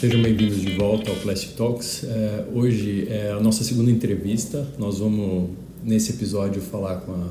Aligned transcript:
Sejam 0.00 0.22
bem-vindos 0.22 0.62
de 0.62 0.76
volta 0.76 1.10
ao 1.10 1.16
Plastic 1.18 1.54
Talks. 1.56 2.04
É, 2.04 2.44
hoje 2.54 3.06
é 3.10 3.32
a 3.32 3.38
nossa 3.38 3.62
segunda 3.62 3.90
entrevista. 3.90 4.66
Nós 4.78 4.98
vamos, 4.98 5.50
nesse 5.84 6.12
episódio, 6.12 6.62
falar 6.62 7.02
com 7.02 7.12
a 7.12 7.26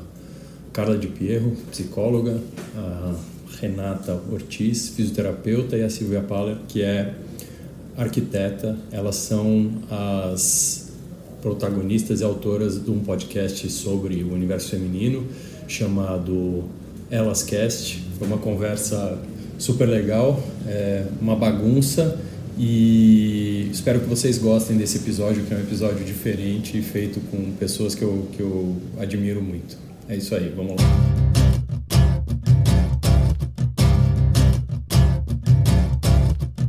Carla 0.71 0.95
de 0.95 1.07
Pierro, 1.07 1.57
psicóloga, 1.71 2.39
a 2.77 3.15
Renata 3.59 4.21
Ortiz, 4.31 4.89
fisioterapeuta, 4.89 5.75
e 5.77 5.83
a 5.83 5.89
Silvia 5.89 6.21
Paller, 6.21 6.57
que 6.67 6.83
é 6.83 7.15
arquiteta. 7.97 8.77
Elas 8.91 9.15
são 9.15 9.71
as 9.89 10.91
protagonistas 11.41 12.21
e 12.21 12.23
autoras 12.23 12.79
de 12.79 12.91
um 12.91 12.99
podcast 12.99 13.67
sobre 13.71 14.23
o 14.23 14.31
universo 14.31 14.69
feminino 14.69 15.25
chamado 15.67 16.65
Elas 17.09 17.41
Cast. 17.41 17.99
Foi 18.19 18.27
uma 18.27 18.37
conversa 18.37 19.17
super 19.57 19.89
legal, 19.89 20.39
é 20.67 21.07
uma 21.19 21.35
bagunça 21.35 22.28
e 22.59 23.69
espero 23.71 24.01
que 24.01 24.05
vocês 24.05 24.37
gostem 24.37 24.77
desse 24.77 24.97
episódio, 25.01 25.45
que 25.45 25.53
é 25.53 25.57
um 25.57 25.61
episódio 25.61 26.03
diferente 26.03 26.81
feito 26.81 27.21
com 27.31 27.55
pessoas 27.55 27.95
que 27.95 28.03
eu, 28.03 28.27
que 28.35 28.41
eu 28.41 28.75
admiro 28.99 29.41
muito. 29.41 29.77
É 30.09 30.17
isso 30.17 30.35
aí, 30.35 30.49
vamos 30.49 30.73
lá. 30.73 31.29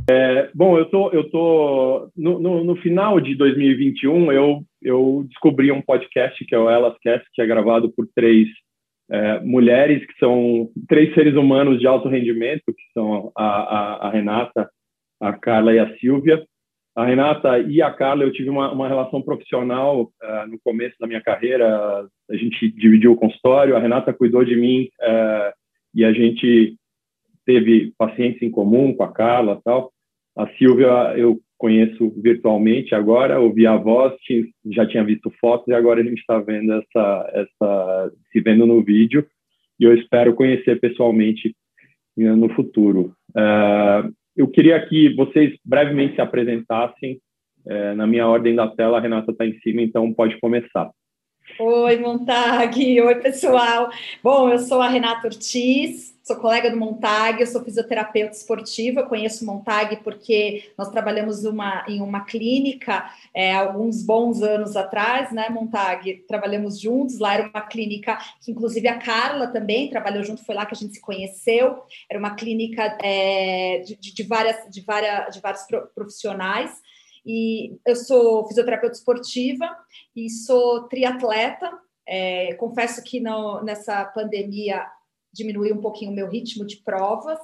É, 0.08 0.48
bom, 0.54 0.78
eu 0.78 0.86
tô, 0.86 1.10
eu 1.10 1.28
tô 1.28 2.08
no, 2.16 2.38
no, 2.38 2.64
no, 2.64 2.76
final 2.76 3.20
de 3.20 3.34
2021 3.34 4.32
eu, 4.32 4.62
eu 4.82 5.24
descobri 5.28 5.72
um 5.72 5.82
podcast 5.82 6.44
que 6.44 6.54
é 6.54 6.58
o 6.58 6.70
Elas 6.70 6.96
Cast, 7.02 7.26
que 7.32 7.42
é 7.42 7.46
gravado 7.46 7.90
por 7.90 8.08
três 8.14 8.48
é, 9.10 9.40
mulheres 9.40 10.06
que 10.06 10.18
são 10.18 10.68
três 10.88 11.12
seres 11.14 11.34
humanos 11.34 11.80
de 11.80 11.86
alto 11.86 12.08
rendimento, 12.08 12.62
que 12.66 12.92
são 12.94 13.32
a, 13.36 13.44
a, 13.44 14.08
a 14.08 14.10
Renata, 14.10 14.68
a 15.20 15.32
Carla 15.32 15.74
e 15.74 15.78
a 15.78 15.96
Silvia. 15.98 16.42
A 16.96 17.04
Renata 17.04 17.58
e 17.60 17.80
a 17.80 17.90
Carla, 17.90 18.24
eu 18.24 18.32
tive 18.32 18.50
uma, 18.50 18.72
uma 18.72 18.88
relação 18.88 19.22
profissional 19.22 20.02
uh, 20.02 20.46
no 20.50 20.58
começo 20.64 20.96
da 20.98 21.06
minha 21.06 21.22
carreira. 21.22 22.06
A 22.28 22.36
gente 22.36 22.70
dividiu 22.72 23.12
o 23.12 23.16
consultório, 23.16 23.76
a 23.76 23.80
Renata 23.80 24.12
cuidou 24.12 24.44
de 24.44 24.56
mim 24.56 24.88
uh, 25.00 25.52
e 25.94 26.04
a 26.04 26.12
gente 26.12 26.76
teve 27.46 27.92
pacientes 27.96 28.42
em 28.42 28.50
comum 28.50 28.94
com 28.94 29.04
a 29.04 29.12
Carla 29.12 29.60
tal. 29.64 29.92
A 30.36 30.48
Silvia 30.56 31.14
eu 31.16 31.38
conheço 31.56 32.10
virtualmente 32.16 32.94
agora, 32.94 33.38
ouvi 33.38 33.66
a 33.66 33.76
voz, 33.76 34.14
já 34.66 34.86
tinha 34.86 35.04
visto 35.04 35.30
fotos 35.40 35.68
e 35.68 35.74
agora 35.74 36.00
a 36.00 36.04
gente 36.04 36.18
está 36.18 36.38
vendo 36.38 36.72
essa, 36.72 37.30
essa, 37.34 38.12
se 38.32 38.40
vendo 38.40 38.66
no 38.66 38.82
vídeo 38.82 39.26
e 39.78 39.84
eu 39.84 39.94
espero 39.94 40.34
conhecer 40.34 40.80
pessoalmente 40.80 41.54
no 42.16 42.48
futuro. 42.54 43.14
Uh, 43.30 44.12
eu 44.40 44.48
queria 44.48 44.80
que 44.86 45.14
vocês 45.14 45.54
brevemente 45.64 46.14
se 46.14 46.20
apresentassem. 46.20 47.20
É, 47.68 47.94
na 47.94 48.06
minha 48.06 48.26
ordem 48.26 48.54
da 48.54 48.66
tela, 48.68 48.96
a 48.96 49.00
Renata 49.00 49.32
está 49.32 49.44
em 49.44 49.58
cima, 49.60 49.82
então 49.82 50.12
pode 50.14 50.40
começar. 50.40 50.90
Oi, 51.58 51.98
Montag. 51.98 53.00
Oi, 53.00 53.14
pessoal. 53.16 53.90
Bom, 54.22 54.50
eu 54.50 54.58
sou 54.58 54.80
a 54.80 54.88
Renata 54.88 55.26
Ortiz, 55.26 56.14
sou 56.22 56.36
colega 56.36 56.70
do 56.70 56.76
Montag, 56.76 57.40
eu 57.40 57.46
sou 57.46 57.62
fisioterapeuta 57.62 58.36
esportiva, 58.36 59.02
conheço 59.02 59.44
o 59.44 59.46
Montag 59.46 59.96
porque 60.02 60.70
nós 60.76 60.90
trabalhamos 60.90 61.44
uma, 61.44 61.84
em 61.88 62.00
uma 62.00 62.24
clínica 62.24 63.10
é, 63.34 63.54
alguns 63.54 64.02
bons 64.02 64.42
anos 64.42 64.76
atrás, 64.76 65.32
né, 65.32 65.48
Montag? 65.50 66.24
Trabalhamos 66.28 66.80
juntos, 66.80 67.18
lá 67.18 67.34
era 67.34 67.48
uma 67.48 67.62
clínica 67.62 68.18
que 68.40 68.50
inclusive 68.50 68.88
a 68.88 68.98
Carla 68.98 69.48
também 69.48 69.90
trabalhou 69.90 70.22
junto, 70.22 70.44
foi 70.44 70.54
lá 70.54 70.64
que 70.66 70.74
a 70.74 70.78
gente 70.78 70.94
se 70.94 71.00
conheceu, 71.00 71.82
era 72.08 72.18
uma 72.18 72.34
clínica 72.34 72.96
é, 73.02 73.82
de, 73.84 73.96
de, 73.96 74.22
várias, 74.22 74.56
de, 74.70 74.80
várias, 74.82 75.34
de 75.34 75.40
vários 75.40 75.62
profissionais, 75.94 76.70
e 77.24 77.78
eu 77.86 77.96
sou 77.96 78.46
fisioterapeuta 78.46 78.96
esportiva 78.96 79.68
e 80.14 80.28
sou 80.30 80.88
triatleta, 80.88 81.70
é, 82.06 82.54
confesso 82.54 83.02
que 83.02 83.20
no, 83.20 83.62
nessa 83.62 84.04
pandemia 84.06 84.86
diminuir 85.32 85.72
um 85.72 85.80
pouquinho 85.80 86.10
o 86.10 86.14
meu 86.14 86.28
ritmo 86.28 86.66
de 86.66 86.78
provas, 86.78 87.38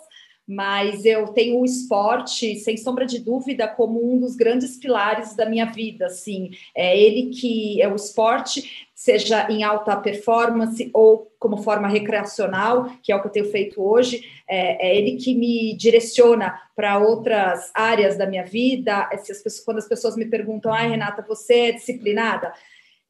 mas 0.47 1.05
eu 1.05 1.29
tenho 1.29 1.59
o 1.59 1.65
esporte, 1.65 2.57
sem 2.57 2.77
sombra 2.77 3.05
de 3.05 3.19
dúvida, 3.19 3.67
como 3.67 4.13
um 4.13 4.19
dos 4.19 4.37
grandes 4.37 4.77
pilares 4.77 5.35
da 5.35 5.45
minha 5.45 5.67
vida, 5.67 6.07
assim, 6.07 6.51
é 6.75 6.97
ele 6.97 7.31
que 7.31 7.83
é 7.83 7.89
o 7.89 7.97
esporte, 7.97 8.87
seja 8.95 9.51
em 9.51 9.65
alta 9.65 9.97
performance 9.97 10.89
ou 10.95 11.31
como 11.39 11.59
forma 11.59 11.89
recreacional, 11.89 12.91
que 13.03 13.11
é 13.11 13.17
o 13.17 13.21
que 13.21 13.27
eu 13.27 13.33
tenho 13.33 13.51
feito 13.51 13.83
hoje, 13.83 14.23
é, 14.49 14.89
é 14.89 14.97
ele 14.97 15.17
que 15.17 15.35
me 15.35 15.77
direciona 15.77 16.59
para 16.75 16.99
outras 16.99 17.71
áreas 17.75 18.17
da 18.17 18.27
minha 18.27 18.45
vida, 18.45 19.09
pessoas, 19.09 19.61
quando 19.61 19.79
as 19.79 19.89
pessoas 19.89 20.17
me 20.17 20.27
perguntam, 20.27 20.73
ai, 20.73 20.89
Renata, 20.89 21.25
você 21.27 21.55
é 21.55 21.73
disciplinada? 21.73 22.53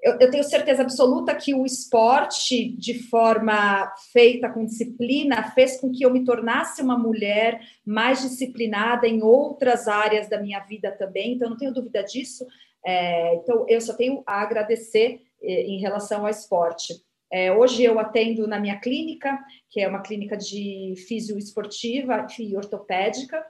Eu, 0.03 0.19
eu, 0.21 0.31
tenho 0.31 0.45
certeza 0.45 0.83
absoluta 0.83 1.35
que 1.35 1.55
o 1.55 1.65
esporte, 1.65 2.69
de 2.77 3.03
forma 3.09 3.93
feita 4.13 4.49
com 4.49 4.65
disciplina, 4.65 5.51
fez 5.53 5.81
com 5.81 5.91
que 5.91 6.05
eu 6.05 6.13
me 6.13 6.25
tornasse 6.25 6.83
uma 6.83 6.99
mulher 6.99 7.61
mais 7.85 8.21
disciplinada 8.21 9.09
em 9.09 9.23
outras 9.23 9.89
áreas 9.89 10.29
da 10.29 10.41
minha 10.41 10.61
vida 10.61 10.93
também, 10.93 11.33
então 11.33 11.51
não 11.51 11.57
tenho 11.57 11.73
dúvida 11.73 12.03
disso. 12.03 12.47
É, 12.85 13.35
então, 13.37 13.67
eu 13.69 13.81
só 13.81 13.95
tenho 13.95 14.23
a 14.27 14.43
agradecer 14.43 15.23
é, 15.43 15.63
em 15.63 15.81
relação 15.81 16.23
ao 16.23 16.31
esporte. 16.31 16.95
É, 17.33 17.53
hoje 17.53 17.83
eu 17.83 17.99
atendo 17.99 18.47
na 18.47 18.61
minha 18.61 18.79
clínica, 18.79 19.39
que 19.69 19.81
é 19.81 19.89
uma 19.89 20.03
clínica 20.03 20.37
de 20.37 20.95
fisioesportiva 21.09 22.27
e 22.39 22.57
ortopédica. 22.57 23.45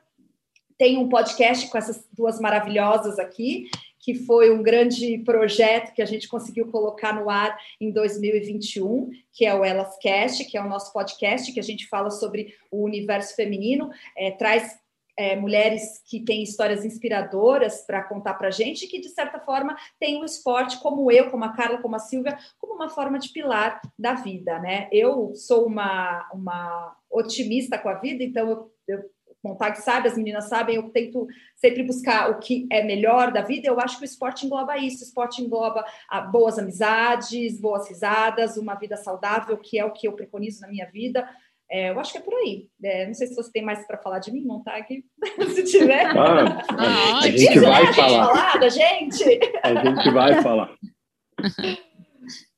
Tenho 0.79 1.01
um 1.01 1.09
podcast 1.09 1.69
com 1.71 1.77
essas 1.77 2.07
duas 2.13 2.41
maravilhosas 2.41 3.19
aqui, 3.19 3.69
que 4.07 4.15
foi 4.15 4.55
um 4.55 4.63
grande 4.63 5.19
projeto 5.25 5.93
que 5.93 6.01
a 6.01 6.07
gente 6.07 6.29
conseguiu 6.29 6.71
colocar 6.71 7.13
no 7.13 7.29
ar 7.29 7.59
em 7.81 7.91
2021, 7.91 9.11
que 9.33 9.45
é 9.45 9.53
o 9.53 9.65
Elas 9.65 9.99
Cast, 9.99 10.45
que 10.45 10.57
é 10.57 10.63
o 10.63 10.69
nosso 10.69 10.93
podcast, 10.93 11.53
que 11.53 11.59
a 11.59 11.63
gente 11.63 11.89
fala 11.89 12.09
sobre 12.09 12.55
o 12.71 12.85
universo 12.85 13.35
feminino, 13.35 13.91
é, 14.17 14.31
traz 14.31 14.79
é, 15.17 15.35
mulheres 15.35 16.01
que 16.09 16.25
têm 16.25 16.41
histórias 16.41 16.85
inspiradoras 16.85 17.85
para 17.85 18.05
contar 18.05 18.35
para 18.35 18.47
a 18.47 18.53
gente, 18.53 18.87
que 18.87 19.01
de 19.01 19.09
certa 19.09 19.41
forma 19.41 19.77
tem 19.99 20.23
o 20.23 20.25
esporte, 20.25 20.79
como 20.79 21.11
eu, 21.11 21.29
como 21.29 21.45
a 21.45 21.53
Carla, 21.53 21.83
como 21.83 21.97
a 21.97 21.99
Silvia, 21.99 22.39
como 22.61 22.75
uma 22.75 22.89
forma 22.89 23.19
de 23.19 23.31
pilar 23.31 23.81
da 23.99 24.15
vida, 24.15 24.61
né? 24.61 24.89
Eu 24.93 25.35
sou 25.35 25.67
uma, 25.67 26.31
uma 26.33 26.97
otimista 27.11 27.77
com 27.77 27.89
a 27.89 27.95
vida, 27.95 28.23
então 28.23 28.49
eu, 28.49 28.71
eu 28.87 29.16
Montag 29.47 29.81
sabe, 29.81 30.09
as 30.09 30.17
meninas 30.17 30.49
sabem, 30.49 30.77
eu 30.77 30.91
tento 30.91 31.27
sempre 31.55 31.83
buscar 31.83 32.31
o 32.31 32.39
que 32.39 32.67
é 32.71 32.83
melhor 32.83 33.33
da 33.33 33.43
vida. 33.43 33.69
Eu 33.69 33.81
acho 33.81 33.99
que 33.99 34.03
o 34.03 34.05
esporte 34.05 34.47
engloba 34.47 34.77
isso. 34.77 35.05
O 35.05 35.07
esporte 35.07 35.43
engloba 35.43 35.85
ah, 36.09 36.21
boas 36.21 36.59
amizades, 36.59 37.61
boas 37.61 37.89
risadas, 37.89 38.57
uma 38.57 38.75
vida 38.75 38.97
saudável, 38.97 39.57
que 39.57 39.79
é 39.79 39.85
o 39.85 39.93
que 39.93 40.09
eu 40.09 40.13
preconizo 40.13 40.61
na 40.61 40.69
minha 40.69 40.87
vida. 40.91 41.29
É, 41.71 41.91
eu 41.91 41.99
acho 41.99 42.13
que 42.13 42.19
é 42.19 42.21
por 42.21 42.35
aí. 42.35 42.69
É, 42.83 43.07
não 43.07 43.15
sei 43.15 43.27
se 43.27 43.35
você 43.35 43.51
tem 43.51 43.63
mais 43.63 43.87
para 43.87 43.99
falar 43.99 44.21
de 44.21 44.33
mim, 44.33 44.43
Montag, 44.43 45.05
se 45.55 45.65
tiver. 45.65 46.07
Ah, 46.17 46.63
ah, 46.71 47.19
a 47.19 47.31
gente 47.31 47.59
vai 47.59 47.83
a 47.83 47.93
falar. 47.93 48.27
falar 48.27 48.61
da 48.61 48.69
gente. 48.69 49.41
A 49.63 49.75
gente 49.85 50.11
vai 50.11 50.43
falar. 50.43 50.75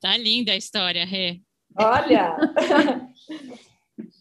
Tá 0.00 0.16
linda 0.16 0.52
a 0.52 0.56
história, 0.56 1.04
Rê. 1.04 1.40
Olha! 1.76 2.36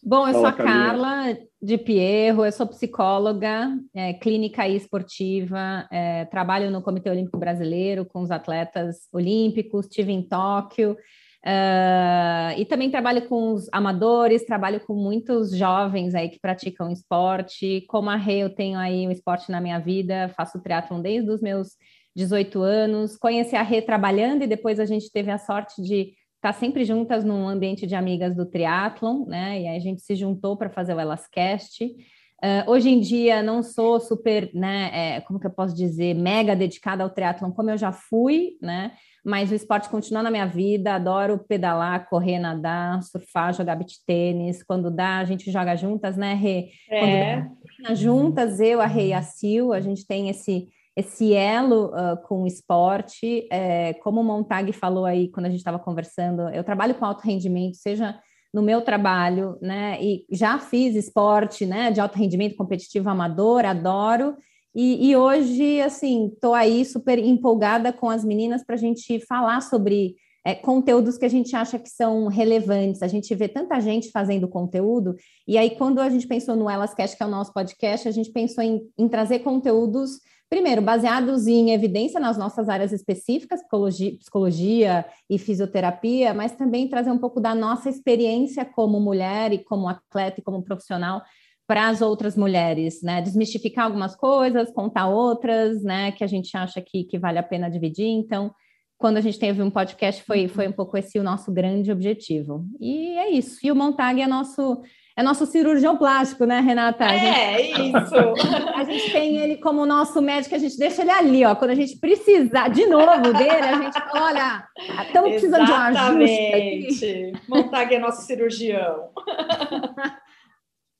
Bom, 0.08 0.26
eu 0.26 0.32
Fala, 0.32 0.38
sou 0.38 0.46
a 0.46 0.52
Carla 0.52 1.38
de 1.60 1.76
Pierro, 1.76 2.42
eu 2.42 2.50
sou 2.50 2.66
psicóloga, 2.66 3.78
é, 3.94 4.14
clínica 4.14 4.66
e 4.66 4.74
esportiva, 4.74 5.86
é, 5.92 6.24
trabalho 6.24 6.70
no 6.70 6.80
Comitê 6.80 7.10
Olímpico 7.10 7.36
Brasileiro 7.36 8.06
com 8.06 8.22
os 8.22 8.30
atletas 8.30 9.06
olímpicos, 9.12 9.84
estive 9.84 10.10
em 10.10 10.22
Tóquio, 10.22 10.92
uh, 10.92 12.56
e 12.56 12.64
também 12.64 12.90
trabalho 12.90 13.28
com 13.28 13.52
os 13.52 13.68
amadores, 13.70 14.46
trabalho 14.46 14.80
com 14.80 14.94
muitos 14.94 15.54
jovens 15.54 16.14
aí 16.14 16.30
que 16.30 16.40
praticam 16.40 16.90
esporte. 16.90 17.84
Como 17.86 18.08
a 18.08 18.16
Rê, 18.16 18.38
eu 18.38 18.48
tenho 18.48 18.78
aí 18.78 19.06
um 19.06 19.10
esporte 19.10 19.52
na 19.52 19.60
minha 19.60 19.78
vida, 19.78 20.32
faço 20.34 20.58
triatlon 20.62 21.02
desde 21.02 21.30
os 21.30 21.42
meus 21.42 21.76
18 22.16 22.62
anos, 22.62 23.14
conheci 23.14 23.54
a 23.54 23.62
Rê 23.62 23.82
trabalhando 23.82 24.42
e 24.42 24.46
depois 24.46 24.80
a 24.80 24.86
gente 24.86 25.12
teve 25.12 25.30
a 25.30 25.36
sorte 25.36 25.82
de 25.82 26.14
tá 26.40 26.52
sempre 26.52 26.84
juntas 26.84 27.24
num 27.24 27.48
ambiente 27.48 27.86
de 27.86 27.94
amigas 27.94 28.34
do 28.34 28.46
triatlon, 28.46 29.24
né? 29.26 29.60
E 29.60 29.66
aí 29.66 29.76
a 29.76 29.80
gente 29.80 30.02
se 30.02 30.14
juntou 30.14 30.56
para 30.56 30.70
fazer 30.70 30.94
o 30.94 31.00
Elascast. 31.00 31.84
Uh, 31.84 32.70
hoje 32.70 32.88
em 32.88 33.00
dia 33.00 33.42
não 33.42 33.64
sou 33.64 33.98
super, 33.98 34.48
né, 34.54 34.90
é, 35.16 35.20
como 35.22 35.40
que 35.40 35.46
eu 35.48 35.50
posso 35.50 35.74
dizer, 35.74 36.14
mega 36.14 36.54
dedicada 36.54 37.02
ao 37.02 37.10
triatlon 37.10 37.50
como 37.50 37.68
eu 37.68 37.76
já 37.76 37.90
fui, 37.90 38.50
né? 38.62 38.92
Mas 39.24 39.50
o 39.50 39.54
esporte 39.56 39.88
continua 39.88 40.22
na 40.22 40.30
minha 40.30 40.46
vida, 40.46 40.94
adoro 40.94 41.44
pedalar, 41.48 42.08
correr, 42.08 42.38
nadar, 42.38 43.02
surfar, 43.02 43.52
jogar 43.52 43.74
beach 43.74 43.96
tênis. 44.06 44.62
Quando 44.62 44.88
dá, 44.88 45.18
a 45.18 45.24
gente 45.24 45.50
joga 45.50 45.74
juntas, 45.74 46.16
né, 46.16 46.32
Rê? 46.34 46.70
É. 46.88 47.44
Dá, 47.82 47.94
juntas, 47.94 48.60
eu, 48.60 48.80
a 48.80 48.86
Rê 48.86 49.08
e 49.08 49.12
a 49.12 49.20
Sil, 49.20 49.72
a 49.72 49.80
gente 49.80 50.06
tem 50.06 50.28
esse 50.28 50.68
esse 50.98 51.32
elo 51.32 51.86
uh, 51.86 52.16
com 52.26 52.42
o 52.42 52.46
esporte, 52.46 53.46
é, 53.50 53.94
como 54.02 54.20
o 54.20 54.24
Montag 54.24 54.72
falou 54.72 55.04
aí 55.04 55.30
quando 55.30 55.46
a 55.46 55.50
gente 55.50 55.60
estava 55.60 55.78
conversando, 55.78 56.48
eu 56.50 56.64
trabalho 56.64 56.94
com 56.94 57.04
alto 57.04 57.22
rendimento, 57.22 57.76
seja 57.76 58.18
no 58.52 58.62
meu 58.62 58.80
trabalho, 58.82 59.56
né, 59.60 59.98
e 60.00 60.24
já 60.30 60.58
fiz 60.58 60.96
esporte, 60.96 61.66
né, 61.66 61.90
de 61.90 62.00
alto 62.00 62.18
rendimento 62.18 62.56
competitivo 62.56 63.08
amador, 63.08 63.64
adoro, 63.64 64.36
E, 64.74 65.10
e 65.10 65.16
hoje, 65.16 65.80
assim, 65.80 66.28
estou 66.28 66.54
aí 66.54 66.84
super 66.84 67.18
empolgada 67.18 67.92
com 67.92 68.08
as 68.08 68.24
meninas 68.24 68.62
para 68.62 68.76
a 68.76 68.78
gente 68.78 69.18
falar 69.26 69.60
sobre 69.60 70.14
é, 70.46 70.54
conteúdos 70.54 71.18
que 71.18 71.24
a 71.24 71.28
gente 71.28 71.56
acha 71.56 71.78
que 71.78 71.88
são 71.88 72.28
relevantes. 72.28 73.02
A 73.02 73.08
gente 73.08 73.34
vê 73.34 73.48
tanta 73.48 73.80
gente 73.80 74.10
fazendo 74.10 74.46
conteúdo, 74.46 75.16
e 75.46 75.58
aí, 75.58 75.70
quando 75.70 76.00
a 76.00 76.08
gente 76.08 76.28
pensou 76.28 76.54
no 76.54 76.70
Elas 76.70 76.94
Cast, 76.94 77.16
que 77.16 77.22
é 77.22 77.26
o 77.26 77.30
nosso 77.30 77.52
podcast, 77.52 78.06
a 78.06 78.12
gente 78.12 78.30
pensou 78.30 78.62
em, 78.62 78.80
em 78.96 79.08
trazer 79.08 79.40
conteúdos 79.40 80.20
primeiro, 80.48 80.80
baseados 80.80 81.46
em 81.46 81.72
evidência 81.72 82.18
nas 82.18 82.38
nossas 82.38 82.68
áreas 82.68 82.92
específicas, 82.92 83.60
psicologia, 83.60 84.16
psicologia, 84.18 85.04
e 85.28 85.38
fisioterapia, 85.38 86.32
mas 86.32 86.52
também 86.52 86.88
trazer 86.88 87.10
um 87.10 87.18
pouco 87.18 87.40
da 87.40 87.54
nossa 87.54 87.88
experiência 87.88 88.64
como 88.64 88.98
mulher 88.98 89.52
e 89.52 89.58
como 89.58 89.88
atleta 89.88 90.40
e 90.40 90.42
como 90.42 90.62
profissional 90.62 91.22
para 91.66 91.88
as 91.88 92.00
outras 92.00 92.34
mulheres, 92.34 93.02
né? 93.02 93.20
Desmistificar 93.20 93.84
algumas 93.84 94.16
coisas, 94.16 94.72
contar 94.72 95.08
outras, 95.08 95.82
né? 95.82 96.10
Que 96.12 96.24
a 96.24 96.26
gente 96.26 96.56
acha 96.56 96.80
que, 96.80 97.04
que 97.04 97.18
vale 97.18 97.38
a 97.38 97.42
pena 97.42 97.70
dividir. 97.70 98.06
Então, 98.06 98.50
quando 98.96 99.18
a 99.18 99.20
gente 99.20 99.38
teve 99.38 99.62
um 99.62 99.70
podcast, 99.70 100.22
foi, 100.22 100.48
foi 100.48 100.66
um 100.66 100.72
pouco 100.72 100.96
esse 100.96 101.18
o 101.18 101.22
nosso 101.22 101.52
grande 101.52 101.92
objetivo. 101.92 102.64
E 102.80 103.10
é 103.18 103.30
isso. 103.30 103.58
E 103.62 103.70
o 103.70 103.76
Montag 103.76 104.20
é 104.22 104.26
nosso 104.26 104.80
é 105.18 105.22
nosso 105.22 105.44
cirurgião 105.46 105.96
plástico, 105.96 106.44
né, 106.44 106.60
Renata? 106.60 107.04
A 107.04 107.12
é, 107.12 107.64
gente, 107.64 107.88
isso. 107.88 108.14
A 108.72 108.84
gente 108.84 109.10
tem 109.10 109.36
ele 109.36 109.56
como 109.56 109.84
nosso 109.84 110.22
médico, 110.22 110.54
a 110.54 110.58
gente 110.58 110.78
deixa 110.78 111.02
ele 111.02 111.10
ali, 111.10 111.44
ó. 111.44 111.56
Quando 111.56 111.72
a 111.72 111.74
gente 111.74 111.98
precisar 111.98 112.68
de 112.68 112.86
novo 112.86 113.32
dele, 113.32 113.50
a 113.50 113.82
gente 113.82 113.92
fala, 113.94 114.26
olha, 114.26 114.68
estamos 115.04 115.30
precisando 115.30 115.66
de 115.66 115.72
um 115.72 115.74
ajuste. 115.74 117.32
Montag 117.48 117.94
é 117.96 117.98
nosso 117.98 118.22
cirurgião. 118.24 119.10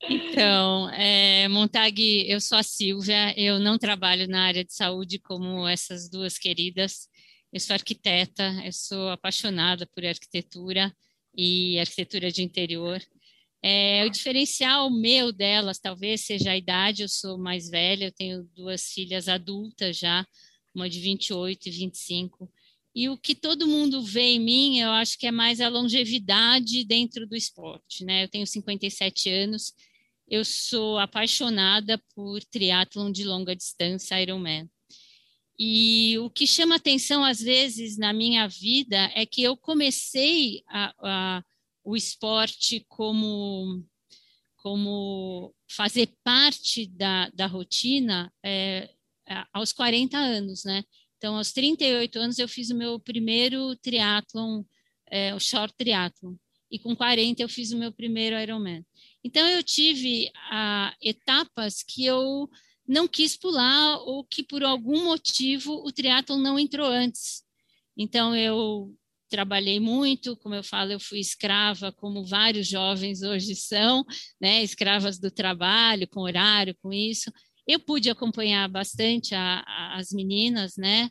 Então, 0.01 0.89
é, 0.89 1.47
Montag, 1.47 2.29
eu 2.29 2.41
sou 2.41 2.57
a 2.57 2.63
Silvia, 2.63 3.33
eu 3.39 3.57
não 3.57 3.77
trabalho 3.77 4.27
na 4.27 4.47
área 4.47 4.65
de 4.65 4.73
saúde 4.73 5.17
como 5.19 5.65
essas 5.65 6.09
duas 6.09 6.37
queridas. 6.37 7.07
Eu 7.53 7.61
sou 7.61 7.73
arquiteta, 7.73 8.43
eu 8.65 8.73
sou 8.73 9.09
apaixonada 9.09 9.87
por 9.95 10.05
arquitetura 10.05 10.93
e 11.33 11.79
arquitetura 11.79 12.29
de 12.29 12.43
interior. 12.43 13.01
É, 13.61 14.05
o 14.05 14.09
diferencial 14.09 14.89
meu 14.89 15.33
delas 15.33 15.79
talvez 15.79 16.21
seja 16.21 16.51
a 16.51 16.57
idade, 16.57 17.01
eu 17.03 17.09
sou 17.09 17.37
mais 17.37 17.69
velha, 17.69 18.05
eu 18.05 18.11
tenho 18.11 18.43
duas 18.55 18.91
filhas 18.91 19.27
adultas 19.27 19.97
já, 19.97 20.25
uma 20.73 20.89
de 20.89 20.99
28 20.99 21.67
e 21.67 21.71
25. 21.71 22.49
E 22.95 23.09
o 23.09 23.17
que 23.17 23.35
todo 23.35 23.67
mundo 23.67 24.01
vê 24.01 24.31
em 24.31 24.39
mim, 24.39 24.79
eu 24.79 24.89
acho 24.91 25.17
que 25.17 25.27
é 25.27 25.31
mais 25.31 25.61
a 25.61 25.69
longevidade 25.69 26.83
dentro 26.85 27.27
do 27.27 27.35
esporte, 27.35 28.03
né? 28.03 28.23
Eu 28.23 28.29
tenho 28.29 28.47
57 28.47 29.29
anos, 29.29 29.73
eu 30.27 30.43
sou 30.45 30.97
apaixonada 30.97 32.01
por 32.15 32.43
triatlon 32.45 33.11
de 33.11 33.23
longa 33.23 33.55
distância, 33.55 34.21
Ironman. 34.21 34.69
E 35.57 36.17
o 36.19 36.29
que 36.29 36.47
chama 36.47 36.75
atenção 36.75 37.23
às 37.23 37.41
vezes 37.41 37.97
na 37.97 38.13
minha 38.13 38.47
vida 38.47 39.11
é 39.13 39.25
que 39.25 39.43
eu 39.43 39.57
comecei 39.57 40.63
a, 40.69 40.93
a 41.01 41.43
o 41.83 41.95
esporte 41.95 42.85
como, 42.87 43.83
como 44.57 45.53
fazer 45.69 46.13
parte 46.23 46.87
da, 46.87 47.29
da 47.29 47.47
rotina 47.47 48.31
é, 48.43 48.89
aos 49.53 49.71
40 49.71 50.17
anos, 50.17 50.63
né? 50.63 50.83
Então, 51.17 51.35
aos 51.35 51.51
38 51.51 52.17
anos, 52.17 52.39
eu 52.39 52.47
fiz 52.47 52.69
o 52.69 52.75
meu 52.75 52.99
primeiro 52.99 53.75
triatlon, 53.77 54.63
é, 55.11 55.35
o 55.35 55.39
short 55.39 55.75
triatlon, 55.75 56.35
e 56.71 56.79
com 56.79 56.95
40 56.95 57.41
eu 57.41 57.49
fiz 57.49 57.71
o 57.71 57.77
meu 57.77 57.91
primeiro 57.91 58.39
Ironman. 58.39 58.85
Então, 59.23 59.45
eu 59.47 59.61
tive 59.61 60.31
ah, 60.49 60.95
etapas 61.01 61.83
que 61.83 62.05
eu 62.05 62.49
não 62.87 63.07
quis 63.07 63.35
pular 63.35 63.97
ou 63.97 64.23
que, 64.23 64.43
por 64.43 64.63
algum 64.63 65.03
motivo, 65.03 65.73
o 65.85 65.91
triatlon 65.91 66.37
não 66.37 66.57
entrou 66.57 66.87
antes. 66.87 67.43
Então, 67.97 68.35
eu 68.35 68.95
trabalhei 69.29 69.79
muito, 69.79 70.35
como 70.37 70.55
eu 70.55 70.63
falo, 70.63 70.91
eu 70.91 70.99
fui 70.99 71.19
escrava, 71.19 71.91
como 71.91 72.25
vários 72.25 72.67
jovens 72.67 73.21
hoje 73.21 73.55
são, 73.55 74.03
né, 74.41 74.63
escravas 74.63 75.19
do 75.19 75.31
trabalho, 75.31 76.07
com 76.07 76.21
horário, 76.21 76.75
com 76.81 76.91
isso. 76.91 77.31
Eu 77.67 77.79
pude 77.79 78.09
acompanhar 78.09 78.67
bastante 78.67 79.35
a, 79.35 79.63
a, 79.65 79.97
as 79.97 80.11
meninas, 80.11 80.75
né, 80.75 81.09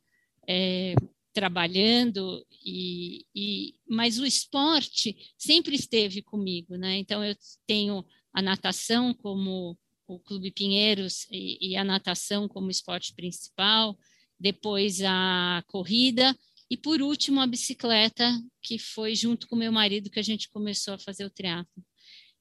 é, 0.49 0.95
trabalhando, 1.33 2.45
e, 2.65 3.25
e, 3.35 3.75
mas 3.89 4.19
o 4.19 4.27
esporte 4.27 5.17
sempre 5.39 5.77
esteve 5.77 6.21
comigo, 6.21 6.77
né, 6.77 6.99
então 6.99 7.25
eu 7.25 7.37
tenho 7.67 8.05
a 8.35 8.43
natação 8.43 9.15
como 9.15 9.79
o 10.07 10.19
Clube 10.19 10.51
Pinheiros 10.51 11.27
e, 11.31 11.71
e 11.73 11.77
a 11.77 11.85
natação 11.85 12.49
como 12.49 12.71
esporte 12.71 13.15
principal, 13.15 13.97
depois 14.41 15.03
a 15.03 15.63
corrida, 15.67 16.37
e 16.71 16.77
por 16.77 17.01
último, 17.01 17.41
a 17.41 17.47
bicicleta, 17.47 18.31
que 18.63 18.79
foi 18.79 19.15
junto 19.15 19.49
com 19.49 19.57
meu 19.57 19.73
marido 19.73 20.11
que 20.11 20.19
a 20.19 20.23
gente 20.23 20.49
começou 20.51 20.95
a 20.95 20.99
fazer 20.99 21.25
o 21.25 21.31
triatlo. 21.31 21.85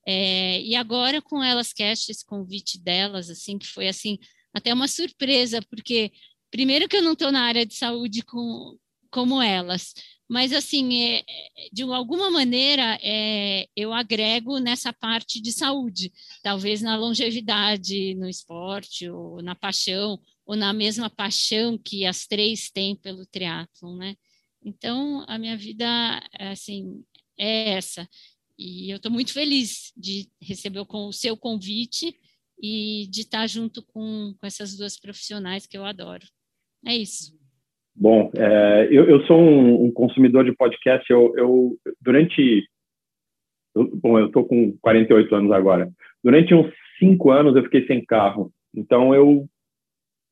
É, 0.06 0.62
e 0.62 0.76
agora 0.76 1.22
com 1.22 1.44
elas 1.44 1.74
cast, 1.74 2.12
esse 2.12 2.26
convite 2.26 2.80
delas, 2.82 3.30
assim, 3.30 3.58
que 3.58 3.68
foi 3.68 3.88
assim, 3.88 4.18
até 4.54 4.74
uma 4.74 4.88
surpresa, 4.88 5.62
porque 5.70 6.12
primeiro 6.50 6.88
que 6.88 6.96
eu 6.96 7.04
não 7.04 7.14
estou 7.14 7.32
na 7.32 7.42
área 7.42 7.66
de 7.66 7.76
saúde 7.76 8.22
com, 8.22 8.78
como 9.12 9.42
elas, 9.42 9.94
mas 10.30 10.52
assim, 10.54 11.04
é, 11.04 11.24
de 11.72 11.84
alguma 11.84 12.30
maneira 12.30 12.98
é, 13.02 13.68
eu 13.76 13.94
agrego 13.94 14.60
nessa 14.60 14.92
parte 14.94 15.42
de 15.42 15.52
saúde, 15.52 16.12
talvez 16.44 16.82
na 16.82 16.98
longevidade, 16.98 18.16
no 18.16 18.30
esporte, 18.30 19.10
ou 19.10 19.42
na 19.42 19.56
paixão, 19.56 20.20
ou 20.48 20.56
na 20.56 20.72
mesma 20.72 21.10
paixão 21.10 21.78
que 21.78 22.06
as 22.06 22.26
três 22.26 22.72
têm 22.72 22.96
pelo 22.96 23.26
triatlon, 23.26 23.98
né? 23.98 24.16
Então, 24.64 25.26
a 25.28 25.38
minha 25.38 25.58
vida, 25.58 25.86
assim, 26.40 27.04
é 27.38 27.72
essa. 27.74 28.08
E 28.58 28.90
eu 28.90 28.96
estou 28.96 29.12
muito 29.12 29.34
feliz 29.34 29.92
de 29.96 30.28
receber 30.42 30.80
o, 30.80 31.12
seu 31.12 31.36
convite 31.36 32.16
e 32.64 33.08
de 33.12 33.22
estar 33.22 33.46
junto 33.46 33.86
com, 33.86 34.34
com 34.40 34.48
essas 34.48 34.76
duas 34.76 34.98
profissionais 34.98 35.68
que 35.68 35.78
eu 35.78 35.86
adoro. 35.86 36.26
É 36.86 36.96
isso. 36.96 37.38
Bom, 37.94 38.32
é, 38.36 38.88
eu, 38.90 39.08
eu, 39.10 39.26
sou 39.26 39.38
um, 39.38 39.86
um, 39.86 39.92
consumidor 39.92 40.46
de 40.46 40.56
podcast. 40.56 41.06
Eu, 41.12 41.34
eu 41.36 41.78
durante, 42.00 42.66
eu, 43.76 43.96
bom, 43.98 44.18
eu 44.18 44.28
estou 44.28 44.46
com 44.46 44.78
48 44.78 45.36
anos 45.36 45.52
agora. 45.52 45.92
Durante 46.24 46.54
uns 46.54 46.72
cinco 46.98 47.32
anos 47.32 47.56
eu 47.56 47.64
fiquei 47.64 47.86
sem 47.86 48.04
carro. 48.06 48.52
Então 48.74 49.14
eu 49.14 49.48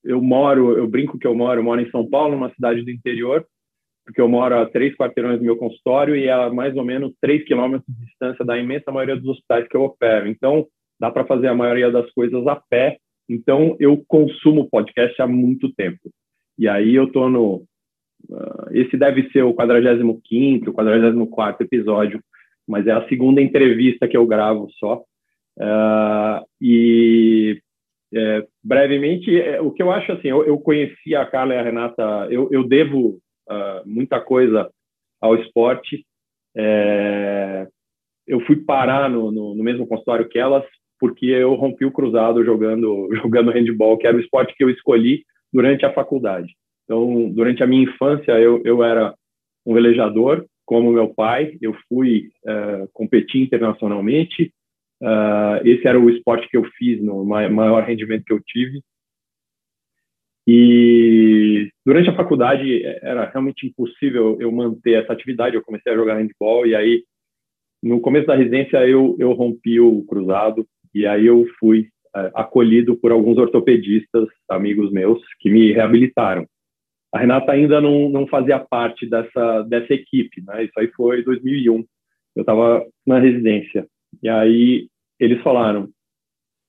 eu 0.06 0.22
moro, 0.22 0.78
eu 0.78 0.88
brinco 0.88 1.18
que 1.18 1.26
eu 1.26 1.36
moro, 1.36 1.60
eu 1.60 1.64
moro 1.64 1.82
em 1.82 1.90
São 1.90 2.08
Paulo, 2.08 2.36
uma 2.36 2.54
cidade 2.54 2.84
do 2.84 2.92
interior, 2.92 3.46
porque 4.06 4.22
eu 4.22 4.30
moro 4.30 4.60
a 4.60 4.66
três 4.68 4.96
quarteirões 4.96 5.40
do 5.40 5.46
meu 5.46 5.58
consultório 5.58 6.16
e 6.16 6.30
a 6.30 6.50
mais 6.52 6.76
ou 6.78 6.86
menos 6.86 7.12
três 7.20 7.44
quilômetros 7.44 7.84
de 7.88 8.06
distância 8.06 8.46
da 8.46 8.58
imensa 8.58 8.92
maioria 8.92 9.16
dos 9.16 9.28
hospitais 9.28 9.68
que 9.68 9.76
eu 9.76 9.84
opero. 9.84 10.28
Então, 10.28 10.68
dá 11.00 11.10
para 11.10 11.26
fazer 11.26 11.48
a 11.48 11.56
maioria 11.56 11.92
das 11.92 12.10
coisas 12.12 12.46
a 12.46 12.56
pé. 12.56 12.98
Então, 13.28 13.76
eu 13.80 14.04
consumo 14.08 14.70
podcast 14.70 15.20
há 15.20 15.28
muito 15.28 15.74
tempo. 15.74 16.12
E 16.58 16.68
aí 16.68 16.94
eu 16.94 17.12
tô 17.12 17.28
no... 17.28 17.64
Uh, 18.30 18.70
esse 18.72 18.96
deve 18.96 19.30
ser 19.32 19.44
o 19.44 19.54
45º, 19.54 20.66
44º 20.66 21.62
episódio, 21.62 22.22
mas 22.68 22.86
é 22.88 22.92
a 22.92 23.08
segunda 23.08 23.42
entrevista 23.42 24.08
que 24.08 24.16
eu 24.16 24.26
gravo 24.28 24.70
só. 24.80 25.04
Uh, 25.58 26.46
e 26.62 27.60
é, 28.14 28.46
brevemente, 28.64 29.40
é, 29.40 29.60
o 29.62 29.72
que 29.72 29.82
eu 29.82 29.92
acho 29.92 30.12
assim, 30.12 30.28
eu, 30.28 30.46
eu, 30.46 30.58
conheci 30.60 31.16
a 31.16 31.26
Carla 31.26 31.54
e 31.54 31.58
a 31.58 31.64
Renata, 31.64 32.28
eu, 32.30 32.50
eu 32.52 32.64
devo 32.68 33.20
uh, 33.50 33.82
muita 33.86 34.20
coisa 34.20 34.70
ao 35.22 35.36
esporte. 35.36 36.06
É, 36.56 37.68
eu 38.28 38.40
fui 38.42 38.58
parar 38.58 39.10
no, 39.10 39.32
no, 39.32 39.56
no, 39.56 39.64
mesmo 39.64 39.88
consultório 39.88 40.28
que 40.28 40.40
elas 40.40 40.64
porque 41.00 41.26
eu 41.26 41.54
rompi 41.56 41.84
o 41.84 41.92
cruzado 41.92 42.44
jogando 42.44 43.10
jogando 43.22 43.52
handball, 43.52 43.98
que 43.98 44.08
era 44.08 44.16
o 44.16 44.20
esporte 44.20 44.56
que 44.56 44.64
eu 44.64 44.70
escolhi 44.70 45.24
durante 45.52 45.86
a 45.86 45.94
faculdade. 45.94 46.54
Então, 46.84 47.30
durante 47.32 47.64
a 47.64 47.68
minha 47.68 47.84
infância, 47.84 48.32
eu, 48.34 48.62
eu 48.64 48.84
era 48.84 49.14
um 49.66 49.74
velejador, 49.74 50.46
como 50.66 50.92
meu 50.92 51.10
pai. 51.14 51.58
Eu 51.62 51.76
fui 51.90 52.30
uh, 52.46 52.88
competir 52.94 53.42
internacionalmente, 53.42 54.54
Uh, 55.06 55.62
esse 55.64 55.88
era 55.88 56.00
o 56.00 56.10
esporte 56.10 56.50
que 56.50 56.58
eu 56.58 56.64
fiz 56.80 57.00
no 57.00 57.24
maior 57.24 57.84
rendimento 57.84 58.26
que 58.26 58.34
eu 58.34 58.42
tive. 58.42 58.82
E 60.48 61.70
durante 61.86 62.10
a 62.10 62.16
faculdade 62.16 62.84
era 63.04 63.30
realmente 63.30 63.68
impossível 63.68 64.36
eu 64.40 64.52
manter 64.52 65.04
essa 65.04 65.14
atividade. 65.14 65.56
Eu 65.56 65.62
comecei 65.62 65.92
a 65.92 65.96
jogar 65.96 66.16
handball 66.18 66.66
e 66.66 66.76
aí 66.76 67.04
no 67.84 68.00
começo 68.00 68.26
da 68.26 68.36
residência 68.36 68.78
eu 68.88 69.16
eu 69.20 69.32
rompi 69.34 69.80
o 69.80 70.04
cruzado 70.06 70.66
e 70.94 71.06
aí 71.06 71.28
eu 71.28 71.46
fui 71.60 71.82
uh, 72.16 72.32
acolhido 72.34 72.96
por 72.96 73.12
alguns 73.12 73.38
ortopedistas, 73.38 74.28
amigos 74.50 74.92
meus, 74.92 75.22
que 75.40 75.52
me 75.52 75.72
reabilitaram. 75.72 76.48
A 77.14 77.20
Renata 77.20 77.52
ainda 77.52 77.80
não, 77.80 78.10
não 78.10 78.26
fazia 78.26 78.58
parte 78.58 79.08
dessa 79.08 79.62
dessa 79.64 79.94
equipe, 79.94 80.42
né? 80.42 80.64
Isso 80.64 80.80
aí 80.80 80.88
foi 80.96 81.24
2001. 81.24 81.86
Eu 82.36 82.42
estava 82.42 82.84
na 83.06 83.20
residência. 83.20 83.88
E 84.24 84.30
aí 84.30 84.88
eles 85.20 85.42
falaram: 85.42 85.90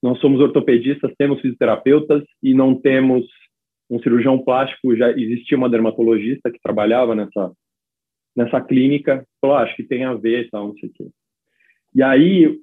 nós 0.02 0.18
somos 0.20 0.40
ortopedistas, 0.40 1.12
temos 1.18 1.40
fisioterapeutas 1.40 2.22
e 2.42 2.54
não 2.54 2.74
temos 2.74 3.26
um 3.90 4.00
cirurgião 4.00 4.38
plástico. 4.38 4.96
Já 4.96 5.10
existia 5.10 5.56
uma 5.56 5.68
dermatologista 5.68 6.50
que 6.50 6.60
trabalhava 6.60 7.14
nessa 7.14 7.52
nessa 8.36 8.60
clínica. 8.60 9.26
Falou, 9.40 9.56
ah, 9.56 9.62
acho 9.62 9.74
que 9.76 9.82
tem 9.82 10.04
a 10.04 10.14
ver, 10.14 10.48
tal, 10.50 10.68
não 10.68 10.74
sei 10.76 10.90
o 10.90 10.92
quê. 10.92 11.08
E 11.94 12.02
aí 12.02 12.60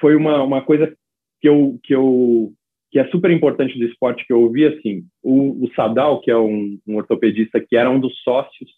foi 0.00 0.16
uma, 0.16 0.42
uma 0.42 0.62
coisa 0.62 0.92
que 1.40 1.48
eu 1.48 1.78
que 1.82 1.94
eu 1.94 2.52
que 2.90 2.98
é 2.98 3.08
super 3.08 3.30
importante 3.30 3.76
do 3.78 3.84
esporte 3.86 4.24
que 4.26 4.32
eu 4.32 4.42
ouvi 4.42 4.66
assim. 4.66 5.04
O, 5.22 5.64
o 5.64 5.74
Sadal, 5.74 6.20
que 6.20 6.30
é 6.30 6.36
um, 6.36 6.78
um 6.86 6.96
ortopedista 6.96 7.60
que 7.60 7.76
era 7.76 7.90
um 7.90 7.98
dos 7.98 8.16
sócios 8.22 8.70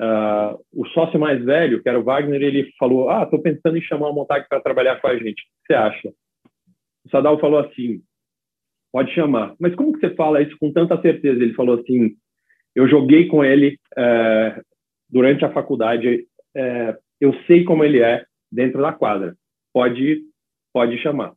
Uh, 0.00 0.58
o 0.72 0.86
sócio 0.88 1.20
mais 1.20 1.44
velho, 1.44 1.82
que 1.82 1.88
era 1.88 2.00
o 2.00 2.02
Wagner, 2.02 2.40
ele 2.40 2.72
falou: 2.78 3.10
Ah, 3.10 3.24
estou 3.24 3.40
pensando 3.40 3.76
em 3.76 3.82
chamar 3.82 4.08
o 4.08 4.14
Montag 4.14 4.48
para 4.48 4.60
trabalhar 4.60 4.98
com 4.98 5.08
a 5.08 5.14
gente. 5.14 5.42
O 5.42 5.44
que 5.44 5.66
você 5.66 5.74
acha? 5.74 6.08
O 7.04 7.10
Sadal 7.10 7.38
falou 7.38 7.60
assim: 7.60 8.00
Pode 8.90 9.12
chamar. 9.12 9.54
Mas 9.60 9.74
como 9.74 9.92
que 9.92 10.00
você 10.00 10.14
fala 10.14 10.40
isso 10.40 10.56
com 10.58 10.72
tanta 10.72 11.00
certeza? 11.02 11.42
Ele 11.42 11.52
falou 11.52 11.78
assim: 11.78 12.16
Eu 12.74 12.88
joguei 12.88 13.26
com 13.26 13.44
ele 13.44 13.78
é, 13.94 14.62
durante 15.08 15.44
a 15.44 15.52
faculdade, 15.52 16.26
é, 16.56 16.96
eu 17.20 17.34
sei 17.46 17.64
como 17.64 17.84
ele 17.84 18.00
é 18.00 18.24
dentro 18.50 18.80
da 18.80 18.92
quadra. 18.92 19.36
Pode, 19.70 20.22
pode 20.72 20.96
chamar. 21.02 21.34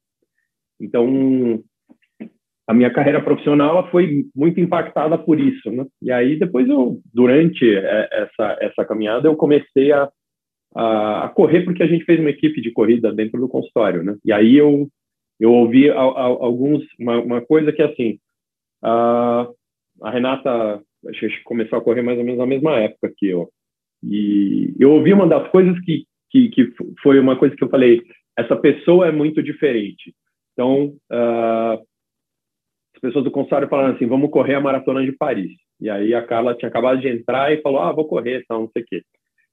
Então, 0.79 1.61
a 2.73 2.75
minha 2.75 2.91
carreira 2.91 3.21
profissional 3.21 3.89
foi 3.91 4.25
muito 4.35 4.59
impactada 4.59 5.17
por 5.17 5.39
isso, 5.39 5.71
né? 5.71 5.85
E 6.01 6.11
aí 6.11 6.37
depois 6.37 6.67
eu, 6.67 6.99
durante 7.13 7.63
é, 7.63 8.09
essa 8.11 8.57
essa 8.59 8.85
caminhada, 8.85 9.27
eu 9.27 9.35
comecei 9.35 9.91
a, 9.91 10.09
a, 10.75 11.31
correr 11.35 11.61
porque 11.61 11.83
a 11.83 11.87
gente 11.87 12.03
fez 12.03 12.19
uma 12.19 12.31
equipe 12.31 12.61
de 12.61 12.71
corrida 12.71 13.13
dentro 13.13 13.39
do 13.39 13.47
consultório, 13.47 14.03
né? 14.03 14.15
E 14.25 14.33
aí 14.33 14.57
eu 14.57 14.87
eu 15.39 15.51
ouvi 15.53 15.89
a, 15.89 15.95
a, 15.95 16.23
alguns 16.23 16.83
uma, 16.99 17.19
uma, 17.19 17.41
coisa 17.41 17.71
que 17.71 17.81
é 17.81 17.85
assim, 17.85 18.17
a, 18.83 19.47
a 20.01 20.09
Renata 20.09 20.81
começou 21.43 21.77
a 21.77 21.81
correr 21.81 22.01
mais 22.01 22.17
ou 22.17 22.23
menos 22.23 22.39
na 22.39 22.45
mesma 22.45 22.77
época 22.79 23.13
que 23.15 23.27
eu 23.27 23.49
e 24.03 24.73
eu 24.79 24.91
ouvi 24.91 25.13
uma 25.13 25.27
das 25.27 25.47
coisas 25.49 25.79
que 25.85 26.05
que, 26.31 26.49
que 26.49 26.73
foi 27.03 27.19
uma 27.19 27.37
coisa 27.37 27.55
que 27.55 27.63
eu 27.63 27.69
falei, 27.69 28.01
essa 28.35 28.55
pessoa 28.55 29.07
é 29.07 29.11
muito 29.11 29.43
diferente. 29.43 30.15
Então, 30.53 30.95
uh, 31.11 31.77
pessoas 33.03 33.25
do 33.25 33.31
consultório 33.31 33.67
falaram 33.67 33.93
assim, 33.93 34.07
vamos 34.07 34.31
correr 34.31 34.55
a 34.55 34.61
maratona 34.61 35.03
de 35.03 35.11
Paris. 35.11 35.51
E 35.81 35.89
aí 35.89 36.15
a 36.15 36.25
Carla 36.25 36.55
tinha 36.55 36.69
acabado 36.69 37.01
de 37.01 37.09
entrar 37.09 37.51
e 37.51 37.61
falou, 37.61 37.81
ah, 37.81 37.91
vou 37.91 38.07
correr, 38.07 38.45
tal, 38.47 38.61
não 38.61 38.69
sei 38.71 38.81
o 38.81 38.85
quê. 38.85 39.03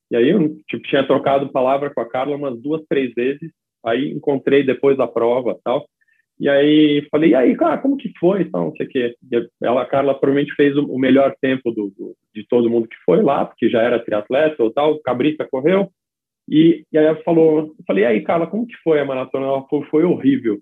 E 0.09 0.17
aí 0.17 0.31
eu 0.31 0.57
tipo, 0.69 0.83
tinha 0.85 1.05
trocado 1.05 1.51
palavra 1.51 1.91
com 1.93 2.01
a 2.01 2.09
Carla 2.09 2.37
umas 2.37 2.57
duas, 2.63 2.81
três 2.89 3.13
vezes. 3.13 3.51
Aí 3.85 4.13
encontrei 4.13 4.63
depois 4.63 4.97
da 4.97 5.09
prova, 5.09 5.59
tal. 5.65 5.85
E 6.39 6.49
aí 6.49 7.07
falei, 7.11 7.31
e 7.31 7.35
aí, 7.35 7.57
cara, 7.57 7.79
como 7.79 7.97
que 7.97 8.13
foi, 8.21 8.45
tal, 8.45 8.67
não 8.67 8.77
sei 8.77 8.87
o 8.87 8.89
quê. 8.89 9.17
E 9.33 9.49
ela, 9.63 9.83
a 9.83 9.87
Carla, 9.87 10.15
provavelmente 10.15 10.55
fez 10.55 10.77
o 10.77 10.99
melhor 10.99 11.35
tempo 11.41 11.73
do, 11.73 11.91
do, 11.91 12.17
de 12.33 12.47
todo 12.49 12.71
mundo 12.71 12.89
que 12.89 12.97
foi 13.05 13.21
lá, 13.21 13.45
porque 13.45 13.69
já 13.69 13.83
era 13.83 13.99
triatleta 13.99 14.63
ou 14.63 14.71
tal. 14.71 15.01
Cabrita 15.01 15.47
correu. 15.51 15.91
E, 16.49 16.85
e 16.93 16.99
aí 16.99 17.05
ela 17.05 17.23
falou, 17.23 17.75
falei, 17.87 18.05
e 18.05 18.07
aí, 18.07 18.23
Carla, 18.23 18.47
como 18.47 18.67
que 18.67 18.77
foi 18.83 19.01
a 19.01 19.05
maratona? 19.05 19.47
Ela 19.47 19.67
falou, 19.69 19.85
foi 19.87 20.05
horrível. 20.05 20.61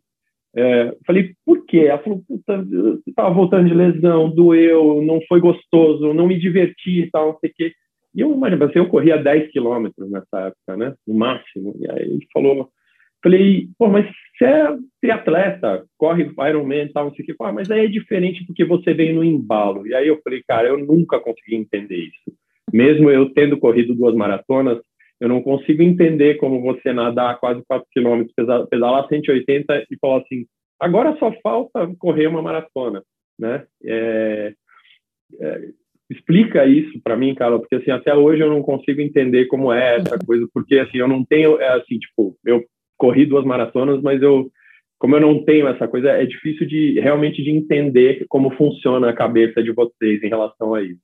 É, 0.57 0.93
falei, 1.07 1.35
por 1.45 1.65
quê? 1.67 1.87
Ela 1.89 1.99
falou, 1.99 2.23
puta, 2.27 2.67
eu 2.71 3.01
estava 3.07 3.35
voltando 3.35 3.69
de 3.69 3.75
lesão, 3.75 4.31
doeu, 4.31 5.03
não 5.03 5.21
foi 5.29 5.41
gostoso, 5.41 6.13
não 6.15 6.27
me 6.27 6.39
diverti 6.39 7.03
e 7.03 7.11
tal, 7.11 7.33
não 7.33 7.39
sei 7.39 7.51
o 7.51 7.53
quê. 7.55 7.73
E 8.15 8.21
eu, 8.21 8.37
mas 8.37 8.61
assim, 8.61 8.79
eu 8.79 8.89
corria 8.89 9.17
10 9.17 9.53
quilômetros 9.53 10.11
nessa 10.11 10.47
época, 10.47 10.77
né? 10.77 10.95
No 11.07 11.15
máximo. 11.15 11.77
E 11.79 11.91
aí 11.91 12.03
ele 12.03 12.27
falou, 12.33 12.69
falei, 13.23 13.69
pô, 13.79 13.89
mas 13.89 14.07
você 14.37 14.45
é 14.45 14.77
triatleta, 15.01 15.85
corre 15.97 16.31
Ironman 16.49 16.87
e 16.87 16.93
tal, 16.93 17.05
não 17.07 17.15
sei 17.15 17.25
o 17.25 17.27
quê. 17.27 17.35
Pô, 17.35 17.53
mas 17.53 17.71
aí 17.71 17.85
é 17.85 17.89
diferente 17.89 18.45
porque 18.47 18.65
você 18.65 18.95
vem 18.95 19.15
no 19.15 19.23
embalo. 19.23 19.87
E 19.87 19.95
aí 19.95 20.09
eu 20.09 20.21
falei, 20.23 20.43
cara, 20.47 20.69
eu 20.69 20.79
nunca 20.79 21.21
consegui 21.21 21.57
entender 21.57 21.97
isso. 21.97 22.39
Mesmo 22.73 23.11
eu 23.11 23.31
tendo 23.31 23.59
corrido 23.59 23.95
duas 23.95 24.15
maratonas, 24.15 24.79
eu 25.21 25.29
não 25.29 25.43
consigo 25.43 25.83
entender 25.83 26.37
como 26.37 26.61
você 26.61 26.93
nadar 26.93 27.39
quase 27.41 27.63
4 27.67 27.87
quilômetros, 27.93 28.35
pedalar 28.71 29.09
180 29.09 29.87
e 29.91 29.97
falar 30.01 30.19
assim, 30.19 30.47
agora 30.79 31.17
só 31.19 31.33
falta 31.43 31.91
correr 31.99 32.27
uma 32.29 32.43
maratona, 32.43 33.03
né? 33.39 33.65
É, 33.85 34.53
é, 35.41 35.69
explica 36.11 36.67
isso 36.67 37.01
para 37.03 37.17
mim, 37.17 37.35
Carla, 37.35 37.59
porque 37.59 37.77
assim 37.77 37.91
até 37.91 38.15
hoje 38.15 38.43
eu 38.43 38.49
não 38.49 38.63
consigo 38.63 39.01
entender 39.01 39.47
como 39.47 39.73
é 39.73 39.97
essa 39.97 40.15
uhum. 40.15 40.27
coisa, 40.27 40.49
porque 40.55 40.79
assim 40.79 40.99
eu 40.99 41.09
não 41.09 41.25
tenho, 41.25 41.61
é 41.61 41.69
assim 41.69 41.99
tipo, 41.99 42.37
eu 42.45 42.65
corri 42.97 43.27
duas 43.27 43.45
maratonas, 43.45 44.01
mas 44.03 44.23
eu 44.23 44.51
como 44.99 45.15
eu 45.15 45.21
não 45.21 45.45
tenho 45.45 45.69
essa 45.69 45.87
coisa, 45.87 46.11
é 46.11 46.27
difícil 46.27 46.67
de 46.67 46.99
realmente 46.99 47.43
de 47.43 47.51
entender 47.51 48.27
como 48.29 48.51
funciona 48.57 49.11
a 49.11 49.15
cabeça 49.15 49.63
de 49.63 49.71
vocês 49.71 50.23
em 50.25 50.29
relação 50.29 50.75
a 50.75 50.83
isso. 50.83 51.01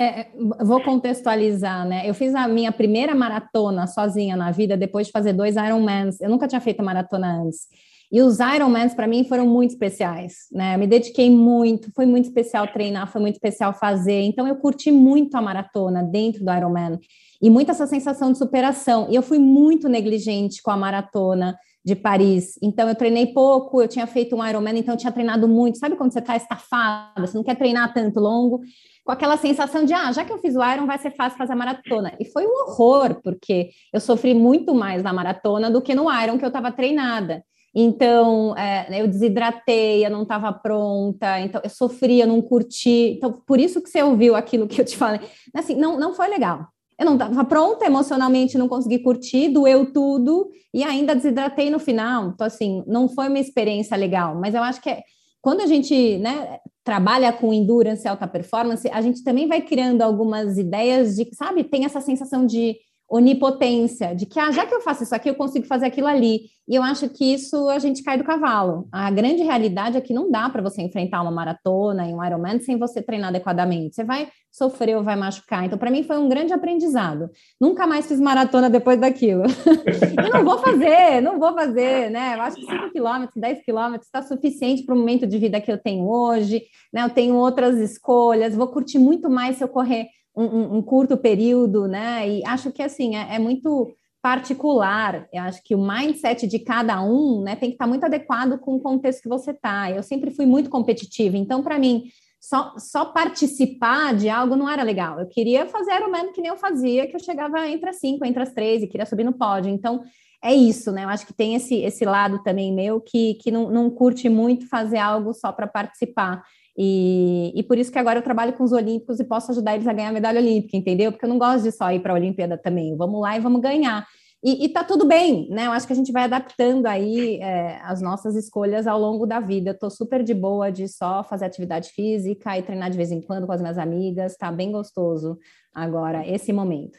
É, 0.00 0.28
vou 0.64 0.80
contextualizar, 0.80 1.84
né? 1.84 2.08
Eu 2.08 2.14
fiz 2.14 2.32
a 2.32 2.46
minha 2.46 2.70
primeira 2.70 3.16
maratona 3.16 3.84
sozinha 3.88 4.36
na 4.36 4.52
vida 4.52 4.76
depois 4.76 5.08
de 5.08 5.12
fazer 5.12 5.32
dois 5.32 5.56
Ironmans. 5.56 6.20
Eu 6.20 6.30
nunca 6.30 6.46
tinha 6.46 6.60
feito 6.60 6.84
maratona 6.84 7.42
antes. 7.42 7.66
E 8.10 8.22
os 8.22 8.38
Ironmans 8.38 8.94
para 8.94 9.08
mim 9.08 9.24
foram 9.24 9.46
muito 9.46 9.70
especiais, 9.70 10.46
né? 10.52 10.76
Eu 10.76 10.78
me 10.78 10.86
dediquei 10.86 11.28
muito, 11.28 11.92
foi 11.92 12.06
muito 12.06 12.26
especial 12.26 12.68
treinar, 12.68 13.10
foi 13.10 13.20
muito 13.20 13.34
especial 13.34 13.74
fazer. 13.74 14.22
Então 14.22 14.46
eu 14.46 14.56
curti 14.56 14.92
muito 14.92 15.34
a 15.36 15.42
maratona 15.42 16.02
dentro 16.02 16.44
do 16.44 16.52
Ironman 16.52 16.98
e 17.42 17.50
muito 17.50 17.70
essa 17.70 17.86
sensação 17.86 18.30
de 18.30 18.38
superação. 18.38 19.08
E 19.10 19.16
eu 19.16 19.22
fui 19.22 19.38
muito 19.38 19.88
negligente 19.88 20.62
com 20.62 20.70
a 20.70 20.76
maratona 20.76 21.58
de 21.84 21.94
Paris. 21.94 22.58
Então 22.62 22.88
eu 22.88 22.94
treinei 22.94 23.26
pouco, 23.26 23.82
eu 23.82 23.88
tinha 23.88 24.06
feito 24.06 24.36
um 24.36 24.46
Ironman, 24.46 24.78
então 24.78 24.94
eu 24.94 24.98
tinha 24.98 25.12
treinado 25.12 25.48
muito. 25.48 25.78
Sabe 25.78 25.96
quando 25.96 26.12
você 26.12 26.18
está 26.18 26.36
estafada, 26.36 27.26
você 27.26 27.36
não 27.36 27.44
quer 27.44 27.56
treinar 27.56 27.92
tanto 27.92 28.20
longo? 28.20 28.60
Com 29.08 29.12
aquela 29.12 29.38
sensação 29.38 29.86
de, 29.86 29.94
ah, 29.94 30.12
já 30.12 30.22
que 30.22 30.30
eu 30.30 30.36
fiz 30.36 30.54
o 30.54 30.62
Iron, 30.62 30.84
vai 30.84 30.98
ser 30.98 31.10
fácil 31.12 31.38
fazer 31.38 31.54
a 31.54 31.56
maratona. 31.56 32.12
E 32.20 32.26
foi 32.26 32.46
um 32.46 32.50
horror, 32.50 33.22
porque 33.24 33.70
eu 33.90 34.00
sofri 34.00 34.34
muito 34.34 34.74
mais 34.74 35.02
na 35.02 35.14
maratona 35.14 35.70
do 35.70 35.80
que 35.80 35.94
no 35.94 36.12
Iron 36.12 36.36
que 36.36 36.44
eu 36.44 36.48
estava 36.48 36.70
treinada. 36.70 37.42
Então, 37.74 38.54
é, 38.54 39.00
eu 39.00 39.08
desidratei, 39.08 40.04
eu 40.04 40.10
não 40.10 40.24
estava 40.24 40.52
pronta, 40.52 41.40
então 41.40 41.58
eu 41.64 41.70
sofria, 41.70 42.26
não 42.26 42.42
curti. 42.42 43.14
Então, 43.16 43.32
por 43.32 43.58
isso 43.58 43.80
que 43.80 43.88
você 43.88 44.02
ouviu 44.02 44.36
aquilo 44.36 44.68
que 44.68 44.78
eu 44.78 44.84
te 44.84 44.94
falei. 44.94 45.22
Assim, 45.54 45.74
não, 45.74 45.98
não 45.98 46.12
foi 46.12 46.28
legal. 46.28 46.66
Eu 47.00 47.06
não 47.06 47.14
estava 47.14 47.42
pronta 47.46 47.86
emocionalmente, 47.86 48.58
não 48.58 48.68
consegui 48.68 48.98
curtir, 48.98 49.48
doeu 49.48 49.90
tudo 49.90 50.50
e 50.74 50.84
ainda 50.84 51.16
desidratei 51.16 51.70
no 51.70 51.78
final. 51.78 52.28
Então, 52.34 52.46
assim, 52.46 52.84
não 52.86 53.08
foi 53.08 53.28
uma 53.28 53.38
experiência 53.38 53.96
legal, 53.96 54.34
mas 54.34 54.54
eu 54.54 54.62
acho 54.62 54.82
que 54.82 54.90
é, 54.90 55.00
quando 55.48 55.62
a 55.62 55.66
gente 55.66 56.18
né, 56.18 56.58
trabalha 56.84 57.32
com 57.32 57.54
endurance 57.54 58.04
e 58.04 58.06
alta 58.06 58.28
performance, 58.28 58.86
a 58.90 59.00
gente 59.00 59.24
também 59.24 59.48
vai 59.48 59.62
criando 59.62 60.02
algumas 60.02 60.58
ideias 60.58 61.16
de, 61.16 61.26
sabe, 61.34 61.64
tem 61.64 61.86
essa 61.86 62.02
sensação 62.02 62.44
de 62.44 62.76
onipotência, 63.10 64.14
de 64.14 64.26
que, 64.26 64.38
ah, 64.38 64.50
já 64.50 64.66
que 64.66 64.74
eu 64.74 64.82
faço 64.82 65.02
isso 65.02 65.14
aqui, 65.14 65.30
eu 65.30 65.34
consigo 65.34 65.66
fazer 65.66 65.86
aquilo 65.86 66.06
ali. 66.06 66.42
E 66.68 66.74
eu 66.74 66.82
acho 66.82 67.08
que 67.08 67.32
isso 67.32 67.68
a 67.70 67.78
gente 67.78 68.02
cai 68.02 68.18
do 68.18 68.24
cavalo. 68.24 68.86
A 68.92 69.10
grande 69.10 69.42
realidade 69.42 69.96
é 69.96 70.00
que 70.00 70.12
não 70.12 70.30
dá 70.30 70.50
para 70.50 70.60
você 70.60 70.82
enfrentar 70.82 71.22
uma 71.22 71.30
maratona 71.30 72.06
e 72.06 72.12
um 72.12 72.22
Ironman 72.22 72.60
sem 72.60 72.78
você 72.78 73.00
treinar 73.00 73.30
adequadamente. 73.30 73.94
Você 73.94 74.04
vai 74.04 74.28
sofrer 74.52 74.94
ou 74.96 75.02
vai 75.02 75.16
machucar. 75.16 75.64
Então, 75.64 75.78
para 75.78 75.90
mim, 75.90 76.02
foi 76.02 76.18
um 76.18 76.28
grande 76.28 76.52
aprendizado. 76.52 77.30
Nunca 77.58 77.86
mais 77.86 78.06
fiz 78.06 78.20
maratona 78.20 78.68
depois 78.68 79.00
daquilo. 79.00 79.44
eu 80.22 80.30
não 80.30 80.44
vou 80.44 80.58
fazer, 80.58 81.22
não 81.22 81.38
vou 81.38 81.54
fazer, 81.54 82.10
né? 82.10 82.34
Eu 82.34 82.42
acho 82.42 82.56
que 82.56 82.66
5 82.66 82.90
quilômetros, 82.90 83.40
10 83.40 83.64
quilômetros 83.64 84.06
está 84.06 84.20
suficiente 84.20 84.82
para 84.84 84.94
o 84.94 84.98
momento 84.98 85.26
de 85.26 85.38
vida 85.38 85.60
que 85.62 85.72
eu 85.72 85.78
tenho 85.78 86.06
hoje, 86.06 86.64
né? 86.92 87.02
Eu 87.02 87.10
tenho 87.10 87.36
outras 87.36 87.78
escolhas, 87.78 88.54
vou 88.54 88.68
curtir 88.68 88.98
muito 88.98 89.30
mais 89.30 89.56
se 89.56 89.64
eu 89.64 89.68
correr 89.68 90.08
um, 90.44 90.76
um, 90.76 90.82
curto 90.82 91.16
período, 91.16 91.88
né? 91.88 92.28
E 92.28 92.44
acho 92.46 92.70
que 92.70 92.82
assim 92.82 93.16
é, 93.16 93.36
é, 93.36 93.38
muito 93.38 93.92
particular. 94.22 95.28
Eu 95.32 95.42
acho 95.42 95.62
que 95.62 95.74
o 95.74 95.82
mindset 95.82 96.46
de 96.46 96.58
cada 96.58 97.02
um, 97.02 97.42
né, 97.42 97.56
tem 97.56 97.70
que 97.70 97.74
estar 97.74 97.86
muito 97.86 98.04
adequado 98.04 98.58
com 98.58 98.76
o 98.76 98.80
contexto 98.80 99.22
que 99.22 99.28
você 99.28 99.52
está. 99.52 99.90
Eu 99.90 100.02
sempre 100.02 100.30
fui 100.30 100.46
muito 100.46 100.70
competitiva, 100.70 101.36
então 101.36 101.62
para 101.62 101.78
mim 101.78 102.04
só, 102.40 102.74
só 102.78 103.06
participar 103.06 104.14
de 104.14 104.28
algo 104.28 104.56
não 104.56 104.68
era 104.68 104.82
legal. 104.82 105.18
Eu 105.18 105.26
queria 105.26 105.66
fazer 105.66 106.02
o 106.02 106.10
mesmo 106.10 106.32
que 106.32 106.40
nem 106.40 106.50
eu 106.50 106.56
fazia, 106.56 107.06
que 107.06 107.16
eu 107.16 107.20
chegava 107.20 107.66
entre 107.68 107.90
as 107.90 107.96
cinco, 107.96 108.24
entre 108.24 108.42
as 108.42 108.52
três 108.52 108.82
e 108.82 108.86
queria 108.86 109.06
subir 109.06 109.24
no 109.24 109.32
pódio. 109.32 109.70
Então 109.70 110.02
é 110.42 110.54
isso, 110.54 110.92
né? 110.92 111.04
Eu 111.04 111.08
acho 111.08 111.26
que 111.26 111.32
tem 111.32 111.54
esse, 111.54 111.76
esse 111.76 112.04
lado 112.04 112.42
também 112.42 112.72
meu 112.72 113.00
que, 113.00 113.34
que 113.34 113.50
não, 113.50 113.70
não 113.70 113.90
curte 113.90 114.28
muito 114.28 114.68
fazer 114.68 114.98
algo 114.98 115.32
só 115.32 115.50
para 115.50 115.66
participar. 115.66 116.42
E, 116.80 117.52
e 117.56 117.62
por 117.64 117.76
isso 117.76 117.90
que 117.90 117.98
agora 117.98 118.20
eu 118.20 118.22
trabalho 118.22 118.52
com 118.52 118.62
os 118.62 118.70
olímpicos 118.70 119.18
e 119.18 119.24
posso 119.24 119.50
ajudar 119.50 119.74
eles 119.74 119.88
a 119.88 119.92
ganhar 119.92 120.10
a 120.10 120.12
medalha 120.12 120.40
olímpica, 120.40 120.76
entendeu? 120.76 121.10
Porque 121.10 121.24
eu 121.24 121.28
não 121.28 121.36
gosto 121.36 121.64
de 121.64 121.72
só 121.72 121.90
ir 121.90 121.98
para 121.98 122.12
a 122.12 122.14
Olimpíada 122.14 122.56
também. 122.56 122.96
Vamos 122.96 123.20
lá 123.20 123.36
e 123.36 123.40
vamos 123.40 123.60
ganhar. 123.60 124.06
E, 124.44 124.64
e 124.64 124.68
tá 124.68 124.84
tudo 124.84 125.04
bem, 125.04 125.48
né? 125.50 125.66
Eu 125.66 125.72
acho 125.72 125.88
que 125.88 125.92
a 125.92 125.96
gente 125.96 126.12
vai 126.12 126.22
adaptando 126.22 126.86
aí 126.86 127.40
é, 127.42 127.80
as 127.82 128.00
nossas 128.00 128.36
escolhas 128.36 128.86
ao 128.86 128.96
longo 128.96 129.26
da 129.26 129.40
vida. 129.40 129.70
Eu 129.70 129.78
tô 129.78 129.90
super 129.90 130.22
de 130.22 130.32
boa 130.32 130.70
de 130.70 130.86
só 130.86 131.24
fazer 131.24 131.46
atividade 131.46 131.90
física 131.90 132.56
e 132.56 132.62
treinar 132.62 132.90
de 132.90 132.96
vez 132.96 133.10
em 133.10 133.20
quando 133.20 133.44
com 133.44 133.52
as 133.52 133.60
minhas 133.60 133.76
amigas. 133.76 134.36
Tá 134.36 134.52
bem 134.52 134.70
gostoso 134.70 135.36
agora, 135.74 136.24
esse 136.28 136.52
momento. 136.52 136.96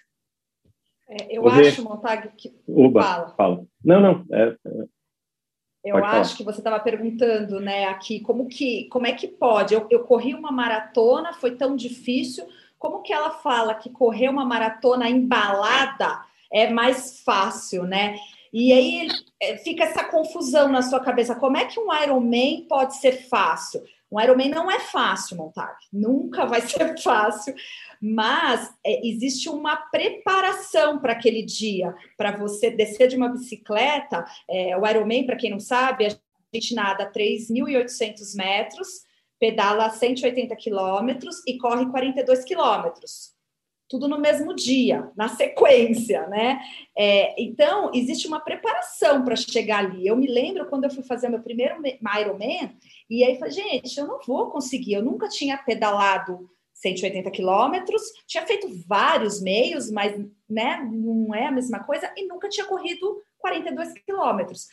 É, 1.09 1.37
eu 1.37 1.47
acho, 1.47 1.81
Montag, 1.81 2.29
que. 2.37 2.53
Uba, 2.67 3.01
fala. 3.01 3.29
fala. 3.37 3.65
Não, 3.81 4.01
não. 4.01 4.25
É, 4.33 4.49
é 4.49 4.98
Eu 5.83 5.93
Pode 5.95 6.05
acho 6.07 6.13
falar. 6.13 6.37
que 6.37 6.43
você 6.43 6.59
estava 6.59 6.79
perguntando, 6.79 7.59
né, 7.59 7.85
aqui, 7.85 8.19
como 8.19 8.47
que, 8.47 8.85
como 8.89 9.07
é 9.07 9.13
que 9.13 9.27
pode? 9.27 9.73
Eu, 9.73 9.87
eu 9.89 10.03
corri 10.03 10.33
uma 10.33 10.51
maratona, 10.51 11.33
foi 11.33 11.55
tão 11.55 11.75
difícil. 11.75 12.45
Como 12.77 13.01
que 13.01 13.13
ela 13.13 13.31
fala 13.31 13.75
que 13.75 13.89
correr 13.89 14.29
uma 14.29 14.45
maratona 14.45 15.09
embalada 15.09 16.21
é 16.51 16.69
mais 16.69 17.21
fácil, 17.21 17.83
né? 17.83 18.17
E 18.51 18.73
aí 18.73 19.07
é, 19.39 19.57
fica 19.57 19.83
essa 19.83 20.03
confusão 20.03 20.69
na 20.69 20.81
sua 20.81 20.99
cabeça. 20.99 21.35
Como 21.35 21.55
é 21.55 21.65
que 21.65 21.79
um 21.79 21.93
Ironman 21.93 22.65
pode 22.67 22.97
ser 22.97 23.27
fácil? 23.29 23.81
Um 24.11 24.19
Ironman 24.19 24.49
não 24.49 24.69
é 24.71 24.79
fácil 24.79 25.37
montar, 25.37 25.77
nunca 25.91 26.45
vai 26.45 26.61
ser 26.61 26.97
fácil, 27.01 27.53
mas 28.01 28.73
é, 28.85 29.07
existe 29.07 29.49
uma 29.49 29.75
preparação 29.75 30.99
para 30.99 31.13
aquele 31.13 31.43
dia, 31.43 31.95
para 32.17 32.35
você 32.35 32.71
descer 32.71 33.07
de 33.07 33.15
uma 33.15 33.29
bicicleta. 33.29 34.25
É, 34.49 34.77
o 34.77 34.87
Ironman, 34.87 35.25
para 35.25 35.35
quem 35.35 35.51
não 35.51 35.59
sabe, 35.59 36.07
a 36.07 36.09
gente 36.53 36.73
nada 36.73 37.11
3.800 37.11 38.35
metros, 38.35 38.87
pedala 39.39 39.89
180 39.89 40.55
quilômetros 40.55 41.41
e 41.47 41.57
corre 41.57 41.85
42 41.89 42.43
quilômetros 42.43 43.38
tudo 43.89 44.07
no 44.07 44.19
mesmo 44.19 44.55
dia, 44.55 45.11
na 45.17 45.27
sequência, 45.27 46.27
né? 46.27 46.61
É, 46.95 47.41
então, 47.41 47.89
existe 47.93 48.27
uma 48.27 48.39
preparação 48.39 49.25
para 49.25 49.35
chegar 49.35 49.79
ali. 49.79 50.05
Eu 50.05 50.15
me 50.15 50.27
lembro 50.27 50.67
quando 50.67 50.83
eu 50.83 50.91
fui 50.91 51.03
fazer 51.03 51.27
meu 51.27 51.41
primeiro 51.41 51.81
Ironman, 52.21 52.77
e 53.09 53.23
aí 53.23 53.39
falei, 53.39 53.53
gente, 53.53 53.97
eu 53.97 54.05
não 54.05 54.19
vou 54.25 54.51
conseguir, 54.51 54.93
eu 54.93 55.03
nunca 55.03 55.27
tinha 55.27 55.57
pedalado 55.57 56.47
180 56.75 57.31
quilômetros, 57.31 58.01
tinha 58.27 58.45
feito 58.45 58.69
vários 58.87 59.41
meios, 59.41 59.91
mas 59.91 60.15
né, 60.47 60.87
não 60.89 61.33
é 61.33 61.47
a 61.47 61.51
mesma 61.51 61.83
coisa, 61.83 62.13
e 62.15 62.27
nunca 62.27 62.47
tinha 62.47 62.67
corrido 62.67 63.21
42 63.39 63.93
quilômetros 64.05 64.67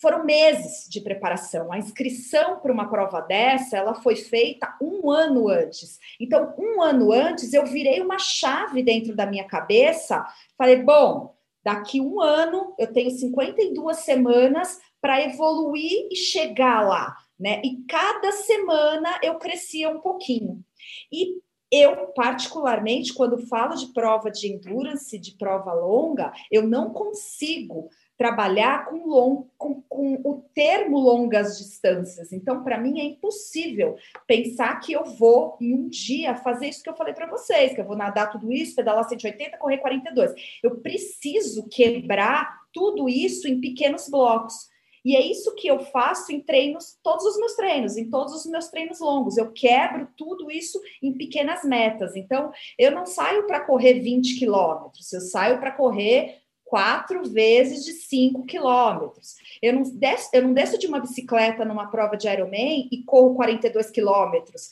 foram 0.00 0.24
meses 0.24 0.88
de 0.88 1.00
preparação. 1.00 1.72
A 1.72 1.78
inscrição 1.78 2.60
para 2.60 2.72
uma 2.72 2.88
prova 2.88 3.20
dessa, 3.20 3.76
ela 3.76 3.94
foi 3.94 4.16
feita 4.16 4.76
um 4.80 5.10
ano 5.10 5.48
antes. 5.48 5.98
Então, 6.20 6.54
um 6.58 6.80
ano 6.80 7.12
antes, 7.12 7.52
eu 7.52 7.66
virei 7.66 8.00
uma 8.00 8.18
chave 8.18 8.82
dentro 8.82 9.14
da 9.14 9.26
minha 9.26 9.44
cabeça. 9.44 10.24
Falei, 10.56 10.82
bom, 10.82 11.34
daqui 11.64 12.00
um 12.00 12.20
ano 12.20 12.74
eu 12.78 12.92
tenho 12.92 13.10
52 13.10 13.96
semanas 13.98 14.78
para 15.00 15.22
evoluir 15.22 16.08
e 16.10 16.16
chegar 16.16 16.86
lá, 16.86 17.16
né? 17.38 17.60
E 17.64 17.82
cada 17.88 18.32
semana 18.32 19.18
eu 19.22 19.34
crescia 19.36 19.88
um 19.88 20.00
pouquinho. 20.00 20.64
E 21.12 21.40
eu, 21.70 22.08
particularmente, 22.08 23.12
quando 23.12 23.46
falo 23.46 23.74
de 23.74 23.92
prova 23.92 24.30
de 24.30 24.50
endurance, 24.50 25.18
de 25.18 25.32
prova 25.32 25.72
longa, 25.74 26.32
eu 26.50 26.66
não 26.66 26.90
consigo 26.90 27.90
trabalhar 28.18 28.86
com, 28.86 29.06
long, 29.06 29.46
com, 29.56 29.80
com 29.82 30.14
o 30.24 30.42
termo 30.52 30.98
longas 30.98 31.56
distâncias. 31.56 32.32
Então, 32.32 32.64
para 32.64 32.76
mim, 32.76 32.98
é 32.98 33.04
impossível 33.04 33.96
pensar 34.26 34.80
que 34.80 34.92
eu 34.92 35.04
vou, 35.04 35.56
em 35.60 35.72
um 35.72 35.88
dia, 35.88 36.34
fazer 36.34 36.68
isso 36.68 36.82
que 36.82 36.90
eu 36.90 36.96
falei 36.96 37.14
para 37.14 37.30
vocês, 37.30 37.72
que 37.72 37.80
eu 37.80 37.86
vou 37.86 37.96
nadar 37.96 38.30
tudo 38.32 38.52
isso, 38.52 38.74
pedalar 38.74 39.08
180, 39.08 39.56
correr 39.58 39.78
42. 39.78 40.34
Eu 40.64 40.80
preciso 40.80 41.68
quebrar 41.68 42.58
tudo 42.72 43.08
isso 43.08 43.46
em 43.46 43.60
pequenos 43.60 44.08
blocos. 44.08 44.66
E 45.04 45.14
é 45.14 45.20
isso 45.20 45.54
que 45.54 45.68
eu 45.68 45.78
faço 45.78 46.32
em 46.32 46.40
treinos, 46.40 46.98
todos 47.04 47.24
os 47.24 47.38
meus 47.38 47.54
treinos, 47.54 47.96
em 47.96 48.10
todos 48.10 48.34
os 48.34 48.46
meus 48.46 48.66
treinos 48.66 48.98
longos. 48.98 49.36
Eu 49.36 49.52
quebro 49.52 50.08
tudo 50.16 50.50
isso 50.50 50.80
em 51.00 51.12
pequenas 51.12 51.62
metas. 51.62 52.16
Então, 52.16 52.50
eu 52.76 52.90
não 52.90 53.06
saio 53.06 53.46
para 53.46 53.60
correr 53.60 54.00
20 54.00 54.40
quilômetros, 54.40 55.12
eu 55.12 55.20
saio 55.20 55.60
para 55.60 55.70
correr 55.70 56.42
quatro 56.68 57.24
vezes 57.24 57.84
de 57.84 57.92
cinco 57.92 58.44
quilômetros. 58.44 59.36
Eu 59.62 59.72
não, 59.72 59.82
desço, 59.82 60.30
eu 60.32 60.42
não 60.42 60.52
desço 60.52 60.78
de 60.78 60.86
uma 60.86 61.00
bicicleta 61.00 61.64
numa 61.64 61.90
prova 61.90 62.16
de 62.16 62.28
Ironman 62.28 62.88
e 62.92 63.02
corro 63.04 63.34
42 63.34 63.90
quilômetros. 63.90 64.70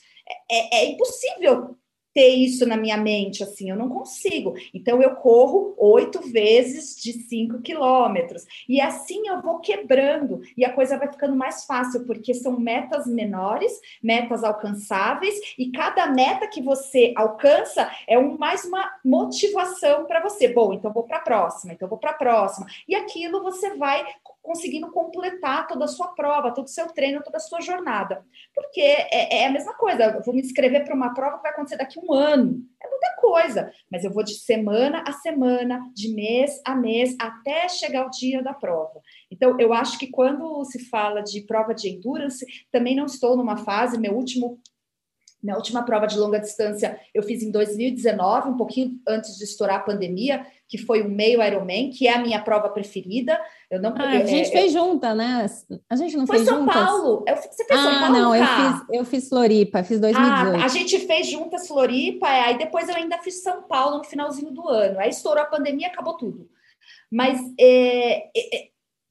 É, 0.51 0.57
é, 0.57 0.85
é 0.85 0.91
impossível 0.91 1.77
ter 2.17 2.29
isso 2.29 2.67
na 2.67 2.79
minha 2.79 2.97
mente, 2.97 3.43
assim, 3.43 3.69
eu 3.69 3.77
não 3.77 3.91
consigo. 3.91 4.55
Então, 4.73 5.03
eu 5.03 5.17
corro 5.17 5.75
oito 5.77 6.19
vezes 6.33 6.97
de 6.97 7.13
cinco 7.13 7.61
quilômetros. 7.61 8.47
E 8.67 8.81
assim 8.81 9.29
eu 9.29 9.43
vou 9.43 9.59
quebrando, 9.59 10.41
e 10.57 10.65
a 10.65 10.73
coisa 10.73 10.97
vai 10.97 11.13
ficando 11.13 11.37
mais 11.37 11.67
fácil, 11.67 12.07
porque 12.07 12.33
são 12.33 12.59
metas 12.59 13.07
menores, 13.07 13.71
metas 14.03 14.43
alcançáveis, 14.43 15.35
e 15.59 15.71
cada 15.71 16.07
meta 16.07 16.49
que 16.49 16.63
você 16.63 17.13
alcança 17.15 17.91
é 18.09 18.19
um, 18.19 18.39
mais 18.39 18.65
uma 18.65 18.91
motivação 19.05 20.07
para 20.07 20.23
você. 20.23 20.49
Bom, 20.49 20.73
então 20.73 20.91
vou 20.91 21.03
para 21.03 21.19
a 21.19 21.21
próxima, 21.21 21.75
então 21.75 21.87
vou 21.87 21.99
para 21.99 22.13
a 22.13 22.15
próxima. 22.15 22.67
E 22.89 22.95
aquilo 22.95 23.43
você 23.43 23.75
vai 23.75 24.03
conseguindo 24.47 24.91
completar 24.93 25.67
toda 25.67 25.85
a 25.85 25.89
sua 25.89 26.09
prova, 26.09 26.55
todo 26.55 26.67
o 26.67 26.71
seu 26.71 26.87
treino, 26.87 27.23
toda 27.23 27.37
a 27.37 27.41
sua 27.41 27.61
jornada. 27.61 28.25
Porque 28.55 28.81
é, 28.81 29.43
é 29.43 29.47
a 29.47 29.51
mesma 29.51 29.75
coisa, 29.75 30.05
eu 30.05 30.23
vou 30.23 30.33
me 30.33 30.41
inscrever 30.41 30.85
para 30.85 30.95
uma 30.95 31.13
prova 31.13 31.37
que 31.37 31.43
vai 31.43 31.53
acontecer 31.53 31.77
daqui 31.77 31.99
a 31.99 32.03
um 32.03 32.15
ano. 32.15 32.63
É 32.81 32.89
muita 32.89 33.17
coisa, 33.17 33.73
mas 33.91 34.05
eu 34.05 34.13
vou 34.13 34.23
de 34.23 34.35
semana 34.35 35.03
a 35.07 35.13
semana, 35.13 35.81
de 35.93 36.15
mês 36.15 36.61
a 36.65 36.75
mês, 36.77 37.17
até 37.21 37.69
chegar 37.69 38.07
o 38.07 38.11
dia 38.11 38.43
da 38.43 38.55
prova. 38.55 39.01
Então, 39.31 39.59
eu 39.59 39.73
acho 39.73 39.99
que 39.99 40.07
quando 40.07 40.65
se 40.65 40.89
fala 40.89 41.21
de 41.21 41.41
prova 41.43 41.75
de 41.75 41.89
endurance, 41.89 42.47
também 42.71 42.95
não 42.95 43.07
estou 43.07 43.37
numa 43.37 43.57
fase, 43.57 43.99
meu 43.99 44.15
último 44.15 44.61
minha 45.43 45.57
última 45.57 45.85
prova 45.85 46.07
de 46.07 46.19
longa 46.19 46.41
distância 46.41 46.99
eu 47.15 47.23
fiz 47.23 47.43
em 47.43 47.51
2019, 47.51 48.49
um 48.49 48.57
pouquinho 48.57 48.99
antes 49.07 49.37
de 49.37 49.45
estourar 49.45 49.77
a 49.77 49.83
pandemia, 49.83 50.45
que 50.69 50.79
foi 50.79 51.03
o 51.03 51.09
meio 51.09 51.43
Ironman, 51.43 51.91
que 51.91 52.09
é 52.09 52.15
a 52.15 52.19
minha 52.19 52.41
prova 52.43 52.69
preferida. 52.69 53.41
Eu 53.71 53.81
não 53.81 53.95
ah, 53.97 54.09
a 54.09 54.25
gente 54.25 54.49
é, 54.49 54.53
fez 54.53 54.73
junta, 54.73 55.15
né? 55.15 55.47
A 55.89 55.97
gente 55.97 56.17
não 56.17 56.27
foi 56.27 56.39
fez 56.39 56.49
São 56.49 56.61
juntas? 56.61 56.75
Paulo. 56.75 57.25
Eu, 57.27 57.37
você 57.37 57.65
fez 57.65 57.81
ah, 57.81 57.83
São 57.83 58.01
Paulo? 58.01 58.19
não, 58.19 58.35
eu 58.35 58.45
fiz, 58.45 58.87
eu 58.93 59.05
fiz 59.05 59.29
Floripa, 59.29 59.85
fiz 59.85 60.01
2018. 60.01 60.61
Ah, 60.61 60.65
a 60.65 60.69
gente 60.69 60.99
fez 61.01 61.27
juntas 61.29 61.69
Floripa, 61.69 62.27
aí 62.27 62.59
depois 62.59 62.89
eu 62.89 62.97
ainda 62.97 63.19
fiz 63.19 63.43
São 63.43 63.63
Paulo 63.63 63.99
no 63.99 64.05
finalzinho 64.05 64.51
do 64.51 64.69
ano. 64.69 64.99
Aí 64.99 65.11
estourou 65.11 65.43
a 65.43 65.47
pandemia, 65.47 65.89
acabou 65.89 66.17
tudo. 66.17 66.49
Mas 67.11 67.41
é, 67.59 68.29
é, 68.37 68.69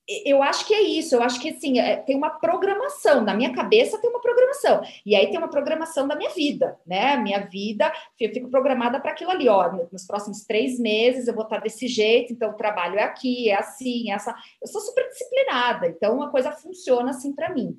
eu 0.08 0.44
acho 0.44 0.68
que 0.68 0.74
é 0.74 0.82
isso, 0.82 1.16
eu 1.16 1.24
acho 1.24 1.40
que 1.40 1.50
assim, 1.50 1.80
é, 1.80 1.98
tem 1.98 2.16
uma 2.16 2.30
programação, 2.30 3.22
na 3.22 3.34
minha 3.34 3.54
cabeça 3.54 4.00
tem 4.00 4.10
uma 4.10 4.22
programação, 4.22 4.82
e 5.04 5.16
aí 5.16 5.28
tem 5.28 5.38
uma 5.38 5.48
programação 5.48 6.08
da 6.08 6.16
minha 6.16 6.30
vida, 6.30 6.78
né? 6.86 7.18
Minha 7.18 7.40
vida, 7.40 7.92
eu 8.20 8.32
fico 8.32 8.50
programada 8.50 9.00
para 9.00 9.12
aquilo 9.12 9.32
ali, 9.32 9.50
ó, 9.50 9.72
nos 9.92 10.06
próximos 10.06 10.46
três 10.46 10.80
meses 10.80 11.28
eu 11.28 11.34
vou 11.34 11.44
estar 11.44 11.60
desse 11.60 11.88
jeito, 11.88 12.32
então 12.32 12.52
o 12.52 12.58
trabalho 12.58 13.00
é 13.00 13.04
aqui, 13.04 13.50
é 13.50 13.56
assim, 13.56 14.12
é 14.12 14.14
essa. 14.14 14.36
Eu 14.62 14.68
sou 14.68 14.82
super 14.82 15.08
disciplinada, 15.10 15.88
então 15.88 16.22
a 16.22 16.30
coisa 16.30 16.52
funciona 16.52 17.10
assim 17.10 17.34
para 17.34 17.54
mim. 17.54 17.76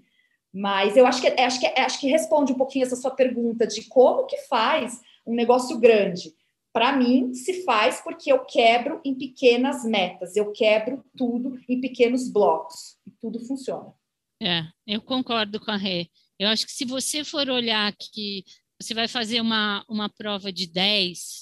Mas 0.52 0.96
eu 0.96 1.06
acho 1.06 1.20
que, 1.20 1.28
acho, 1.28 1.60
que, 1.60 1.66
acho 1.66 2.00
que 2.00 2.08
responde 2.08 2.52
um 2.52 2.56
pouquinho 2.56 2.84
essa 2.86 2.96
sua 2.96 3.10
pergunta 3.10 3.66
de 3.66 3.84
como 3.88 4.26
que 4.26 4.38
faz 4.48 5.00
um 5.26 5.34
negócio 5.34 5.78
grande 5.78 6.34
para 6.76 6.94
mim, 6.94 7.32
se 7.32 7.64
faz 7.64 8.02
porque 8.02 8.30
eu 8.30 8.44
quebro 8.44 9.00
em 9.02 9.14
pequenas 9.14 9.82
metas, 9.82 10.36
eu 10.36 10.52
quebro 10.52 11.02
tudo 11.16 11.58
em 11.66 11.80
pequenos 11.80 12.30
blocos 12.30 12.98
e 13.06 13.10
tudo 13.18 13.40
funciona. 13.46 13.94
É, 14.42 14.62
eu 14.86 15.00
concordo 15.00 15.58
com 15.58 15.70
a 15.70 15.76
Rê. 15.78 16.10
Eu 16.38 16.50
acho 16.50 16.66
que 16.66 16.72
se 16.72 16.84
você 16.84 17.24
for 17.24 17.48
olhar 17.48 17.90
que 17.96 18.44
você 18.78 18.92
vai 18.92 19.08
fazer 19.08 19.40
uma, 19.40 19.86
uma 19.88 20.10
prova 20.10 20.52
de 20.52 20.66
10, 20.66 21.38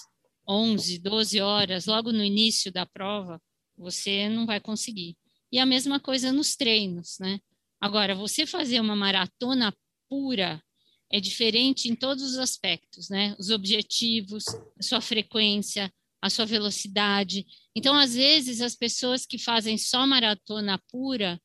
11, 0.49 1.01
12 1.01 1.41
horas 1.41 1.87
logo 1.87 2.13
no 2.13 2.23
início 2.23 2.71
da 2.71 2.87
prova, 2.87 3.43
você 3.77 4.29
não 4.29 4.47
vai 4.47 4.61
conseguir. 4.61 5.17
E 5.51 5.59
a 5.59 5.67
mesma 5.67 5.99
coisa 5.99 6.31
nos 6.31 6.55
treinos, 6.55 7.19
né? 7.19 7.41
Agora, 7.81 8.15
você 8.15 8.47
fazer 8.47 8.79
uma 8.79 8.95
maratona 8.95 9.75
pura, 10.09 10.63
é 11.15 11.21
diferente 11.21 11.89
em 11.89 11.95
todos 11.95 12.25
os 12.25 12.39
aspectos, 12.39 13.09
né? 13.09 13.37
Os 13.39 13.49
objetivos, 13.49 14.47
a 14.77 14.83
sua 14.83 15.01
frequência, 15.01 15.89
a 16.21 16.29
sua 16.29 16.45
velocidade. 16.45 17.47
Então, 17.73 17.95
às 17.97 18.17
vezes, 18.17 18.61
as 18.61 18.75
pessoas 18.75 19.25
que 19.25 19.39
fazem 19.39 19.79
só 19.79 20.05
maratona 20.09 20.77
pura 20.91 21.41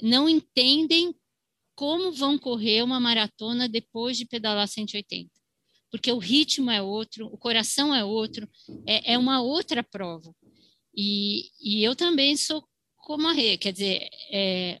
não 0.00 0.26
entendem 0.26 1.14
como 1.74 2.10
vão 2.10 2.38
correr 2.38 2.82
uma 2.82 2.98
maratona 2.98 3.68
depois 3.68 4.16
de 4.16 4.24
pedalar 4.24 4.66
180. 4.66 5.30
Porque 5.90 6.10
o 6.10 6.16
ritmo 6.16 6.70
é 6.70 6.80
outro, 6.80 7.26
o 7.26 7.36
coração 7.36 7.94
é 7.94 8.02
outro, 8.02 8.48
é, 8.86 9.12
é 9.12 9.18
uma 9.18 9.42
outra 9.42 9.82
prova. 9.82 10.34
E, 10.96 11.50
e 11.60 11.84
eu 11.84 11.94
também 11.94 12.38
sou 12.38 12.66
como 12.96 13.28
a 13.28 13.32
Rê, 13.32 13.58
quer 13.58 13.72
dizer, 13.72 14.08
é, 14.32 14.80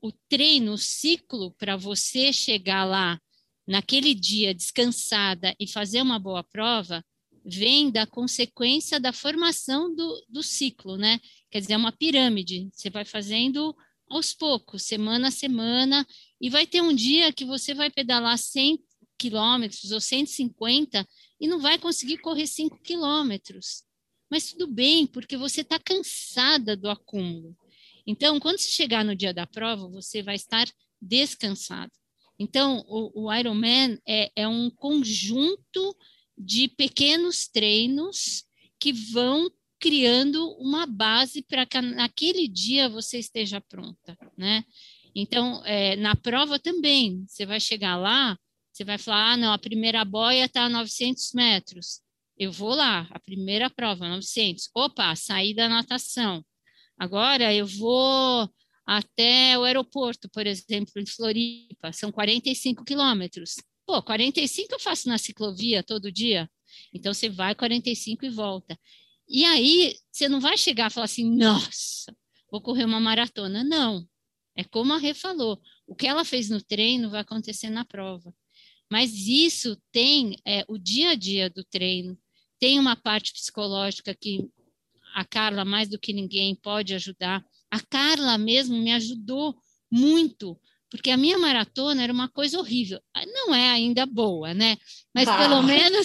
o 0.00 0.12
treino, 0.28 0.74
o 0.74 0.78
ciclo 0.78 1.50
para 1.58 1.76
você 1.76 2.32
chegar 2.32 2.84
lá 2.84 3.20
naquele 3.66 4.14
dia 4.14 4.54
descansada 4.54 5.54
e 5.58 5.66
fazer 5.66 6.02
uma 6.02 6.18
boa 6.18 6.42
prova, 6.42 7.04
vem 7.44 7.90
da 7.90 8.06
consequência 8.06 9.00
da 9.00 9.12
formação 9.12 9.94
do, 9.94 10.24
do 10.28 10.42
ciclo, 10.42 10.96
né? 10.96 11.20
Quer 11.50 11.60
dizer, 11.60 11.72
é 11.74 11.76
uma 11.76 11.92
pirâmide. 11.92 12.68
Você 12.72 12.90
vai 12.90 13.04
fazendo 13.04 13.74
aos 14.08 14.32
poucos, 14.32 14.82
semana 14.82 15.28
a 15.28 15.30
semana, 15.30 16.06
e 16.40 16.50
vai 16.50 16.66
ter 16.66 16.82
um 16.82 16.94
dia 16.94 17.32
que 17.32 17.44
você 17.44 17.74
vai 17.74 17.90
pedalar 17.90 18.38
100 18.38 18.78
quilômetros 19.18 19.90
ou 19.92 20.00
150 20.00 21.06
e 21.40 21.46
não 21.46 21.58
vai 21.58 21.78
conseguir 21.78 22.18
correr 22.18 22.46
5 22.46 22.80
quilômetros. 22.82 23.84
Mas 24.30 24.52
tudo 24.52 24.66
bem, 24.66 25.06
porque 25.06 25.36
você 25.36 25.60
está 25.60 25.78
cansada 25.78 26.76
do 26.76 26.88
acúmulo. 26.88 27.56
Então, 28.06 28.40
quando 28.40 28.58
você 28.58 28.70
chegar 28.70 29.04
no 29.04 29.14
dia 29.14 29.32
da 29.32 29.46
prova, 29.46 29.88
você 29.88 30.22
vai 30.22 30.34
estar 30.34 30.66
descansado. 31.00 31.92
Então, 32.38 32.84
o, 32.88 33.24
o 33.26 33.32
Ironman 33.32 33.98
é, 34.06 34.30
é 34.34 34.48
um 34.48 34.70
conjunto 34.70 35.96
de 36.36 36.68
pequenos 36.68 37.46
treinos 37.46 38.44
que 38.80 38.92
vão 38.92 39.50
criando 39.78 40.48
uma 40.58 40.86
base 40.86 41.42
para 41.42 41.66
que 41.66 41.80
naquele 41.80 42.48
dia 42.48 42.88
você 42.88 43.18
esteja 43.18 43.60
pronta, 43.60 44.16
né? 44.36 44.64
Então, 45.14 45.62
é, 45.64 45.96
na 45.96 46.16
prova 46.16 46.58
também, 46.58 47.24
você 47.26 47.44
vai 47.44 47.60
chegar 47.60 47.96
lá, 47.96 48.38
você 48.72 48.84
vai 48.84 48.96
falar, 48.96 49.32
ah, 49.32 49.36
não, 49.36 49.52
a 49.52 49.58
primeira 49.58 50.04
boia 50.04 50.46
está 50.46 50.64
a 50.64 50.68
900 50.68 51.32
metros. 51.34 52.00
Eu 52.38 52.50
vou 52.50 52.74
lá, 52.74 53.06
a 53.10 53.20
primeira 53.20 53.68
prova, 53.68 54.08
900. 54.08 54.70
Opa, 54.74 55.14
saí 55.14 55.54
da 55.54 55.68
natação. 55.68 56.44
Agora 56.98 57.52
eu 57.52 57.66
vou 57.66 58.48
até 58.86 59.58
o 59.58 59.64
aeroporto, 59.64 60.28
por 60.28 60.46
exemplo, 60.46 60.92
em 61.00 61.06
Floripa, 61.06 61.92
são 61.92 62.10
45 62.10 62.84
quilômetros. 62.84 63.56
Pô, 63.86 64.02
45 64.02 64.74
eu 64.74 64.80
faço 64.80 65.08
na 65.08 65.18
ciclovia 65.18 65.82
todo 65.82 66.12
dia. 66.12 66.50
Então 66.92 67.12
você 67.12 67.28
vai 67.28 67.54
45 67.54 68.24
e 68.24 68.30
volta. 68.30 68.78
E 69.28 69.44
aí 69.44 69.96
você 70.10 70.28
não 70.28 70.40
vai 70.40 70.56
chegar 70.56 70.90
e 70.90 70.94
falar 70.94 71.04
assim, 71.04 71.24
nossa, 71.24 72.14
vou 72.50 72.60
correr 72.60 72.84
uma 72.84 73.00
maratona. 73.00 73.64
Não. 73.64 74.06
É 74.56 74.64
como 74.64 74.92
a 74.92 74.98
Rê 74.98 75.14
falou, 75.14 75.60
o 75.86 75.94
que 75.94 76.06
ela 76.06 76.24
fez 76.24 76.50
no 76.50 76.62
treino 76.62 77.10
vai 77.10 77.20
acontecer 77.20 77.70
na 77.70 77.84
prova. 77.84 78.34
Mas 78.90 79.12
isso 79.26 79.80
tem 79.90 80.36
é, 80.46 80.64
o 80.68 80.76
dia 80.76 81.10
a 81.10 81.14
dia 81.14 81.48
do 81.48 81.64
treino, 81.64 82.18
tem 82.58 82.78
uma 82.78 82.94
parte 82.94 83.32
psicológica 83.32 84.14
que 84.14 84.50
a 85.14 85.24
Carla, 85.24 85.64
mais 85.64 85.88
do 85.88 85.98
que 85.98 86.12
ninguém, 86.12 86.54
pode 86.54 86.94
ajudar. 86.94 87.44
A 87.72 87.80
Carla 87.80 88.36
mesmo 88.36 88.76
me 88.76 88.92
ajudou 88.92 89.56
muito, 89.90 90.60
porque 90.90 91.10
a 91.10 91.16
minha 91.16 91.38
maratona 91.38 92.02
era 92.02 92.12
uma 92.12 92.28
coisa 92.28 92.58
horrível. 92.58 93.00
Não 93.26 93.54
é 93.54 93.70
ainda 93.70 94.04
boa, 94.04 94.52
né? 94.52 94.76
Mas 95.14 95.26
ah. 95.26 95.38
pelo 95.38 95.62
menos, 95.62 96.04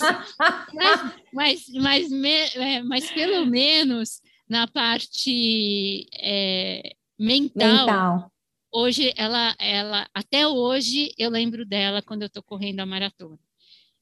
mas, 0.73 1.15
mas, 1.33 2.09
mas, 2.09 2.55
é, 2.55 2.81
mas, 2.83 3.11
pelo 3.11 3.45
menos 3.45 4.21
na 4.47 4.65
parte 4.65 6.07
é, 6.13 6.93
mental, 7.19 7.85
mental, 7.85 8.31
hoje 8.71 9.13
ela, 9.17 9.53
ela, 9.59 10.07
até 10.13 10.47
hoje 10.47 11.11
eu 11.17 11.29
lembro 11.29 11.65
dela 11.65 12.01
quando 12.01 12.21
eu 12.21 12.27
estou 12.27 12.41
correndo 12.41 12.79
a 12.79 12.85
maratona. 12.85 13.37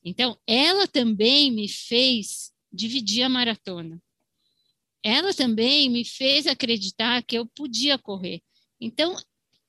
Então, 0.04 0.38
ela 0.46 0.86
também 0.86 1.50
me 1.50 1.68
fez 1.68 2.52
dividir 2.72 3.24
a 3.24 3.30
maratona. 3.30 4.00
Ela 5.06 5.36
também 5.36 5.88
me 5.88 6.04
fez 6.04 6.48
acreditar 6.48 7.22
que 7.22 7.38
eu 7.38 7.46
podia 7.46 7.96
correr. 7.96 8.42
Então, 8.82 9.16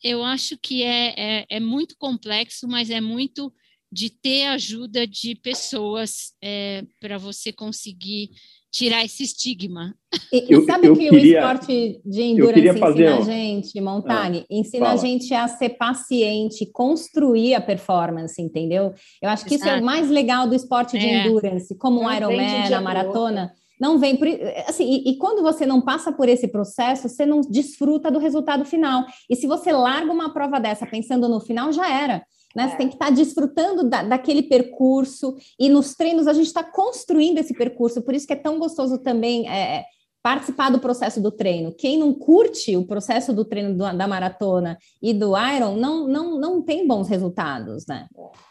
eu 0.02 0.24
acho 0.24 0.56
que 0.56 0.82
é, 0.82 1.14
é, 1.14 1.46
é 1.50 1.60
muito 1.60 1.94
complexo, 1.98 2.66
mas 2.66 2.88
é 2.88 3.02
muito 3.02 3.52
de 3.92 4.08
ter 4.08 4.46
ajuda 4.46 5.06
de 5.06 5.34
pessoas 5.34 6.32
é, 6.42 6.82
para 6.98 7.18
você 7.18 7.52
conseguir 7.52 8.30
tirar 8.72 9.04
esse 9.04 9.22
estigma. 9.24 9.94
E, 10.32 10.54
eu, 10.54 10.64
sabe 10.64 10.86
eu 10.86 10.94
que 10.94 11.10
queria, 11.10 11.40
o 11.40 11.44
esporte 11.44 12.00
de 12.04 12.22
endurance 12.22 12.78
ensina 12.78 13.16
a 13.16 13.20
gente, 13.20 13.80
Montag, 13.80 14.38
ah, 14.38 14.46
ensina 14.50 14.86
fala. 14.86 14.98
a 14.98 15.02
gente 15.02 15.34
a 15.34 15.48
ser 15.48 15.70
paciente, 15.70 16.66
construir 16.72 17.54
a 17.54 17.60
performance, 17.60 18.40
entendeu? 18.40 18.94
Eu 19.20 19.28
acho 19.28 19.44
que 19.44 19.54
Exato. 19.54 19.70
isso 19.70 19.78
é 19.78 19.82
o 19.82 19.84
mais 19.84 20.10
legal 20.10 20.48
do 20.48 20.54
esporte 20.54 20.98
de 20.98 21.06
é. 21.06 21.26
endurance, 21.26 21.76
como 21.76 22.00
o 22.00 22.04
um 22.04 22.12
Ironman, 22.12 22.72
a 22.72 22.80
maratona. 22.80 23.52
Não 23.80 23.98
vem 23.98 24.16
por, 24.16 24.26
assim, 24.66 24.84
e, 24.84 25.10
e, 25.10 25.18
quando 25.18 25.42
você 25.42 25.66
não 25.66 25.80
passa 25.80 26.10
por 26.10 26.28
esse 26.28 26.48
processo, 26.48 27.08
você 27.08 27.26
não 27.26 27.40
desfruta 27.42 28.10
do 28.10 28.18
resultado 28.18 28.64
final. 28.64 29.04
E 29.28 29.36
se 29.36 29.46
você 29.46 29.72
larga 29.72 30.10
uma 30.10 30.32
prova 30.32 30.58
dessa 30.58 30.86
pensando 30.86 31.28
no 31.28 31.40
final, 31.40 31.72
já 31.72 31.88
era. 31.88 32.24
Né? 32.54 32.68
Você 32.68 32.76
tem 32.76 32.88
que 32.88 32.94
estar 32.94 33.06
tá 33.06 33.12
desfrutando 33.12 33.84
da, 33.88 34.02
daquele 34.02 34.42
percurso, 34.42 35.36
e 35.58 35.68
nos 35.68 35.94
treinos 35.94 36.26
a 36.26 36.32
gente 36.32 36.46
está 36.46 36.64
construindo 36.64 37.38
esse 37.38 37.52
percurso, 37.52 38.02
por 38.02 38.14
isso 38.14 38.26
que 38.26 38.32
é 38.32 38.36
tão 38.36 38.58
gostoso 38.58 38.98
também 38.98 39.46
é, 39.46 39.84
participar 40.22 40.70
do 40.70 40.80
processo 40.80 41.20
do 41.20 41.30
treino. 41.30 41.72
Quem 41.72 41.98
não 41.98 42.14
curte 42.14 42.76
o 42.76 42.86
processo 42.86 43.32
do 43.32 43.44
treino 43.44 43.74
do, 43.74 43.96
da 43.96 44.08
maratona 44.08 44.78
e 45.02 45.12
do 45.12 45.34
Iron 45.36 45.76
não, 45.76 46.08
não, 46.08 46.38
não 46.40 46.62
tem 46.62 46.86
bons 46.86 47.08
resultados, 47.08 47.86
né? 47.86 48.08
É, 48.16 48.46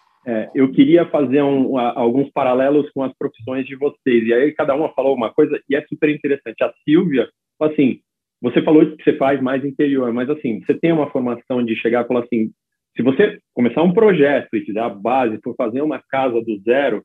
eu 0.54 0.72
queria 0.72 1.06
fazer 1.06 1.42
um, 1.42 1.78
alguns 1.78 2.30
paralelos 2.32 2.90
com 2.92 3.04
as 3.04 3.14
profissões 3.18 3.66
de 3.66 3.76
vocês. 3.76 4.26
E 4.26 4.34
aí 4.34 4.52
cada 4.54 4.76
uma 4.76 4.94
falou 4.94 5.16
uma 5.16 5.32
coisa 5.32 5.60
e 5.70 5.76
é 5.76 5.86
super 5.88 6.10
interessante. 6.10 6.64
A 6.64 6.74
Silvia, 6.84 7.30
assim, 7.62 8.00
você 8.42 8.62
falou 8.62 8.96
que 8.96 9.04
você 9.04 9.18
faz 9.18 9.42
mais 9.42 9.64
interior, 9.64 10.12
mas 10.14 10.30
assim, 10.30 10.62
você 10.62 10.74
tem 10.74 10.92
uma 10.92 11.10
formação 11.10 11.64
de 11.64 11.76
chegar 11.76 12.04
e 12.04 12.08
falar 12.08 12.24
assim, 12.24 12.52
se 12.96 13.04
você 13.04 13.40
começar 13.54 13.84
um 13.84 13.94
projeto 13.94 14.56
e 14.56 14.62
fizer 14.62 14.80
a 14.80 14.90
base, 14.90 15.40
for 15.44 15.56
fazer 15.56 15.82
uma 15.82 16.02
casa 16.10 16.42
do 16.42 16.60
zero, 16.62 17.04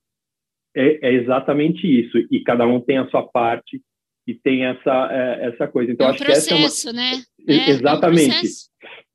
é, 0.75 1.09
é 1.09 1.13
exatamente 1.15 1.87
isso. 1.87 2.19
E 2.31 2.41
cada 2.41 2.67
um 2.67 2.81
tem 2.81 2.99
a 2.99 3.09
sua 3.09 3.23
parte 3.23 3.81
e 4.27 4.35
tem 4.35 4.65
essa, 4.65 5.09
é, 5.11 5.49
essa 5.49 5.67
coisa. 5.67 5.91
Então, 5.91 6.07
é 6.07 6.11
um 6.11 6.13
acho 6.13 6.25
processo, 6.25 6.49
que 6.49 6.55
essa 6.63 6.89
é 6.89 6.93
uma... 6.93 7.01
né? 7.01 7.23
É, 7.49 7.71
exatamente. 7.71 8.47
Um 8.47 9.10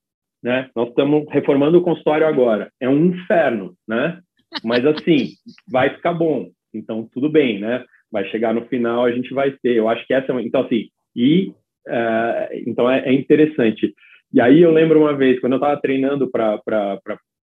né? 0.45 0.69
Nós 0.75 0.89
estamos 0.89 1.25
reformando 1.31 1.79
o 1.79 1.81
consultório 1.81 2.27
agora. 2.27 2.71
É 2.79 2.87
um 2.87 3.07
inferno, 3.07 3.73
né? 3.87 4.19
Mas 4.63 4.85
assim, 4.85 5.29
vai 5.67 5.89
ficar 5.89 6.13
bom. 6.13 6.51
Então, 6.71 7.09
tudo 7.11 7.27
bem, 7.27 7.59
né? 7.59 7.83
Vai 8.11 8.25
chegar 8.29 8.53
no 8.53 8.67
final, 8.67 9.05
a 9.05 9.11
gente 9.11 9.33
vai 9.33 9.49
ter. 9.51 9.75
Eu 9.75 9.89
acho 9.89 10.05
que 10.05 10.13
essa 10.13 10.31
é. 10.31 10.41
Então, 10.43 10.61
assim, 10.61 10.89
e... 11.15 11.51
Uh, 11.87 12.63
então, 12.67 12.89
é, 12.89 13.09
é 13.09 13.13
interessante. 13.13 13.93
E 14.31 14.39
aí 14.39 14.61
eu 14.61 14.71
lembro 14.71 14.99
uma 14.99 15.15
vez, 15.15 15.39
quando 15.39 15.53
eu 15.53 15.57
estava 15.57 15.79
treinando 15.79 16.29
para 16.29 16.59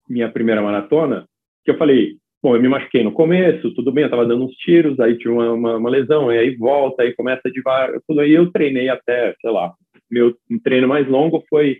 minha 0.08 0.28
primeira 0.30 0.62
maratona, 0.62 1.26
que 1.64 1.70
eu 1.70 1.78
falei, 1.78 2.16
bom, 2.42 2.56
eu 2.56 2.62
me 2.62 2.68
machuquei 2.68 3.02
no 3.04 3.12
começo, 3.12 3.74
tudo 3.74 3.92
bem, 3.92 4.02
eu 4.02 4.06
estava 4.06 4.24
dando 4.24 4.44
uns 4.44 4.54
tiros, 4.56 4.98
aí 5.00 5.18
tive 5.18 5.30
uma, 5.30 5.52
uma, 5.52 5.76
uma, 5.76 5.90
lesão, 5.90 6.28
aí 6.28 6.54
volta, 6.56 7.02
aí 7.02 7.14
começa 7.14 7.50
devagar, 7.50 8.00
tudo 8.06 8.20
aí 8.20 8.32
eu 8.32 8.50
treinei 8.52 8.88
até, 8.88 9.34
sei 9.40 9.50
lá, 9.50 9.72
meu 10.10 10.34
treino 10.62 10.86
mais 10.86 11.06
longo 11.08 11.44
foi, 11.50 11.78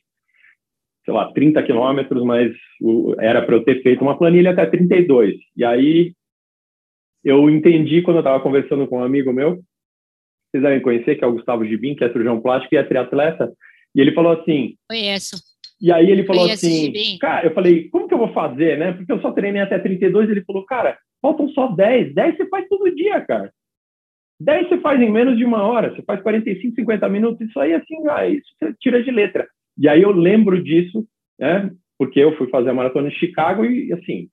sei 1.09 1.15
lá, 1.15 1.33
30 1.33 1.63
quilômetros, 1.63 2.23
mas 2.23 2.53
era 3.19 3.41
para 3.41 3.55
eu 3.57 3.65
ter 3.65 3.83
feito 3.83 4.03
uma 4.03 4.19
planilha 4.19 4.51
até 4.51 4.67
32. 4.67 5.37
E 5.57 5.65
aí 5.65 6.13
eu 7.25 7.49
entendi 7.49 8.03
quando 8.03 8.19
eu 8.19 8.21
estava 8.21 8.43
conversando 8.43 8.87
com 8.87 8.99
um 8.99 9.03
amigo 9.03 9.33
meu, 9.33 9.59
vocês 10.51 10.63
devem 10.63 10.83
conhecer, 10.83 11.17
que 11.17 11.25
é 11.25 11.27
o 11.27 11.33
Gustavo 11.33 11.65
Gibim, 11.65 11.95
que 11.95 12.05
é 12.05 12.09
cirurgião 12.09 12.43
plástico 12.43 12.75
e 12.75 12.79
é 12.79 12.83
triatleta, 12.83 13.51
e 13.95 14.03
ele 14.03 14.13
falou 14.13 14.33
assim. 14.33 14.75
Conheço. 14.87 15.37
E 15.81 15.91
aí 15.91 16.11
ele 16.11 16.25
falou 16.25 16.43
Conheço 16.43 16.67
assim, 16.67 17.19
cara, 17.19 17.47
eu 17.47 17.55
falei, 17.55 17.89
como 17.89 18.07
que 18.07 18.13
eu 18.13 18.19
vou 18.19 18.33
fazer, 18.35 18.77
né? 18.79 18.93
Porque 18.93 19.11
eu 19.11 19.21
só 19.23 19.33
treinei 19.33 19.63
até 19.63 19.79
32. 19.79 20.29
Ele 20.29 20.45
falou, 20.45 20.67
cara, 20.67 20.99
faltam 21.23 21.49
só 21.51 21.69
10. 21.69 22.15
10 22.15 22.37
você 22.37 22.47
faz 22.51 22.69
todo 22.69 22.95
dia, 22.95 23.19
cara. 23.23 23.51
10 24.41 24.69
você 24.69 24.79
faz 24.79 25.01
em 25.01 25.11
menos 25.11 25.39
de 25.39 25.45
uma 25.45 25.63
hora. 25.63 25.95
Você 25.95 26.03
faz 26.03 26.21
45, 26.21 26.75
50 26.75 27.09
minutos. 27.09 27.49
Isso 27.49 27.59
aí, 27.59 27.73
assim, 27.73 27.97
ah, 28.11 28.27
isso 28.27 28.45
você 28.59 28.75
tira 28.79 29.03
de 29.03 29.11
letra. 29.11 29.49
E 29.79 29.89
aí 29.89 30.03
eu 30.03 30.11
lembro 30.11 30.63
disso, 30.63 31.07
né? 31.39 31.71
Porque 31.99 32.21
eu 32.21 32.37
fui 32.37 32.49
fazer 32.49 32.71
a 32.71 32.75
maratona 32.75 33.09
em 33.09 33.13
Chicago 33.13 33.65
e, 33.65 33.93
assim, 33.93 34.29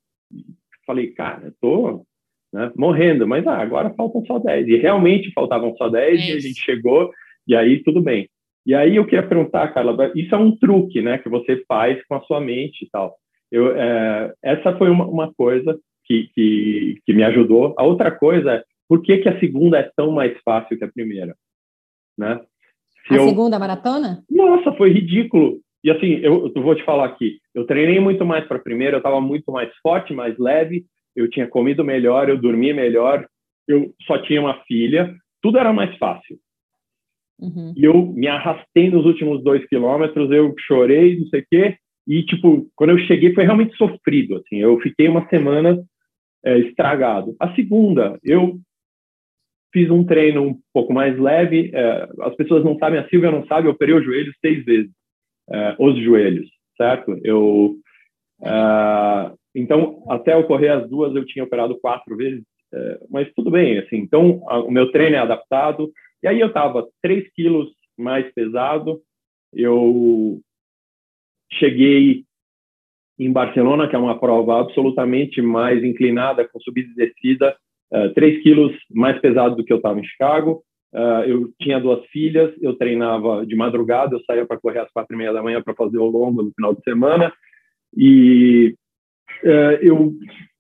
falei, 0.86 1.12
cara, 1.12 1.48
eu 1.48 1.54
tô 1.60 2.06
né, 2.54 2.72
morrendo, 2.76 3.28
mas 3.28 3.46
ah, 3.48 3.58
agora 3.58 3.94
faltam 3.96 4.26
só 4.26 4.40
10. 4.40 4.68
E 4.68 4.78
realmente 4.78 5.32
faltavam 5.34 5.76
só 5.76 5.90
10 5.90 6.22
é 6.22 6.24
e 6.24 6.32
a 6.34 6.40
gente 6.40 6.62
chegou, 6.62 7.12
e 7.48 7.56
aí 7.56 7.84
tudo 7.84 8.02
bem. 8.02 8.30
E 8.66 8.74
aí 8.74 8.96
eu 8.96 9.06
queria 9.06 9.28
perguntar, 9.28 9.74
Carla, 9.74 10.12
isso 10.16 10.34
é 10.34 10.38
um 10.38 10.56
truque, 10.56 11.02
né, 11.02 11.18
que 11.18 11.30
você 11.30 11.64
faz 11.68 12.04
com 12.08 12.16
a 12.16 12.22
sua 12.22 12.40
mente 12.40 12.86
e 12.86 12.90
tal. 12.90 13.16
Eu, 13.52 13.76
é, 13.76 14.34
essa 14.44 14.76
foi 14.78 14.90
uma, 14.90 15.06
uma 15.06 15.34
coisa 15.34 15.78
que, 16.06 16.30
que, 16.34 17.00
que, 17.06 17.14
me 17.14 17.24
ajudou. 17.24 17.76
A 17.78 17.84
outra 17.84 18.12
coisa 18.12 18.54
é, 18.54 18.64
por 18.88 19.02
que, 19.02 19.18
que 19.20 19.30
a 19.30 19.40
segunda 19.40 19.80
é 19.80 19.92
tão 19.96 20.12
mais 20.12 20.36
fácil 20.44 20.78
que 20.78 20.84
a 20.84 20.92
primeira? 20.92 21.36
Né? 22.18 22.40
Se 23.08 23.13
a 23.13 23.18
eu... 23.18 23.28
segunda 23.28 23.60
maratona? 23.60 24.24
Nossa, 24.30 24.72
foi 24.74 24.91
ridículo. 24.91 25.60
E 25.84 25.91
assim, 25.91 26.20
eu, 26.24 26.52
eu 26.56 26.62
vou 26.63 26.74
te 26.76 26.84
falar 26.84 27.06
aqui, 27.06 27.38
eu 27.54 27.65
treinei 27.65 28.00
muito 28.00 28.26
mais 28.26 28.44
para 28.48 28.58
a 28.58 28.62
primeira, 28.62 28.96
eu 28.96 29.00
estava 29.00 29.22
muito 29.22 29.52
mais 29.52 29.70
forte, 29.84 30.15
mais 30.15 30.36
leve, 30.39 30.84
eu 31.15 31.30
tinha 31.30 31.48
comido 31.48 31.84
melhor, 31.84 32.28
eu 32.28 32.38
dormi 32.38 32.74
melhor, 32.74 33.28
eu 33.68 33.94
só 34.08 34.18
tinha 34.18 34.41
uma 34.41 34.56
filha, 34.63 35.13
tudo 35.41 35.60
era 35.60 35.72
mais 35.72 35.96
fácil. 35.98 36.39
Uhum. 37.39 37.74
E 37.76 37.84
eu 37.84 38.08
me 38.13 38.28
arrastei 38.28 38.89
nos 38.89 39.06
últimos 39.06 39.44
dois 39.44 39.63
quilômetros, 39.68 40.32
eu 40.32 40.54
chorei, 40.60 41.20
não 41.20 41.28
sei 41.28 41.41
o 41.41 41.46
quê. 41.52 41.78
E, 42.08 42.24
tipo, 42.24 42.68
quando 42.76 42.91
eu 42.91 43.00
cheguei 43.00 43.34
foi 43.34 43.44
realmente 43.44 43.76
sofrido, 43.76 44.38
assim. 44.38 44.58
Eu 44.58 44.80
fiquei 44.80 45.08
uma 45.08 45.28
semana 45.28 45.84
é, 46.46 46.58
estragado. 46.60 47.36
A 47.39 47.54
segunda, 47.56 48.18
eu 48.24 48.60
fiz 49.76 49.90
um 49.90 50.06
treino 50.06 50.42
um 50.42 50.58
pouco 50.74 50.94
mais 50.94 51.20
leve. 51.20 51.70
É, 51.74 52.08
as 52.22 52.34
pessoas 52.36 52.64
não 52.64 52.78
sabem, 52.78 52.98
a 52.98 53.10
Silvia 53.10 53.30
não 53.30 53.46
sabe, 53.46 53.68
eu 53.68 53.74
operei 53.74 53.94
o 53.94 54.02
joelho 54.02 54.32
seis 54.40 54.64
vezes. 54.64 54.92
É, 55.52 55.76
os 55.78 56.02
joelhos, 56.02 56.50
certo? 56.78 57.20
Eu... 57.22 57.76
É, 58.42 59.32
então, 59.54 60.02
até 60.10 60.34
ocorrer 60.36 60.72
as 60.72 60.90
duas, 60.90 61.14
eu 61.14 61.26
tinha 61.26 61.44
operado 61.44 61.78
quatro 61.80 62.16
vezes. 62.16 62.44
Mas 63.10 63.32
tudo 63.34 63.52
bem, 63.52 63.78
assim. 63.78 63.98
Então, 63.98 64.40
o 64.68 64.72
meu 64.72 64.92
treino 64.92 65.16
é 65.16 65.20
adaptado 65.20 65.92
e 66.22 66.28
aí 66.28 66.40
eu 66.40 66.48
estava 66.48 66.86
3 67.02 67.32
quilos 67.34 67.70
mais 67.98 68.30
pesado, 68.34 69.00
eu 69.54 70.42
cheguei 71.54 72.26
em 73.18 73.32
Barcelona, 73.32 73.88
que 73.88 73.96
é 73.96 74.00
uma 74.00 74.20
prova 74.20 74.60
absolutamente 74.60 75.42
mais 75.42 75.84
inclinada, 75.84 76.46
com 76.46 76.60
subida 76.60 76.90
e 77.02 77.08
descida, 77.08 77.56
uh, 77.93 78.13
3 78.13 78.41
quilos 78.43 78.74
mais 78.91 79.19
pesado 79.19 79.56
do 79.56 79.63
que 79.63 79.71
eu 79.74 79.78
estava 79.78 80.00
em 80.00 80.04
Chicago. 80.04 80.63
Uh, 80.93 81.24
eu 81.28 81.50
tinha 81.62 81.80
duas 81.80 82.06
filhas, 82.08 82.54
eu 82.62 82.74
treinava 82.78 83.45
de 83.45 83.56
madrugada, 83.56 84.15
eu 84.15 84.21
saía 84.26 84.45
para 84.45 84.58
correr 84.60 84.80
às 84.80 84.91
quatro 84.91 85.13
e 85.13 85.17
meia 85.17 85.34
da 85.34 85.43
manhã 85.43 85.62
para 85.62 85.74
fazer 85.76 85.98
o 85.98 86.06
longo 86.06 86.41
no 86.41 86.52
final 86.54 86.74
de 86.74 86.82
semana. 86.84 87.34
E 87.95 88.76
uh, 89.43 89.78
eu 89.82 90.13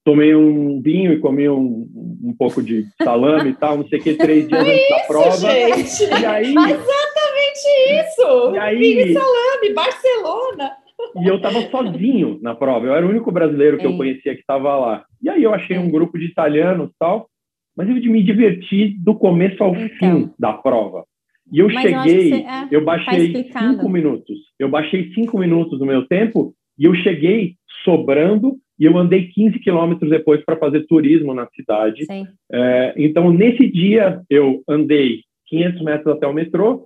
tomei 0.03 0.35
um 0.35 0.81
vinho 0.81 1.13
e 1.13 1.19
comi 1.19 1.49
um, 1.49 1.89
um 2.23 2.35
pouco 2.37 2.61
de 2.61 2.85
salame 3.01 3.49
e 3.49 3.55
tal, 3.55 3.77
não 3.77 3.87
sei 3.87 3.99
o 3.99 4.03
que, 4.03 4.13
três 4.13 4.47
dias 4.47 4.61
antes 4.61 4.89
da 4.89 4.99
prova. 5.07 5.37
Gente. 5.37 6.03
E 6.03 6.25
aí, 6.25 6.49
Exatamente 6.49 8.01
isso! 8.01 8.51
E 8.53 8.59
aí- 8.59 8.77
Vinho 8.77 9.07
e 9.07 9.13
salame, 9.13 9.73
Barcelona! 9.73 10.84
E 11.21 11.27
eu 11.27 11.35
estava 11.37 11.61
sozinho 11.69 12.39
na 12.41 12.55
prova. 12.55 12.85
Eu 12.85 12.93
era 12.95 13.05
o 13.05 13.09
único 13.09 13.31
brasileiro 13.31 13.77
que 13.77 13.85
eu 13.85 13.95
conhecia 13.97 14.33
que 14.33 14.41
estava 14.41 14.75
lá. 14.77 15.05
E 15.21 15.29
aí 15.29 15.43
eu 15.43 15.53
achei 15.53 15.77
um 15.77 15.89
grupo 15.89 16.17
de 16.17 16.25
italianos 16.25 16.91
tal, 16.99 17.27
mas 17.75 17.87
eu 17.89 17.95
me 17.95 18.23
diverti 18.23 18.95
do 18.99 19.15
começo 19.15 19.63
ao 19.63 19.75
Então. 19.75 19.89
fim 19.97 20.29
da 20.39 20.53
prova. 20.53 21.03
E 21.51 21.59
eu 21.59 21.67
Mas 21.67 21.85
eu 21.85 21.91
cheguei, 22.03 22.29
você- 22.29 22.35
é, 22.35 22.67
eu 22.71 22.79
tá 22.79 22.85
baixei 22.85 23.25
explicado. 23.27 23.71
cinco 23.73 23.89
minutos. 23.89 24.37
Eu 24.59 24.69
baixei 24.69 25.11
cinco 25.13 25.37
minutos 25.37 25.77
do 25.77 25.85
meu 25.85 26.07
tempo 26.07 26.53
e 26.77 26.85
eu 26.85 26.93
cheguei 26.95 27.55
sobrando 27.83 28.57
e 28.79 28.85
eu 28.85 28.97
andei 28.97 29.27
15 29.27 29.59
quilômetros 29.59 30.09
depois 30.09 30.43
para 30.43 30.57
fazer 30.57 30.85
turismo 30.87 31.33
na 31.33 31.47
cidade. 31.55 32.05
É, 32.51 32.93
então, 32.97 33.31
nesse 33.31 33.67
dia, 33.71 34.21
eu 34.29 34.61
andei 34.67 35.21
500 35.47 35.81
metros 35.83 36.15
até 36.15 36.25
o 36.27 36.33
metrô, 36.33 36.85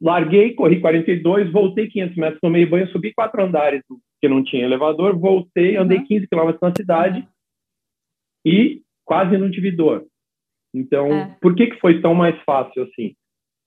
larguei, 0.00 0.54
corri 0.54 0.80
42, 0.80 1.50
voltei 1.52 1.88
500 1.88 2.16
metros, 2.16 2.40
tomei 2.40 2.66
banho, 2.66 2.88
subi 2.88 3.12
quatro 3.14 3.42
andares, 3.42 3.82
porque 3.88 4.28
não 4.28 4.42
tinha 4.44 4.64
elevador, 4.64 5.18
voltei, 5.18 5.76
andei 5.76 5.98
Uhum. 5.98 6.06
15 6.06 6.26
quilômetros 6.28 6.60
na 6.62 6.72
cidade 6.76 7.26
e 8.44 8.82
quase 9.04 9.36
não 9.38 9.50
tive 9.50 9.70
dor. 9.70 10.06
Então, 10.74 11.06
É. 11.12 11.36
por 11.40 11.54
que, 11.54 11.68
que 11.68 11.80
foi 11.80 12.00
tão 12.00 12.14
mais 12.14 12.38
fácil 12.44 12.82
assim? 12.82 13.14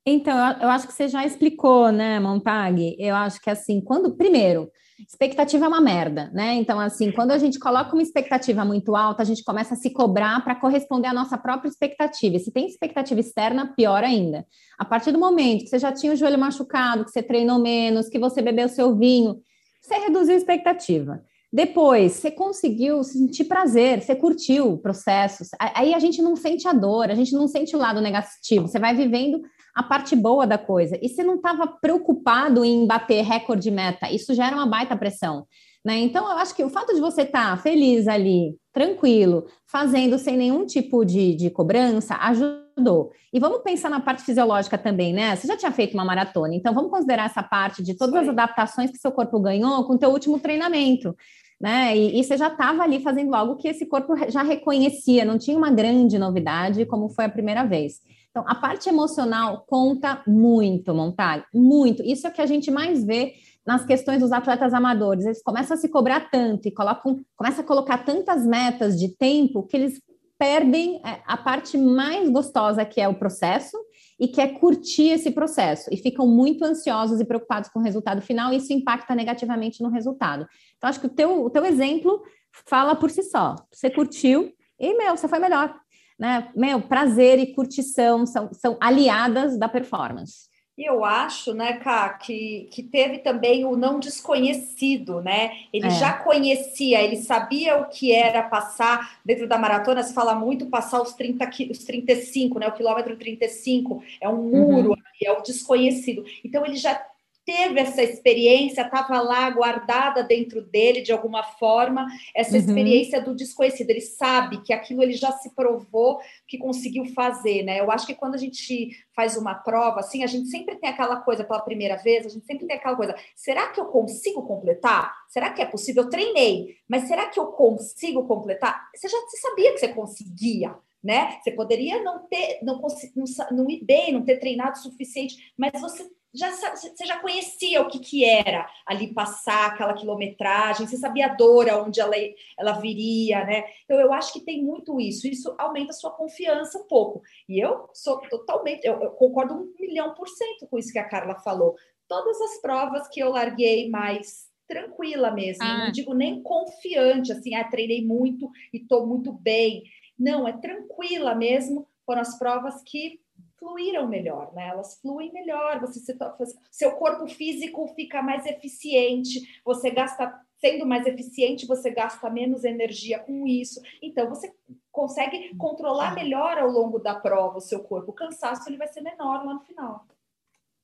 Então, 0.07 0.37
eu, 0.37 0.61
eu 0.63 0.69
acho 0.69 0.87
que 0.87 0.93
você 0.93 1.07
já 1.07 1.25
explicou, 1.25 1.91
né, 1.91 2.19
Montag? 2.19 2.95
Eu 2.99 3.15
acho 3.15 3.41
que 3.41 3.49
assim, 3.49 3.81
quando. 3.81 4.15
Primeiro, 4.15 4.69
expectativa 5.07 5.65
é 5.65 5.67
uma 5.67 5.81
merda, 5.81 6.29
né? 6.33 6.55
Então, 6.55 6.79
assim, 6.79 7.11
quando 7.11 7.31
a 7.31 7.37
gente 7.37 7.59
coloca 7.59 7.93
uma 7.93 8.01
expectativa 8.01 8.65
muito 8.65 8.95
alta, 8.95 9.21
a 9.21 9.25
gente 9.25 9.43
começa 9.43 9.73
a 9.73 9.77
se 9.77 9.89
cobrar 9.91 10.43
para 10.43 10.55
corresponder 10.55 11.07
à 11.07 11.13
nossa 11.13 11.37
própria 11.37 11.69
expectativa. 11.69 12.35
E 12.35 12.39
se 12.39 12.51
tem 12.51 12.67
expectativa 12.67 13.19
externa, 13.19 13.73
pior 13.75 14.03
ainda. 14.03 14.45
A 14.77 14.85
partir 14.85 15.11
do 15.11 15.19
momento 15.19 15.63
que 15.63 15.67
você 15.67 15.79
já 15.79 15.91
tinha 15.91 16.13
o 16.13 16.15
joelho 16.15 16.39
machucado, 16.39 17.05
que 17.05 17.11
você 17.11 17.23
treinou 17.23 17.59
menos, 17.59 18.09
que 18.09 18.19
você 18.19 18.41
bebeu 18.41 18.67
seu 18.67 18.95
vinho, 18.95 19.39
você 19.81 19.95
reduziu 19.95 20.35
a 20.35 20.37
expectativa. 20.37 21.23
Depois, 21.51 22.13
você 22.13 22.29
conseguiu 22.29 23.03
sentir 23.03 23.45
prazer, 23.45 24.03
você 24.03 24.15
curtiu 24.15 24.73
o 24.73 24.77
processo. 24.77 25.43
Aí 25.59 25.95
a 25.95 25.99
gente 25.99 26.21
não 26.21 26.35
sente 26.35 26.67
a 26.67 26.73
dor, 26.73 27.09
a 27.09 27.15
gente 27.15 27.33
não 27.33 27.47
sente 27.47 27.75
o 27.75 27.79
lado 27.79 27.99
negativo. 27.99 28.67
Você 28.67 28.77
vai 28.77 28.95
vivendo 28.95 29.41
a 29.79 29.83
parte 29.83 30.13
boa 30.13 30.45
da 30.45 30.57
coisa. 30.57 30.99
E 31.01 31.07
você 31.07 31.23
não 31.23 31.35
estava 31.35 31.65
preocupado 31.65 32.65
em 32.65 32.85
bater 32.85 33.23
recorde 33.23 33.63
de 33.63 33.71
meta. 33.71 34.11
Isso 34.11 34.33
gera 34.33 34.55
uma 34.55 34.65
baita 34.65 34.95
pressão. 34.95 35.45
Né? 35.85 35.99
Então, 35.99 36.29
eu 36.29 36.37
acho 36.37 36.53
que 36.53 36.63
o 36.63 36.69
fato 36.69 36.93
de 36.93 36.99
você 36.99 37.21
estar 37.21 37.57
feliz 37.61 38.07
ali, 38.09 38.57
tranquilo, 38.73 39.45
fazendo 39.65 40.19
sem 40.19 40.35
nenhum 40.35 40.65
tipo 40.65 41.05
de, 41.05 41.33
de 41.33 41.49
cobrança, 41.49 42.15
ajudou. 42.15 43.11
E 43.31 43.39
vamos 43.39 43.61
pensar 43.61 43.89
na 43.89 44.01
parte 44.01 44.23
fisiológica 44.23 44.77
também, 44.77 45.13
né? 45.13 45.35
Você 45.35 45.47
já 45.47 45.55
tinha 45.55 45.71
feito 45.71 45.93
uma 45.93 46.03
maratona, 46.03 46.55
então 46.55 46.73
vamos 46.73 46.91
considerar 46.91 47.25
essa 47.25 47.43
parte 47.43 47.81
de 47.81 47.95
todas 47.95 48.15
Isso 48.15 48.23
as 48.23 48.29
adaptações 48.29 48.91
que 48.91 48.97
seu 48.97 49.11
corpo 49.11 49.39
ganhou 49.39 49.85
com 49.85 49.93
o 49.93 49.97
teu 49.97 50.09
último 50.09 50.39
treinamento. 50.39 51.15
Né? 51.59 51.95
E, 51.95 52.19
e 52.19 52.23
você 52.23 52.37
já 52.37 52.47
estava 52.47 52.83
ali 52.83 53.01
fazendo 53.01 53.33
algo 53.33 53.55
que 53.55 53.67
esse 53.67 53.85
corpo 53.85 54.15
já 54.29 54.43
reconhecia, 54.43 55.25
não 55.25 55.37
tinha 55.37 55.57
uma 55.57 55.69
grande 55.69 56.17
novidade 56.17 56.85
como 56.85 57.09
foi 57.09 57.25
a 57.25 57.29
primeira 57.29 57.63
vez. 57.63 58.01
Então, 58.29 58.43
a 58.47 58.55
parte 58.55 58.87
emocional 58.87 59.65
conta 59.67 60.21
muito, 60.27 60.93
Montag, 60.93 61.43
muito. 61.53 62.03
Isso 62.03 62.27
é 62.27 62.29
o 62.29 62.33
que 62.33 62.41
a 62.41 62.45
gente 62.45 62.69
mais 62.69 63.03
vê 63.03 63.33
nas 63.65 63.85
questões 63.85 64.21
dos 64.21 64.31
atletas 64.31 64.73
amadores. 64.73 65.25
Eles 65.25 65.43
começam 65.43 65.75
a 65.75 65.79
se 65.79 65.89
cobrar 65.89 66.29
tanto 66.29 66.67
e 66.67 66.71
colocam, 66.71 67.19
começam 67.35 67.63
a 67.63 67.67
colocar 67.67 67.99
tantas 67.99 68.45
metas 68.45 68.99
de 68.99 69.15
tempo 69.15 69.63
que 69.63 69.77
eles 69.77 70.01
perdem 70.37 71.01
é, 71.05 71.21
a 71.27 71.35
parte 71.35 71.77
mais 71.77 72.29
gostosa, 72.29 72.85
que 72.85 73.01
é 73.01 73.07
o 73.07 73.15
processo, 73.15 73.77
e 74.17 74.27
que 74.27 74.39
é 74.39 74.47
curtir 74.47 75.09
esse 75.09 75.31
processo. 75.31 75.89
E 75.91 75.97
ficam 75.97 76.25
muito 76.25 76.63
ansiosos 76.63 77.19
e 77.19 77.25
preocupados 77.25 77.69
com 77.69 77.79
o 77.79 77.83
resultado 77.83 78.21
final, 78.21 78.53
e 78.53 78.57
isso 78.57 78.71
impacta 78.71 79.13
negativamente 79.13 79.83
no 79.83 79.89
resultado. 79.89 80.47
Então, 80.77 80.89
acho 80.89 80.99
que 80.99 81.07
o 81.07 81.09
teu, 81.09 81.43
o 81.45 81.49
teu 81.49 81.65
exemplo 81.65 82.21
fala 82.65 82.95
por 82.95 83.09
si 83.09 83.23
só. 83.23 83.55
Você 83.71 83.89
curtiu 83.89 84.53
e, 84.79 84.97
meu, 84.97 85.17
você 85.17 85.27
foi 85.27 85.39
melhor. 85.39 85.75
Né? 86.19 86.49
Meu, 86.55 86.81
prazer 86.81 87.39
e 87.39 87.53
curtição 87.53 88.25
são, 88.25 88.49
são 88.53 88.77
aliadas 88.81 89.57
da 89.57 89.69
performance. 89.69 90.49
E 90.77 90.85
eu 90.89 91.03
acho, 91.03 91.53
né, 91.53 91.73
Ká, 91.73 92.09
que, 92.13 92.69
que 92.71 92.81
teve 92.83 93.19
também 93.19 93.65
o 93.65 93.75
não 93.75 93.99
desconhecido, 93.99 95.21
né? 95.21 95.51
Ele 95.73 95.87
É. 95.87 95.89
já 95.89 96.13
conhecia, 96.13 97.01
ele 97.01 97.17
sabia 97.17 97.77
o 97.81 97.89
que 97.89 98.13
era 98.13 98.43
passar 98.43 99.19
dentro 99.25 99.45
da 99.47 99.57
maratona, 99.57 100.03
se 100.03 100.13
fala 100.13 100.33
muito 100.35 100.67
passar 100.67 101.01
os 101.01 101.13
30 101.13 101.45
qui- 101.47 101.69
os 101.69 101.79
35, 101.83 102.59
né? 102.59 102.67
O 102.67 102.71
quilômetro 102.73 103.17
35 103.17 104.01
é 104.21 104.29
um 104.29 104.43
muro 104.51 104.93
ali, 104.93 105.25
é 105.25 105.31
o 105.33 105.41
desconhecido. 105.41 106.23
Então 106.45 106.65
ele 106.65 106.77
já 106.77 107.01
teve 107.49 107.79
essa 107.79 108.03
experiência, 108.03 108.83
estava 108.83 109.19
lá 109.21 109.49
guardada 109.49 110.21
dentro 110.23 110.61
dele 110.61 111.01
de 111.01 111.11
alguma 111.11 111.41
forma, 111.41 112.05
essa 112.35 112.51
Uhum. 112.51 112.59
experiência 112.59 113.19
do 113.19 113.33
desconhecido. 113.33 113.89
Ele 113.89 114.01
sabe 114.01 114.61
que 114.61 114.71
aquilo 114.71 115.01
ele 115.01 115.13
já 115.13 115.31
se 115.31 115.55
provou 115.55 116.19
que 116.47 116.59
conseguiu 116.59 117.05
fazer, 117.15 117.63
né? 117.63 117.79
Eu 117.79 117.89
acho 117.89 118.05
que 118.05 118.13
quando 118.13 118.35
a 118.35 118.37
gente 118.37 118.89
faz 119.15 119.35
uma 119.35 119.55
prova, 119.55 119.99
assim, 119.99 120.23
a 120.23 120.27
gente 120.27 120.47
sempre 120.49 120.75
tem 120.75 120.89
aquela 120.91 121.17
coisa 121.21 121.43
pela 121.43 121.59
primeira 121.61 121.95
vez, 121.97 122.23
a 122.25 122.29
gente 122.29 122.45
sempre 122.45 122.67
tem 122.67 122.77
aquela 122.77 122.95
coisa, 122.95 123.15
será 123.35 123.69
que 123.69 123.79
eu 123.79 123.85
consigo 123.85 124.43
completar? 124.43 125.11
Será 125.27 125.49
que 125.49 125.61
é 125.61 125.65
possível? 125.65 126.03
Eu 126.03 126.09
treinei, 126.09 126.75
mas 126.87 127.07
será 127.07 127.25
que 127.29 127.39
eu 127.39 127.47
consigo 127.47 128.27
completar? 128.27 128.87
Você 128.95 129.07
já 129.09 129.17
você 129.17 129.37
sabia 129.37 129.71
que 129.73 129.79
você 129.79 129.87
conseguia, 129.87 130.75
né? 131.03 131.39
Você 131.41 131.51
poderia 131.51 132.03
não 132.03 132.19
ter, 132.27 132.59
não, 132.61 132.79
não, 133.15 133.25
não 133.51 133.69
ir 133.69 133.83
bem, 133.83 134.11
não 134.11 134.23
ter 134.23 134.37
treinado 134.37 134.77
o 134.77 134.81
suficiente, 134.81 135.53
mas 135.57 135.79
você 135.79 136.09
já 136.31 136.51
você 136.51 137.05
já 137.05 137.19
conhecia 137.19 137.81
o 137.81 137.87
que, 137.87 137.97
que 137.97 138.23
era 138.23 138.69
ali 138.85 139.11
passar 139.13 139.67
aquela 139.67 139.95
quilometragem, 139.95 140.85
você 140.85 140.95
sabia 140.95 141.25
a 141.25 141.33
dor 141.33 141.67
aonde 141.67 141.99
ela, 141.99 142.13
ela 142.57 142.73
viria, 142.73 143.43
né? 143.45 143.63
Então 143.83 143.99
eu 143.99 144.13
acho 144.13 144.33
que 144.33 144.41
tem 144.41 144.63
muito 144.63 144.99
isso, 144.99 145.27
isso 145.27 145.55
aumenta 145.57 145.89
a 145.89 145.93
sua 145.93 146.11
confiança 146.11 146.77
um 146.77 146.87
pouco. 146.87 147.23
E 147.47 147.59
eu 147.59 147.89
sou 147.93 148.19
totalmente, 148.29 148.85
eu, 148.85 149.01
eu 149.01 149.11
concordo 149.11 149.55
um 149.55 149.73
milhão 149.79 150.13
por 150.13 150.27
cento 150.27 150.67
com 150.67 150.77
isso 150.77 150.91
que 150.93 150.99
a 150.99 151.09
Carla 151.09 151.35
falou. 151.39 151.75
Todas 152.07 152.39
as 152.41 152.61
provas 152.61 153.07
que 153.07 153.19
eu 153.19 153.31
larguei 153.31 153.89
mais 153.89 154.49
tranquila 154.67 155.31
mesmo, 155.31 155.63
Ah. 155.63 155.85
não 155.85 155.91
digo 155.91 156.13
nem 156.13 156.43
confiante, 156.43 157.31
assim, 157.31 157.55
ah, 157.55 157.63
treinei 157.63 158.05
muito 158.05 158.51
e 158.71 158.77
estou 158.77 159.07
muito 159.07 159.31
bem. 159.33 159.81
Não, 160.19 160.47
é 160.47 160.51
tranquila 160.51 161.33
mesmo, 161.33 161.87
foram 162.05 162.21
as 162.21 162.37
provas 162.37 162.81
que 162.83 163.21
fluíram 163.57 164.07
melhor, 164.07 164.53
né? 164.53 164.69
Elas 164.69 164.99
fluem 165.01 165.31
melhor, 165.31 165.79
você 165.79 165.99
se 165.99 166.17
to- 166.17 166.33
seu 166.71 166.91
corpo 166.93 167.27
físico 167.27 167.87
fica 167.95 168.21
mais 168.21 168.45
eficiente, 168.45 169.61
você 169.63 169.91
gasta 169.91 170.33
sendo 170.57 170.85
mais 170.85 171.05
eficiente, 171.05 171.65
você 171.65 171.89
gasta 171.89 172.29
menos 172.29 172.63
energia 172.65 173.19
com 173.19 173.47
isso. 173.47 173.81
Então 174.01 174.27
você 174.27 174.51
consegue 174.91 175.55
controlar 175.55 176.13
melhor 176.13 176.57
ao 176.57 176.69
longo 176.69 176.99
da 176.99 177.15
prova 177.15 177.57
o 177.57 177.61
seu 177.61 177.81
corpo. 177.81 178.11
O 178.11 178.15
cansaço 178.15 178.69
ele 178.69 178.77
vai 178.77 178.87
ser 178.87 179.01
menor 179.01 179.45
lá 179.45 179.53
no 179.53 179.61
final. 179.61 180.05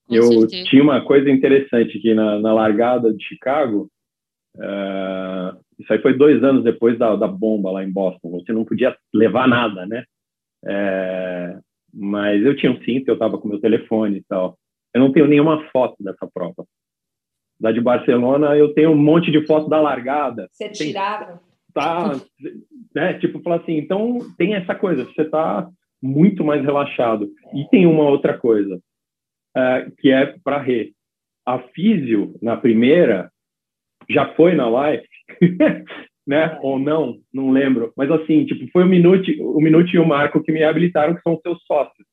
Com 0.08 0.16
eu 0.16 0.24
certeza. 0.24 0.70
tinha 0.70 0.84
uma 0.84 1.04
coisa 1.04 1.30
interessante 1.30 1.98
aqui 1.98 2.14
na, 2.14 2.40
na 2.40 2.54
largada 2.54 3.14
de 3.14 3.24
Chicago. 3.24 3.90
eh, 4.58 5.56
isso 5.80 5.92
aí 5.92 6.02
foi 6.02 6.18
dois 6.18 6.44
anos 6.44 6.64
depois 6.64 6.98
da, 6.98 7.16
da 7.16 7.28
bomba 7.28 7.72
lá 7.72 7.84
em 7.84 7.92
Boston. 7.92 8.32
Você 8.32 8.54
não 8.54 8.64
podia 8.64 8.96
levar 9.14 9.48
nada, 9.48 9.86
né? 9.86 10.04
Eh, 10.66 11.60
mas 11.94 12.44
eu 12.44 12.56
tinha 12.56 12.72
um 12.72 12.82
cinto, 12.84 13.08
eu 13.08 13.14
estava 13.14 13.38
com 13.38 13.48
meu 13.48 13.60
telefone 13.60 14.18
e 14.18 14.24
tal. 14.24 14.58
Eu 14.94 15.02
não 15.02 15.12
tenho 15.12 15.28
nenhuma 15.28 15.64
foto 15.72 15.96
dessa 16.04 16.28
prova. 16.34 16.66
Da 17.60 17.72
de 17.72 17.80
Barcelona, 17.80 18.56
eu 18.58 18.74
tenho 18.74 18.92
um 18.92 18.98
monte 18.98 19.32
de 19.32 19.46
foto 19.46 19.70
da 19.70 19.80
largada. 19.80 20.48
Você 20.52 20.70
tirava. 20.70 21.42
Tá, 21.74 22.14
né? 22.94 23.14
Tipo, 23.20 23.42
falar 23.42 23.58
assim, 23.58 23.78
então 23.78 24.20
tem 24.38 24.56
essa 24.56 24.74
coisa, 24.74 25.04
você 25.04 25.24
está 25.24 25.70
muito 26.02 26.44
mais 26.44 26.64
relaxado. 26.64 27.30
E 27.54 27.68
tem 27.70 27.86
uma 27.86 28.10
outra 28.10 28.38
coisa, 28.38 28.80
eh, 29.56 29.92
que 30.00 30.10
é 30.12 30.36
para 30.44 30.62
Rê. 30.62 30.94
A 31.46 31.60
físio, 31.60 32.34
na 32.42 32.58
primeira, 32.58 33.30
já 34.10 34.34
foi 34.36 34.56
na 34.56 34.70
live, 34.70 35.08
né? 36.26 36.58
Ou 36.62 36.80
não, 36.80 37.20
não 37.34 37.52
lembro. 37.52 37.94
Mas 37.96 38.10
assim, 38.12 38.46
tipo, 38.46 38.70
foi 38.72 38.84
o 38.84 38.88
Minute, 38.88 39.40
o 39.42 39.60
Minute 39.60 39.96
e 39.96 40.00
o 40.00 40.06
Marco 40.08 40.42
que 40.44 40.52
me 40.52 40.64
habilitaram, 40.64 41.16
que 41.16 41.22
são 41.22 41.40
seus 41.42 41.64
sócios. 41.66 42.06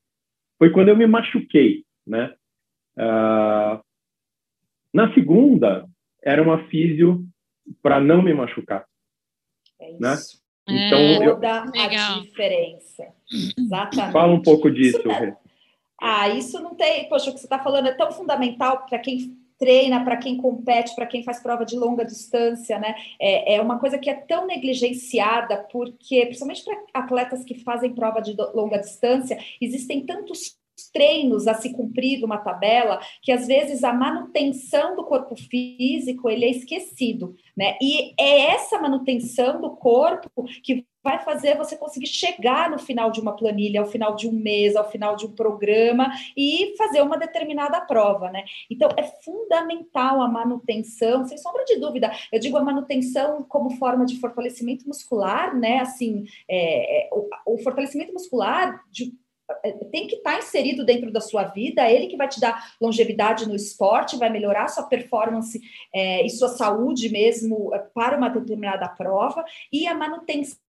Foi 0.57 0.69
quando 0.71 0.89
eu 0.89 0.97
me 0.97 1.07
machuquei, 1.07 1.83
né? 2.05 2.33
Ah, 2.97 3.81
Na 4.93 5.13
segunda, 5.13 5.85
era 6.23 6.41
uma 6.41 6.67
físio 6.67 7.25
para 7.81 7.99
não 7.99 8.21
me 8.21 8.33
machucar. 8.33 8.85
É 9.79 9.91
né? 9.99 10.13
isso. 10.13 10.41
Então, 10.69 10.97
É, 10.99 11.27
eu, 11.27 11.33
Toda 11.33 11.65
Legal. 11.71 12.17
a 12.17 12.21
diferença. 12.21 13.07
Exatamente. 13.57 14.13
fala 14.13 14.33
um 14.33 14.41
pouco 14.41 14.71
disso. 14.71 14.99
Isso, 14.99 15.09
Rê. 15.09 15.33
Ah, 16.01 16.29
isso 16.29 16.61
não 16.61 16.75
tem. 16.75 17.07
Poxa, 17.09 17.29
o 17.29 17.33
que 17.33 17.39
você 17.39 17.45
está 17.45 17.59
falando 17.59 17.87
é 17.87 17.93
tão 17.93 18.11
fundamental 18.11 18.85
para 18.85 18.99
quem 18.99 19.37
treina, 19.63 20.03
para 20.03 20.17
quem 20.17 20.35
compete, 20.35 20.93
para 20.93 21.05
quem 21.05 21.23
faz 21.23 21.41
prova 21.41 21.63
de 21.63 21.77
longa 21.77 22.03
distância, 22.03 22.77
né? 22.77 22.93
É, 23.19 23.55
é 23.55 23.61
uma 23.61 23.79
coisa 23.79 23.97
que 23.97 24.09
é 24.09 24.13
tão 24.13 24.45
negligenciada, 24.45 25.65
porque, 25.71 26.25
principalmente 26.25 26.65
para 26.65 26.83
atletas 26.93 27.45
que 27.45 27.55
fazem 27.55 27.95
prova 27.95 28.21
de 28.21 28.35
longa 28.53 28.77
distância, 28.77 29.37
existem 29.61 30.05
tantos 30.05 30.57
treinos 30.91 31.47
a 31.47 31.53
se 31.53 31.73
cumprir 31.73 32.19
numa 32.19 32.37
tabela 32.37 32.99
que 33.21 33.31
às 33.31 33.47
vezes 33.47 33.83
a 33.83 33.93
manutenção 33.93 34.95
do 34.95 35.03
corpo 35.03 35.35
físico 35.35 36.29
ele 36.29 36.45
é 36.45 36.49
esquecido, 36.49 37.35
né? 37.55 37.77
E 37.81 38.13
é 38.19 38.51
essa 38.51 38.79
manutenção 38.79 39.61
do 39.61 39.71
corpo 39.71 40.29
que 40.63 40.85
vai 41.03 41.19
fazer 41.19 41.57
você 41.57 41.75
conseguir 41.75 42.07
chegar 42.07 42.69
no 42.69 42.79
final 42.79 43.11
de 43.11 43.19
uma 43.19 43.35
planilha, 43.35 43.81
ao 43.81 43.85
final 43.85 44.15
de 44.15 44.27
um 44.27 44.31
mês, 44.31 44.75
ao 44.75 44.89
final 44.89 45.15
de 45.17 45.25
um 45.25 45.35
programa 45.35 46.09
e 46.35 46.73
fazer 46.77 47.01
uma 47.01 47.17
determinada 47.17 47.81
prova, 47.81 48.31
né? 48.31 48.45
Então 48.71 48.89
é 48.95 49.03
fundamental 49.03 50.21
a 50.21 50.27
manutenção, 50.29 51.25
sem 51.25 51.37
sombra 51.37 51.65
de 51.65 51.75
dúvida. 51.77 52.11
Eu 52.31 52.39
digo 52.39 52.57
a 52.57 52.63
manutenção 52.63 53.43
como 53.43 53.71
forma 53.71 54.05
de 54.05 54.17
fortalecimento 54.19 54.87
muscular, 54.87 55.53
né? 55.53 55.79
Assim, 55.79 56.23
é, 56.47 57.07
é, 57.07 57.09
o, 57.11 57.27
o 57.53 57.57
fortalecimento 57.57 58.13
muscular 58.13 58.81
de 58.89 59.13
tem 59.91 60.07
que 60.07 60.15
estar 60.15 60.37
inserido 60.37 60.85
dentro 60.85 61.11
da 61.11 61.21
sua 61.21 61.43
vida, 61.43 61.81
é 61.81 61.93
ele 61.93 62.07
que 62.07 62.17
vai 62.17 62.27
te 62.27 62.39
dar 62.39 62.73
longevidade 62.79 63.47
no 63.47 63.55
esporte, 63.55 64.17
vai 64.17 64.29
melhorar 64.29 64.67
sua 64.67 64.83
performance 64.83 65.59
é, 65.93 66.25
e 66.25 66.29
sua 66.29 66.49
saúde 66.49 67.09
mesmo 67.09 67.73
é, 67.73 67.79
para 67.79 68.17
uma 68.17 68.29
determinada 68.29 68.87
prova, 68.87 69.43
e 69.71 69.87
a 69.87 69.93
manutenção 69.93 70.63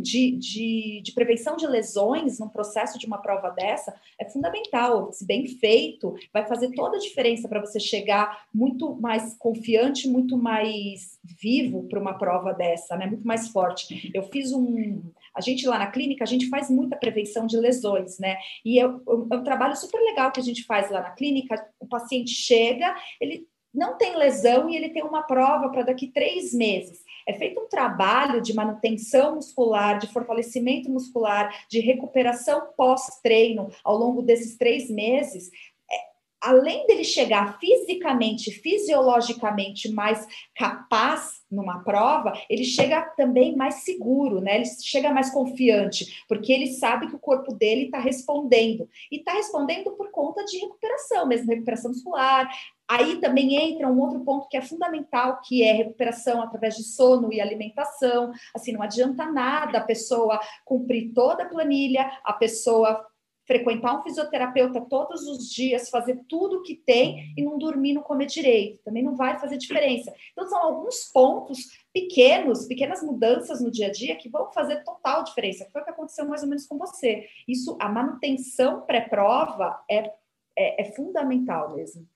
de, 0.00 0.32
de, 0.32 1.00
de 1.02 1.12
prevenção 1.12 1.56
de 1.56 1.66
lesões 1.66 2.38
num 2.38 2.48
processo 2.48 2.98
de 2.98 3.06
uma 3.06 3.18
prova 3.18 3.50
dessa 3.50 3.92
é 4.18 4.24
fundamental. 4.28 5.12
Se 5.12 5.26
bem 5.26 5.46
feito, 5.46 6.14
vai 6.32 6.46
fazer 6.46 6.70
toda 6.72 6.96
a 6.96 7.00
diferença 7.00 7.48
para 7.48 7.60
você 7.60 7.80
chegar 7.80 8.46
muito 8.54 8.94
mais 9.00 9.34
confiante, 9.38 10.08
muito 10.08 10.36
mais 10.36 11.18
vivo 11.24 11.88
para 11.88 11.98
uma 11.98 12.14
prova 12.14 12.52
dessa, 12.52 12.96
né? 12.96 13.06
Muito 13.06 13.26
mais 13.26 13.48
forte. 13.48 14.10
Eu 14.14 14.22
fiz 14.24 14.52
um. 14.52 15.02
A 15.34 15.40
gente 15.40 15.66
lá 15.66 15.78
na 15.78 15.90
clínica, 15.90 16.24
a 16.24 16.26
gente 16.26 16.48
faz 16.48 16.70
muita 16.70 16.96
prevenção 16.96 17.46
de 17.46 17.56
lesões, 17.56 18.18
né? 18.18 18.36
E 18.64 18.78
é 18.78 18.86
um, 18.86 19.28
é 19.32 19.36
um 19.36 19.44
trabalho 19.44 19.76
super 19.76 20.00
legal 20.00 20.32
que 20.32 20.40
a 20.40 20.42
gente 20.42 20.64
faz 20.64 20.90
lá 20.90 21.00
na 21.00 21.10
clínica. 21.10 21.54
O 21.78 21.86
paciente 21.86 22.30
chega, 22.30 22.94
ele 23.20 23.46
não 23.72 23.96
tem 23.96 24.16
lesão 24.16 24.68
e 24.68 24.76
ele 24.76 24.88
tem 24.88 25.02
uma 25.04 25.22
prova 25.22 25.68
para 25.70 25.82
daqui 25.82 26.08
três 26.08 26.52
meses. 26.52 27.04
É 27.26 27.32
feito 27.32 27.60
um 27.60 27.68
trabalho 27.68 28.40
de 28.40 28.52
manutenção 28.52 29.36
muscular, 29.36 29.98
de 29.98 30.08
fortalecimento 30.08 30.90
muscular, 30.90 31.66
de 31.68 31.78
recuperação 31.78 32.68
pós-treino 32.76 33.68
ao 33.84 33.96
longo 33.96 34.22
desses 34.22 34.56
três 34.56 34.90
meses. 34.90 35.50
Além 36.40 36.86
dele 36.86 37.04
chegar 37.04 37.58
fisicamente, 37.58 38.50
fisiologicamente 38.50 39.90
mais 39.92 40.26
capaz 40.56 41.40
numa 41.50 41.82
prova, 41.82 42.32
ele 42.48 42.64
chega 42.64 43.02
também 43.16 43.56
mais 43.56 43.82
seguro, 43.82 44.40
né? 44.40 44.56
Ele 44.56 44.64
chega 44.64 45.12
mais 45.12 45.30
confiante, 45.30 46.24
porque 46.28 46.52
ele 46.52 46.68
sabe 46.68 47.08
que 47.08 47.16
o 47.16 47.20
corpo 47.20 47.52
dele 47.52 47.86
está 47.86 47.98
respondendo. 47.98 48.88
E 49.10 49.16
está 49.16 49.32
respondendo 49.32 49.90
por 49.92 50.10
conta 50.10 50.44
de 50.44 50.58
recuperação, 50.58 51.26
mesmo 51.26 51.48
recuperação 51.48 51.90
muscular, 51.90 52.48
Aí 52.90 53.20
também 53.20 53.54
entra 53.54 53.86
um 53.86 54.00
outro 54.00 54.18
ponto 54.24 54.48
que 54.48 54.56
é 54.56 54.60
fundamental, 54.60 55.40
que 55.44 55.62
é 55.62 55.70
recuperação 55.70 56.42
através 56.42 56.74
de 56.74 56.82
sono 56.82 57.32
e 57.32 57.40
alimentação. 57.40 58.32
Assim, 58.52 58.72
não 58.72 58.82
adianta 58.82 59.30
nada 59.30 59.78
a 59.78 59.84
pessoa 59.84 60.40
cumprir 60.64 61.12
toda 61.14 61.44
a 61.44 61.48
planilha, 61.48 62.10
a 62.24 62.32
pessoa 62.32 63.06
frequentar 63.50 63.98
um 63.98 64.02
fisioterapeuta 64.04 64.80
todos 64.82 65.26
os 65.26 65.50
dias, 65.50 65.90
fazer 65.90 66.20
tudo 66.28 66.58
o 66.58 66.62
que 66.62 66.76
tem 66.76 67.34
e 67.36 67.42
não 67.42 67.58
dormir, 67.58 67.94
não 67.94 68.02
comer 68.02 68.26
direito. 68.26 68.80
Também 68.84 69.02
não 69.02 69.16
vai 69.16 69.40
fazer 69.40 69.56
diferença. 69.56 70.14
Então, 70.30 70.48
são 70.48 70.62
alguns 70.62 71.10
pontos 71.12 71.58
pequenos, 71.92 72.66
pequenas 72.66 73.02
mudanças 73.02 73.60
no 73.60 73.68
dia 73.68 73.88
a 73.88 73.90
dia 73.90 74.14
que 74.14 74.28
vão 74.28 74.52
fazer 74.52 74.84
total 74.84 75.24
diferença. 75.24 75.68
Foi 75.72 75.82
o 75.82 75.84
que 75.84 75.90
aconteceu 75.90 76.28
mais 76.28 76.44
ou 76.44 76.48
menos 76.48 76.64
com 76.64 76.78
você. 76.78 77.26
Isso, 77.48 77.76
a 77.80 77.88
manutenção 77.88 78.82
pré-prova 78.82 79.80
é, 79.90 80.12
é, 80.56 80.82
é 80.82 80.84
fundamental 80.92 81.74
mesmo. 81.74 82.06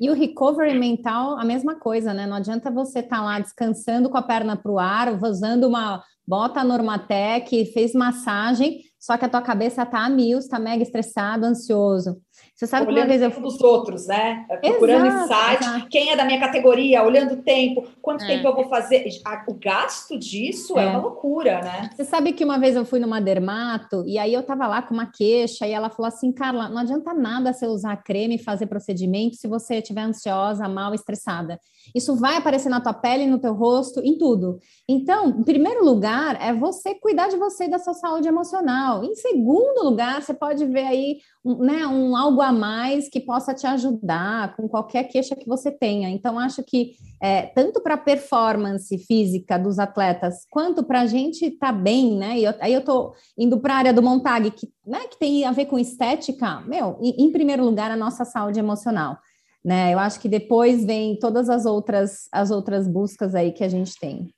E 0.00 0.08
o 0.08 0.14
recovery 0.14 0.78
mental, 0.78 1.38
a 1.38 1.44
mesma 1.44 1.74
coisa, 1.74 2.14
né? 2.14 2.26
Não 2.26 2.36
adianta 2.36 2.70
você 2.70 3.00
estar 3.00 3.18
tá 3.18 3.22
lá 3.22 3.38
descansando 3.38 4.08
com 4.08 4.16
a 4.16 4.22
perna 4.22 4.56
para 4.56 4.72
o 4.72 4.78
ar, 4.78 5.22
usando 5.22 5.64
uma 5.64 6.02
bota 6.26 6.64
Normatec, 6.64 7.66
fez 7.72 7.92
massagem, 7.92 8.87
só 8.98 9.16
que 9.16 9.24
a 9.24 9.28
tua 9.28 9.42
cabeça 9.42 9.86
tá 9.86 10.04
a 10.04 10.10
mil, 10.10 10.38
está 10.38 10.58
mega 10.58 10.82
estressado, 10.82 11.46
ansioso. 11.46 12.20
Você 12.54 12.66
sabe 12.66 12.86
que 12.86 12.92
uma 12.92 13.06
vez 13.06 13.22
eu 13.22 13.30
dos 13.30 13.60
outros, 13.60 14.06
né? 14.06 14.44
Procurando 14.60 15.06
exato, 15.06 15.24
insight, 15.24 15.64
exato. 15.64 15.88
quem 15.88 16.10
é 16.10 16.16
da 16.16 16.24
minha 16.24 16.40
categoria, 16.40 17.04
olhando 17.04 17.34
o 17.34 17.42
tempo, 17.42 17.86
quanto 18.02 18.24
é. 18.24 18.26
tempo 18.26 18.48
eu 18.48 18.54
vou 18.54 18.68
fazer. 18.68 19.06
O 19.46 19.54
gasto 19.54 20.18
disso 20.18 20.76
é. 20.78 20.84
é. 20.84 20.86
uma 20.88 20.98
loucura, 21.00 21.60
né? 21.60 21.90
Você 21.94 22.04
sabe 22.04 22.32
que 22.32 22.44
uma 22.44 22.58
vez 22.58 22.74
eu 22.74 22.84
fui 22.84 22.98
numa 22.98 23.20
dermato 23.20 24.04
e 24.06 24.18
aí 24.18 24.34
eu 24.34 24.42
tava 24.42 24.66
lá 24.66 24.82
com 24.82 24.92
uma 24.92 25.06
queixa 25.06 25.66
e 25.66 25.72
ela 25.72 25.88
falou 25.88 26.08
assim, 26.08 26.32
Carla, 26.32 26.68
não 26.68 26.78
adianta 26.78 27.14
nada 27.14 27.52
você 27.52 27.66
usar 27.66 27.96
creme 28.02 28.34
e 28.34 28.42
fazer 28.42 28.66
procedimento 28.66 29.36
se 29.36 29.46
você 29.46 29.76
estiver 29.76 30.02
ansiosa, 30.02 30.68
mal, 30.68 30.94
estressada. 30.94 31.60
Isso 31.94 32.16
vai 32.16 32.36
aparecer 32.36 32.68
na 32.68 32.80
tua 32.80 32.92
pele, 32.92 33.26
no 33.26 33.38
teu 33.38 33.54
rosto, 33.54 34.00
em 34.00 34.18
tudo. 34.18 34.58
Então, 34.88 35.28
em 35.28 35.42
primeiro 35.42 35.84
lugar, 35.84 36.36
é 36.40 36.52
você 36.52 36.94
cuidar 36.94 37.28
de 37.28 37.36
você 37.36 37.64
e 37.64 37.70
da 37.70 37.78
sua 37.78 37.94
saúde 37.94 38.28
emocional. 38.28 39.04
Em 39.04 39.14
segundo 39.14 39.84
lugar, 39.84 40.22
você 40.22 40.34
pode 40.34 40.66
ver 40.66 40.86
aí 40.86 41.18
um, 41.44 41.58
né, 41.58 41.86
um 41.86 42.16
algo 42.28 42.42
a 42.42 42.52
mais 42.52 43.08
que 43.08 43.20
possa 43.20 43.54
te 43.54 43.66
ajudar 43.66 44.54
com 44.54 44.68
qualquer 44.68 45.04
queixa 45.04 45.34
que 45.34 45.46
você 45.46 45.70
tenha. 45.70 46.10
Então, 46.10 46.38
acho 46.38 46.62
que 46.62 46.92
é, 47.20 47.42
tanto 47.42 47.80
para 47.80 47.94
a 47.94 47.98
performance 47.98 48.96
física 48.98 49.58
dos 49.58 49.78
atletas, 49.78 50.46
quanto 50.50 50.84
para 50.84 51.00
a 51.00 51.06
gente 51.06 51.46
estar 51.46 51.72
tá 51.72 51.72
bem, 51.72 52.16
né? 52.16 52.38
E 52.38 52.44
eu, 52.44 52.54
aí 52.60 52.72
eu 52.72 52.80
estou 52.80 53.14
indo 53.36 53.58
para 53.58 53.74
a 53.74 53.76
área 53.78 53.92
do 53.92 54.02
Montag, 54.02 54.50
que, 54.50 54.68
né, 54.86 55.00
que 55.10 55.18
tem 55.18 55.44
a 55.44 55.52
ver 55.52 55.66
com 55.66 55.78
estética, 55.78 56.60
meu, 56.60 56.98
em, 57.00 57.24
em 57.24 57.32
primeiro 57.32 57.64
lugar, 57.64 57.90
a 57.90 57.96
nossa 57.96 58.24
saúde 58.24 58.58
emocional. 58.58 59.18
Né? 59.64 59.92
Eu 59.92 59.98
acho 59.98 60.20
que 60.20 60.28
depois 60.28 60.84
vem 60.84 61.18
todas 61.18 61.48
as 61.48 61.66
outras 61.66 62.28
as 62.32 62.50
outras 62.50 62.86
buscas 62.86 63.34
aí 63.34 63.52
que 63.52 63.64
a 63.64 63.68
gente 63.68 63.98
tem. 63.98 64.32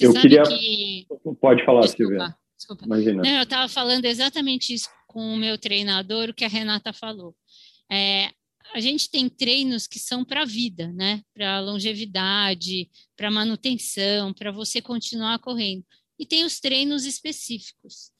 eu 0.00 0.12
queria 0.14 0.42
que... 0.42 1.06
pode 1.40 1.64
falar, 1.64 1.82
Desculpa. 1.82 2.12
Silvia. 2.12 2.36
Desculpa. 2.56 2.84
Imagina. 2.86 3.22
Não, 3.22 3.30
eu 3.30 3.42
estava 3.42 3.68
falando 3.68 4.04
exatamente 4.04 4.74
isso 4.74 4.88
com 5.16 5.32
o 5.32 5.36
meu 5.38 5.56
treinador, 5.56 6.28
o 6.28 6.34
que 6.34 6.44
a 6.44 6.48
Renata 6.48 6.92
falou. 6.92 7.34
É, 7.90 8.30
a 8.74 8.80
gente 8.80 9.10
tem 9.10 9.30
treinos 9.30 9.86
que 9.86 9.98
são 9.98 10.22
para 10.22 10.42
a 10.42 10.44
vida, 10.44 10.92
né? 10.92 11.22
Para 11.32 11.58
longevidade, 11.58 12.90
para 13.16 13.30
manutenção, 13.30 14.34
para 14.34 14.52
você 14.52 14.82
continuar 14.82 15.38
correndo. 15.38 15.86
E 16.18 16.26
tem 16.26 16.44
os 16.44 16.60
treinos 16.60 17.06
específicos. 17.06 18.10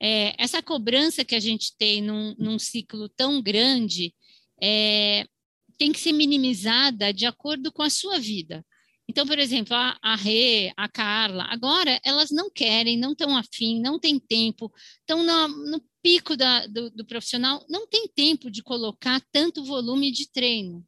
É, 0.00 0.34
essa 0.42 0.62
cobrança 0.62 1.26
que 1.26 1.34
a 1.34 1.40
gente 1.40 1.76
tem 1.76 2.00
num, 2.00 2.34
num 2.38 2.58
ciclo 2.58 3.06
tão 3.10 3.42
grande 3.42 4.14
é, 4.58 5.26
tem 5.76 5.92
que 5.92 6.00
ser 6.00 6.12
minimizada 6.12 7.12
de 7.12 7.26
acordo 7.26 7.70
com 7.70 7.82
a 7.82 7.90
sua 7.90 8.18
vida. 8.18 8.64
Então, 9.08 9.26
por 9.26 9.38
exemplo, 9.38 9.74
a, 9.74 9.96
a 10.02 10.16
Rê, 10.16 10.72
a 10.76 10.88
Carla, 10.88 11.44
agora 11.50 12.00
elas 12.04 12.30
não 12.30 12.50
querem, 12.50 12.98
não 12.98 13.12
estão 13.12 13.36
afim, 13.36 13.80
não 13.80 14.00
tem 14.00 14.18
tempo, 14.18 14.72
estão 15.00 15.22
no, 15.22 15.80
pico 16.06 16.36
da, 16.36 16.64
do, 16.68 16.88
do 16.88 17.04
profissional, 17.04 17.66
não 17.68 17.84
tem 17.84 18.06
tempo 18.06 18.48
de 18.48 18.62
colocar 18.62 19.20
tanto 19.32 19.64
volume 19.64 20.12
de 20.12 20.30
treino. 20.30 20.86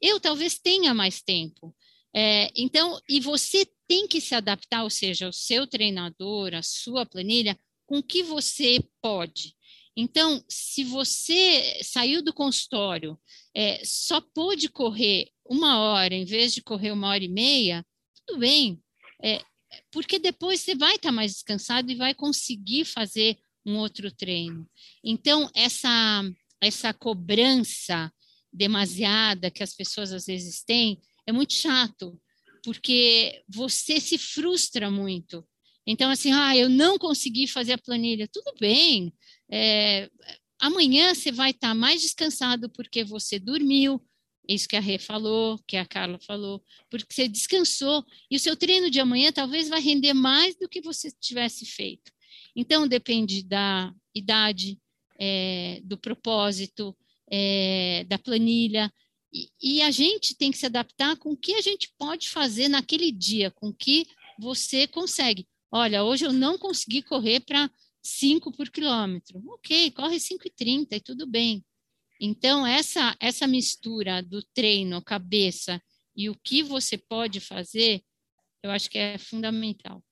Eu 0.00 0.20
talvez 0.20 0.56
tenha 0.56 0.94
mais 0.94 1.20
tempo. 1.20 1.74
É, 2.14 2.48
então, 2.54 3.00
e 3.08 3.18
você 3.18 3.66
tem 3.88 4.06
que 4.06 4.20
se 4.20 4.36
adaptar, 4.36 4.84
ou 4.84 4.90
seja, 4.90 5.28
o 5.28 5.32
seu 5.32 5.66
treinador, 5.66 6.54
a 6.54 6.62
sua 6.62 7.04
planilha, 7.04 7.58
com 7.84 7.98
o 7.98 8.02
que 8.04 8.22
você 8.22 8.78
pode. 9.00 9.56
Então, 9.96 10.40
se 10.48 10.84
você 10.84 11.80
saiu 11.82 12.22
do 12.22 12.32
consultório, 12.32 13.18
é, 13.52 13.82
só 13.84 14.20
pôde 14.20 14.68
correr 14.68 15.28
uma 15.44 15.80
hora 15.80 16.14
em 16.14 16.24
vez 16.24 16.54
de 16.54 16.62
correr 16.62 16.92
uma 16.92 17.08
hora 17.08 17.24
e 17.24 17.28
meia, 17.28 17.84
tudo 18.24 18.38
bem, 18.38 18.80
é, 19.20 19.42
porque 19.90 20.20
depois 20.20 20.60
você 20.60 20.76
vai 20.76 20.94
estar 20.94 21.10
mais 21.10 21.32
descansado 21.32 21.90
e 21.90 21.96
vai 21.96 22.14
conseguir 22.14 22.84
fazer 22.84 23.36
um 23.64 23.76
outro 23.76 24.10
treino. 24.10 24.68
Então, 25.04 25.50
essa, 25.54 26.22
essa 26.60 26.92
cobrança 26.92 28.12
demasiada 28.52 29.50
que 29.50 29.62
as 29.62 29.74
pessoas 29.74 30.12
às 30.12 30.26
vezes 30.26 30.62
têm 30.62 31.00
é 31.26 31.32
muito 31.32 31.54
chato, 31.54 32.20
porque 32.64 33.42
você 33.48 34.00
se 34.00 34.18
frustra 34.18 34.90
muito. 34.90 35.46
Então, 35.86 36.10
assim, 36.10 36.32
ah, 36.32 36.56
eu 36.56 36.68
não 36.68 36.98
consegui 36.98 37.46
fazer 37.46 37.72
a 37.72 37.78
planilha. 37.78 38.28
Tudo 38.28 38.54
bem, 38.60 39.12
é, 39.50 40.08
amanhã 40.60 41.14
você 41.14 41.32
vai 41.32 41.50
estar 41.50 41.74
mais 41.74 42.00
descansado 42.00 42.70
porque 42.70 43.02
você 43.02 43.38
dormiu. 43.38 44.00
isso 44.48 44.68
que 44.68 44.76
a 44.76 44.80
Rê 44.80 44.98
falou, 44.98 45.58
que 45.66 45.76
a 45.76 45.86
Carla 45.86 46.18
falou, 46.20 46.62
porque 46.90 47.12
você 47.12 47.28
descansou 47.28 48.04
e 48.30 48.36
o 48.36 48.40
seu 48.40 48.56
treino 48.56 48.90
de 48.90 49.00
amanhã 49.00 49.32
talvez 49.32 49.68
vai 49.68 49.80
render 49.80 50.14
mais 50.14 50.54
do 50.56 50.68
que 50.68 50.80
você 50.80 51.10
tivesse 51.20 51.64
feito. 51.64 52.12
Então, 52.54 52.86
depende 52.86 53.42
da 53.42 53.94
idade, 54.14 54.78
é, 55.18 55.80
do 55.84 55.96
propósito, 55.96 56.96
é, 57.30 58.04
da 58.08 58.18
planilha, 58.18 58.92
e, 59.32 59.48
e, 59.62 59.82
a 59.82 59.90
gente 59.90 60.36
tem 60.36 60.50
que 60.50 60.58
se 60.58 60.66
adaptar 60.66 61.16
com 61.16 61.30
o 61.30 61.36
que 61.36 61.54
a 61.54 61.62
gente 61.62 61.90
pode 61.96 62.28
fazer 62.28 62.68
naquele 62.68 63.10
dia, 63.10 63.50
com 63.50 63.68
o 63.68 63.74
que 63.74 64.06
você 64.38 64.86
consegue. 64.86 65.48
Olha, 65.70 66.04
hoje 66.04 66.26
eu 66.26 66.32
não 66.34 66.58
consegui 66.58 67.00
correr 67.00 67.40
para 67.40 67.70
5 68.02 68.52
por 68.52 68.68
quilômetro. 68.68 69.42
Ok, 69.54 69.90
corre 69.92 70.16
5,30 70.16 70.96
e 70.96 71.00
tudo 71.00 71.26
bem. 71.26 71.64
Então, 72.20 72.66
essa, 72.66 73.16
essa 73.18 73.46
mistura 73.46 74.22
do 74.22 74.42
treino, 74.54 75.02
cabeça 75.02 75.82
e 76.14 76.28
o 76.28 76.38
que 76.44 76.62
você 76.62 76.98
pode 76.98 77.40
fazer, 77.40 78.04
eu 78.62 78.70
acho 78.70 78.90
que 78.90 78.98
é 78.98 79.16
fundamental. 79.16 80.04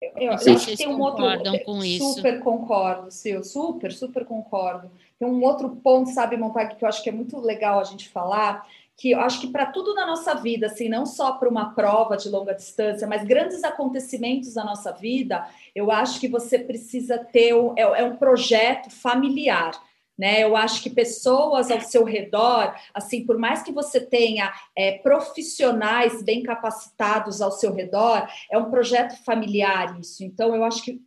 Eu, 0.00 0.32
acho 0.32 0.66
que 0.66 0.76
tem 0.76 0.88
um 0.88 1.00
outro. 1.00 1.24
Com 1.64 1.82
super 2.14 2.34
isso. 2.34 2.44
concordo, 2.44 3.10
Sil, 3.10 3.42
super, 3.42 3.92
super 3.92 4.24
concordo. 4.24 4.90
Tem 5.18 5.26
um 5.26 5.42
outro 5.42 5.70
ponto, 5.70 6.10
sabe, 6.10 6.36
Montag, 6.36 6.76
que 6.76 6.84
eu 6.84 6.88
acho 6.88 7.02
que 7.02 7.08
é 7.08 7.12
muito 7.12 7.38
legal 7.40 7.80
a 7.80 7.84
gente 7.84 8.08
falar, 8.08 8.64
que 8.96 9.10
eu 9.10 9.20
acho 9.20 9.40
que 9.40 9.48
para 9.48 9.66
tudo 9.66 9.94
na 9.94 10.06
nossa 10.06 10.34
vida, 10.34 10.66
assim, 10.66 10.88
não 10.88 11.04
só 11.04 11.32
para 11.32 11.48
uma 11.48 11.74
prova 11.74 12.16
de 12.16 12.28
longa 12.28 12.54
distância, 12.54 13.08
mas 13.08 13.24
grandes 13.24 13.64
acontecimentos 13.64 14.54
da 14.54 14.64
nossa 14.64 14.92
vida, 14.92 15.48
eu 15.74 15.90
acho 15.90 16.20
que 16.20 16.28
você 16.28 16.58
precisa 16.58 17.18
ter 17.18 17.54
um, 17.54 17.74
é, 17.76 17.82
é 17.82 18.04
um 18.04 18.16
projeto 18.16 18.90
familiar. 18.90 19.72
Né? 20.18 20.42
Eu 20.42 20.56
acho 20.56 20.82
que 20.82 20.90
pessoas 20.90 21.70
ao 21.70 21.80
seu 21.80 22.04
redor, 22.04 22.74
assim, 22.92 23.24
por 23.24 23.38
mais 23.38 23.62
que 23.62 23.70
você 23.70 24.00
tenha 24.00 24.52
é, 24.76 24.98
profissionais 24.98 26.22
bem 26.22 26.42
capacitados 26.42 27.40
ao 27.40 27.52
seu 27.52 27.72
redor, 27.72 28.28
é 28.50 28.58
um 28.58 28.70
projeto 28.70 29.16
familiar 29.24 29.98
isso. 30.00 30.24
Então, 30.24 30.54
eu 30.56 30.64
acho 30.64 30.82
que 30.82 31.00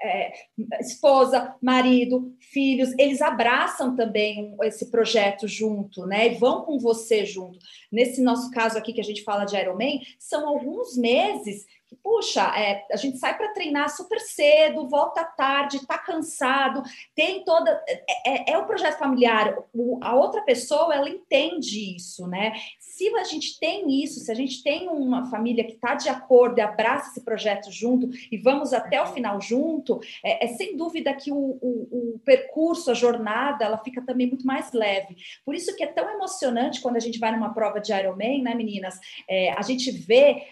é, 0.00 0.32
esposa, 0.80 1.54
marido, 1.60 2.34
filhos, 2.40 2.90
eles 2.98 3.20
abraçam 3.20 3.96
também 3.96 4.56
esse 4.62 4.90
projeto 4.90 5.48
junto, 5.48 6.06
né? 6.06 6.28
E 6.28 6.34
vão 6.34 6.62
com 6.62 6.78
você 6.78 7.24
junto. 7.24 7.58
Nesse 7.90 8.22
nosso 8.22 8.50
caso 8.50 8.78
aqui 8.78 8.92
que 8.92 9.00
a 9.00 9.04
gente 9.04 9.24
fala 9.24 9.44
de 9.44 9.56
Ironman, 9.56 10.00
são 10.18 10.48
alguns 10.48 10.96
meses 10.96 11.66
puxa, 12.02 12.42
é, 12.56 12.84
a 12.92 12.96
gente 12.96 13.18
sai 13.18 13.36
para 13.36 13.52
treinar 13.52 13.88
super 13.90 14.20
cedo, 14.20 14.88
volta 14.88 15.24
tarde, 15.24 15.78
está 15.78 15.98
cansado, 15.98 16.82
tem 17.14 17.44
toda. 17.44 17.70
É, 17.88 18.02
é, 18.26 18.52
é 18.52 18.58
o 18.58 18.66
projeto 18.66 18.98
familiar. 18.98 19.56
O, 19.72 19.98
a 20.02 20.14
outra 20.14 20.42
pessoa, 20.42 20.94
ela 20.94 21.08
entende 21.08 21.96
isso, 21.96 22.26
né? 22.26 22.52
Se 22.78 23.08
a 23.14 23.24
gente 23.24 23.58
tem 23.58 24.02
isso, 24.02 24.20
se 24.20 24.30
a 24.30 24.34
gente 24.34 24.62
tem 24.62 24.88
uma 24.88 25.30
família 25.30 25.64
que 25.64 25.74
está 25.74 25.94
de 25.94 26.08
acordo 26.08 26.58
e 26.58 26.60
abraça 26.60 27.10
esse 27.10 27.24
projeto 27.24 27.70
junto 27.70 28.10
e 28.30 28.36
vamos 28.36 28.72
até 28.72 29.00
o 29.00 29.06
final 29.06 29.40
junto, 29.40 30.00
é, 30.24 30.44
é 30.44 30.48
sem 30.48 30.76
dúvida 30.76 31.14
que 31.14 31.30
o, 31.30 31.36
o, 31.36 32.14
o 32.14 32.18
percurso, 32.24 32.90
a 32.90 32.94
jornada, 32.94 33.64
ela 33.64 33.78
fica 33.78 34.02
também 34.02 34.26
muito 34.26 34.46
mais 34.46 34.72
leve. 34.72 35.16
Por 35.44 35.54
isso 35.54 35.74
que 35.76 35.84
é 35.84 35.86
tão 35.86 36.08
emocionante 36.10 36.80
quando 36.80 36.96
a 36.96 37.00
gente 37.00 37.18
vai 37.18 37.32
numa 37.32 37.54
prova 37.54 37.80
de 37.80 37.92
Ironman, 37.92 38.42
né, 38.42 38.54
meninas? 38.54 38.98
É, 39.28 39.52
a 39.52 39.62
gente 39.62 39.90
vê 39.90 40.46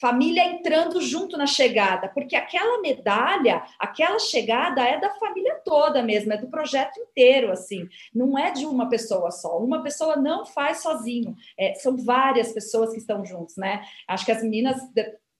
família 0.00 0.44
entrando 0.46 1.00
junto 1.00 1.36
na 1.36 1.46
chegada, 1.46 2.08
porque 2.08 2.36
aquela 2.36 2.80
medalha, 2.80 3.62
aquela 3.78 4.18
chegada 4.18 4.82
é 4.82 5.00
da 5.00 5.10
família 5.14 5.60
toda 5.64 6.02
mesmo, 6.02 6.32
é 6.32 6.36
do 6.36 6.48
projeto 6.48 6.98
inteiro, 7.00 7.50
assim, 7.50 7.88
não 8.14 8.38
é 8.38 8.52
de 8.52 8.64
uma 8.64 8.88
pessoa 8.88 9.30
só. 9.30 9.58
Uma 9.58 9.82
pessoa 9.82 10.16
não 10.16 10.46
faz 10.46 10.82
sozinho, 10.82 11.34
é, 11.58 11.74
são 11.74 11.96
várias 11.96 12.52
pessoas 12.52 12.92
que 12.92 12.98
estão 12.98 13.24
juntos, 13.24 13.56
né? 13.56 13.82
Acho 14.06 14.24
que 14.24 14.32
as 14.32 14.42
meninas 14.42 14.76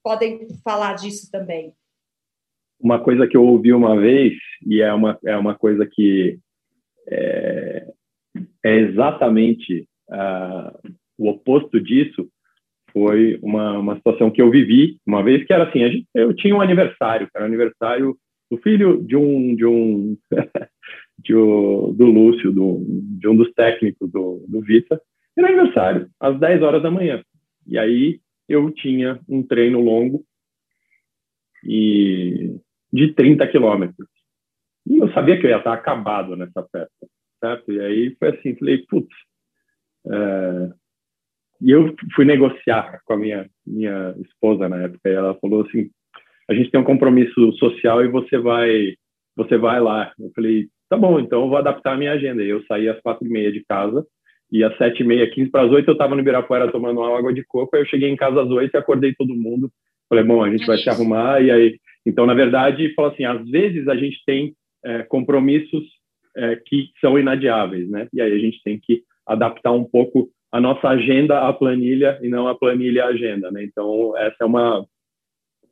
podem 0.03 0.47
falar 0.63 0.95
disso 0.95 1.31
também. 1.31 1.73
Uma 2.79 3.01
coisa 3.01 3.25
que 3.25 3.37
eu 3.37 3.45
ouvi 3.45 3.71
uma 3.73 3.97
vez, 3.97 4.33
e 4.67 4.81
é 4.81 4.93
uma, 4.93 5.17
é 5.25 5.37
uma 5.37 5.55
coisa 5.55 5.87
que 5.89 6.37
é, 7.07 7.87
é 8.63 8.75
exatamente 8.79 9.87
uh, 10.09 10.93
o 11.17 11.29
oposto 11.29 11.79
disso, 11.79 12.29
foi 12.93 13.39
uma, 13.41 13.79
uma 13.79 13.95
situação 13.95 14.29
que 14.29 14.41
eu 14.41 14.49
vivi 14.51 14.97
uma 15.05 15.23
vez 15.23 15.45
que 15.45 15.51
era 15.51 15.67
assim, 15.67 15.79
gente, 15.79 16.07
eu 16.13 16.33
tinha 16.33 16.55
um 16.55 16.61
aniversário, 16.61 17.27
era 17.35 17.45
aniversário 17.45 18.15
do 18.49 18.57
filho 18.59 19.03
de 19.03 19.15
um 19.15 19.55
de 19.55 19.65
um, 19.65 20.15
de 21.19 21.35
um 21.35 21.93
do 21.93 22.05
Lúcio, 22.05 22.51
do, 22.51 22.85
de 23.19 23.27
um 23.27 23.35
dos 23.35 23.51
técnicos 23.53 24.11
do, 24.11 24.45
do 24.47 24.61
Vita, 24.61 25.01
era 25.37 25.47
aniversário 25.47 26.07
às 26.19 26.39
10 26.39 26.61
horas 26.61 26.83
da 26.83 26.91
manhã. 26.91 27.23
E 27.65 27.77
aí 27.77 28.19
eu 28.47 28.69
tinha 28.71 29.19
um 29.27 29.41
treino 29.41 29.81
longo 29.81 30.23
e 31.63 32.55
de 32.91 33.13
30 33.13 33.47
quilômetros. 33.47 34.07
E 34.85 34.97
eu 34.97 35.11
sabia 35.13 35.39
que 35.39 35.45
eu 35.45 35.49
ia 35.49 35.57
estar 35.57 35.73
acabado 35.73 36.35
nessa 36.35 36.61
festa, 36.71 37.07
certo? 37.39 37.71
E 37.71 37.79
aí 37.79 38.15
foi 38.19 38.29
assim, 38.29 38.55
falei, 38.55 38.85
putz, 38.87 39.15
é, 40.11 40.69
e 41.63 41.71
eu 41.71 41.95
fui 42.13 42.25
negociar 42.25 42.99
com 43.05 43.13
a 43.13 43.17
minha 43.17 43.49
minha 43.65 44.13
esposa 44.19 44.67
na 44.67 44.83
época 44.83 45.09
e 45.09 45.13
ela 45.13 45.33
falou 45.35 45.61
assim 45.61 45.89
a 46.49 46.53
gente 46.53 46.69
tem 46.69 46.79
um 46.79 46.83
compromisso 46.83 47.53
social 47.53 48.03
e 48.03 48.09
você 48.09 48.37
vai 48.37 48.95
você 49.35 49.57
vai 49.57 49.79
lá. 49.79 50.11
Eu 50.19 50.29
falei 50.35 50.67
tá 50.89 50.97
bom 50.97 51.19
então 51.19 51.41
eu 51.41 51.49
vou 51.49 51.57
adaptar 51.57 51.93
a 51.93 51.97
minha 51.97 52.11
agenda. 52.11 52.43
E 52.43 52.49
eu 52.49 52.61
saí 52.65 52.89
às 52.89 52.99
quatro 53.01 53.25
e 53.25 53.29
meia 53.29 53.51
de 53.51 53.63
casa 53.65 54.05
e 54.51 54.63
às 54.63 54.77
sete 54.77 55.01
e 55.01 55.05
meia 55.05 55.29
quinze 55.29 55.49
para 55.49 55.65
as 55.65 55.71
oito 55.71 55.87
eu 55.87 55.93
estava 55.93 56.15
no 56.15 56.21
Ibirapuera 56.21 56.71
tomando 56.71 56.99
uma 56.99 57.17
água 57.17 57.33
de 57.33 57.43
coco 57.45 57.75
aí 57.75 57.81
eu 57.81 57.87
cheguei 57.87 58.09
em 58.09 58.15
casa 58.15 58.41
às 58.41 58.49
oito 58.49 58.75
e 58.75 58.77
acordei 58.77 59.13
todo 59.13 59.33
mundo. 59.33 59.71
Falei 60.09 60.23
bom 60.23 60.43
a 60.43 60.51
gente 60.51 60.65
vai 60.65 60.77
se 60.77 60.89
arrumar 60.89 61.41
e 61.41 61.49
aí 61.49 61.79
então 62.05 62.25
na 62.25 62.33
verdade 62.33 62.93
fala 62.93 63.13
assim 63.13 63.23
às 63.23 63.49
vezes 63.49 63.87
a 63.87 63.95
gente 63.95 64.21
tem 64.25 64.53
é, 64.83 65.03
compromissos 65.03 65.85
é, 66.35 66.57
que 66.57 66.89
são 66.99 67.17
inadiáveis 67.17 67.89
né? 67.89 68.07
E 68.13 68.21
aí 68.21 68.33
a 68.33 68.39
gente 68.39 68.61
tem 68.63 68.77
que 68.77 69.01
adaptar 69.25 69.71
um 69.71 69.85
pouco 69.85 70.29
a 70.53 70.61
nossa 70.61 70.87
agenda 70.87 71.39
à 71.39 71.51
planilha 71.51 72.19
e 72.21 72.29
não 72.29 72.47
a 72.47 72.53
planilha 72.53 73.05
à 73.05 73.07
agenda, 73.07 73.49
né? 73.49 73.63
Então, 73.63 74.15
essa 74.15 74.35
é 74.41 74.45
uma 74.45 74.85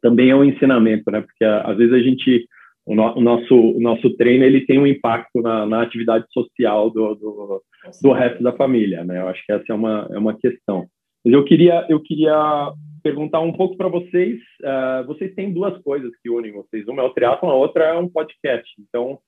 também 0.01 0.32
é 0.32 0.36
um 0.36 0.43
ensinamento, 0.43 1.11
né? 1.11 1.21
Porque 1.21 1.45
às 1.45 1.77
vezes 1.77 1.93
a 1.93 1.99
gente 1.99 2.47
o, 2.84 2.95
no, 2.95 3.15
o 3.15 3.21
nosso 3.21 3.53
o 3.53 3.79
nosso 3.79 4.09
treino 4.17 4.43
ele 4.43 4.65
tem 4.65 4.79
um 4.79 4.88
impacto 4.88 5.39
na, 5.39 5.67
na 5.67 5.84
atividade 5.84 6.25
social 6.32 6.89
do, 6.89 7.13
do, 7.13 7.61
do, 8.01 8.11
resto 8.11 8.41
da 8.41 8.53
família, 8.53 9.03
né? 9.03 9.19
Eu 9.19 9.27
acho 9.27 9.45
que 9.45 9.51
essa 9.51 9.65
é 9.69 9.73
uma 9.73 10.09
é 10.11 10.17
uma 10.17 10.36
questão. 10.36 10.88
Mas 11.23 11.32
eu 11.32 11.45
queria 11.45 11.86
eu 11.88 12.01
queria 12.01 12.73
perguntar 13.03 13.39
um 13.39 13.53
pouco 13.53 13.77
para 13.77 13.88
vocês. 13.88 14.39
Uh, 14.63 15.05
vocês 15.05 15.32
têm 15.36 15.53
duas 15.53 15.79
coisas 15.84 16.11
que 16.23 16.29
unem 16.32 16.53
vocês. 16.53 16.88
Uma 16.88 17.03
é 17.03 17.05
o 17.05 17.13
triatlo, 17.13 17.51
a 17.51 17.55
outra 17.55 17.84
é 17.84 17.93
um 17.93 18.09
podcast. 18.09 18.67
Então, 18.79 19.19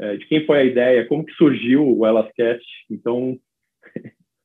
uh, 0.00 0.16
de 0.16 0.26
quem 0.26 0.46
foi 0.46 0.58
a 0.58 0.64
ideia? 0.64 1.06
Como 1.06 1.26
que 1.26 1.34
surgiu 1.34 1.86
o 1.86 2.06
Elascast? 2.06 2.64
Então 2.90 3.38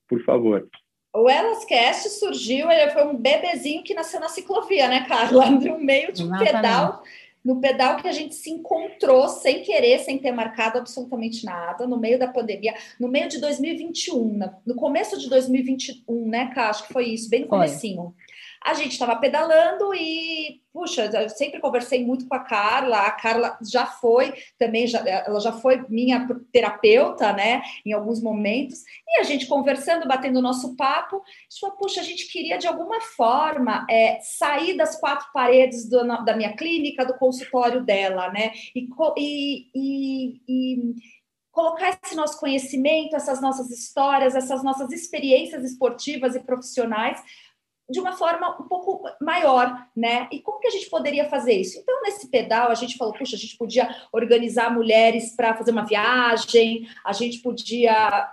por 0.08 0.24
favor. 0.24 0.68
O 1.14 1.30
Elascast 1.30 2.10
surgiu, 2.10 2.70
ele 2.70 2.92
foi 2.92 3.06
um 3.06 3.18
bebezinho 3.18 3.84
que 3.84 3.94
nasceu 3.94 4.20
na 4.20 4.30
ciclovia, 4.30 4.88
né, 4.88 5.06
Carla? 5.08 5.50
No 5.50 5.80
meio 5.80 6.12
de 6.12 6.24
um 6.24 6.28
Exatamente. 6.28 6.54
pedal, 6.54 7.04
no 7.44 7.62
pedal 7.62 7.98
que 7.98 8.08
a 8.08 8.12
gente 8.12 8.36
se 8.36 8.52
encontrou 8.52 9.28
sem 9.30 9.64
querer, 9.64 10.00
sem 10.00 10.18
ter 10.18 10.32
marcado 10.32 10.78
absolutamente 10.78 11.46
nada, 11.46 11.88
no 11.88 11.98
meio 11.98 12.20
da 12.20 12.28
pandemia, 12.28 12.76
no 13.00 13.08
meio 13.08 13.30
de 13.30 13.40
2021, 13.40 14.40
no 14.66 14.76
começo 14.76 15.18
de 15.18 15.30
2021, 15.30 16.28
né, 16.28 16.52
Cá? 16.54 16.70
Acho 16.70 16.86
que 16.86 16.94
foi 16.94 17.06
isso, 17.06 17.30
bem 17.30 17.42
no 17.42 17.48
comecinho. 17.48 18.14
A 18.64 18.74
gente 18.74 18.92
estava 18.92 19.16
pedalando 19.16 19.94
e, 19.94 20.62
puxa, 20.74 21.06
eu 21.06 21.30
sempre 21.30 21.60
conversei 21.60 22.06
muito 22.06 22.28
com 22.28 22.36
a 22.36 22.40
Carla. 22.40 23.00
A 23.00 23.12
Carla 23.12 23.58
já 23.62 23.86
foi 23.86 24.34
também, 24.58 24.88
já, 24.88 25.00
ela 25.08 25.40
já 25.40 25.52
foi 25.52 25.86
minha 25.90 26.28
terapeuta, 26.52 27.34
né, 27.34 27.62
em 27.86 27.94
alguns 27.94 28.22
momentos. 28.22 28.84
E 29.08 29.20
a 29.20 29.24
gente 29.24 29.48
conversando, 29.48 30.08
batendo 30.08 30.40
o 30.40 30.42
nosso 30.42 30.76
papo, 30.76 31.22
falou, 31.60 31.76
puxa, 31.78 32.02
a 32.02 32.04
gente 32.04 32.32
queria 32.32 32.58
de 32.58 32.68
alguma 32.68 33.02
forma 33.02 33.86
é, 33.90 34.20
sair 34.22 34.76
das 34.76 35.00
quatro 35.00 35.28
paredes 35.34 35.90
do, 35.90 36.06
da 36.24 36.36
minha 36.36 36.56
clínica, 36.56 37.06
do 37.06 37.18
consultório 37.18 37.84
dela, 37.84 38.30
né, 38.32 38.52
e, 38.76 38.88
e, 39.18 39.68
e, 39.76 40.42
e 40.48 40.94
colocar 41.58 42.00
esse 42.04 42.16
nosso 42.16 42.40
conhecimento, 42.40 43.16
essas 43.16 43.42
nossas 43.42 43.72
histórias, 43.72 44.36
essas 44.36 44.64
nossas 44.64 44.92
experiências 44.92 45.64
esportivas 45.64 46.36
e 46.36 46.40
profissionais 46.40 47.20
de 47.90 48.00
uma 48.00 48.14
forma 48.14 48.60
um 48.60 48.68
pouco 48.68 49.04
maior, 49.22 49.88
né? 49.96 50.28
E 50.32 50.42
como 50.42 50.60
que 50.60 50.68
a 50.68 50.72
gente 50.72 50.90
poderia 50.90 51.30
fazer 51.30 51.54
isso? 51.54 51.80
Então, 51.80 52.02
nesse 52.04 52.30
pedal, 52.30 52.70
a 52.70 52.76
gente 52.76 52.98
falou, 52.98 53.14
puxa, 53.14 53.36
a 53.36 53.40
gente 53.40 53.58
podia 53.58 53.90
organizar 54.12 54.74
mulheres 54.74 55.36
para 55.36 55.56
fazer 55.56 55.72
uma 55.72 55.86
viagem, 55.86 56.88
a 57.06 57.14
gente 57.14 57.40
podia. 57.40 58.30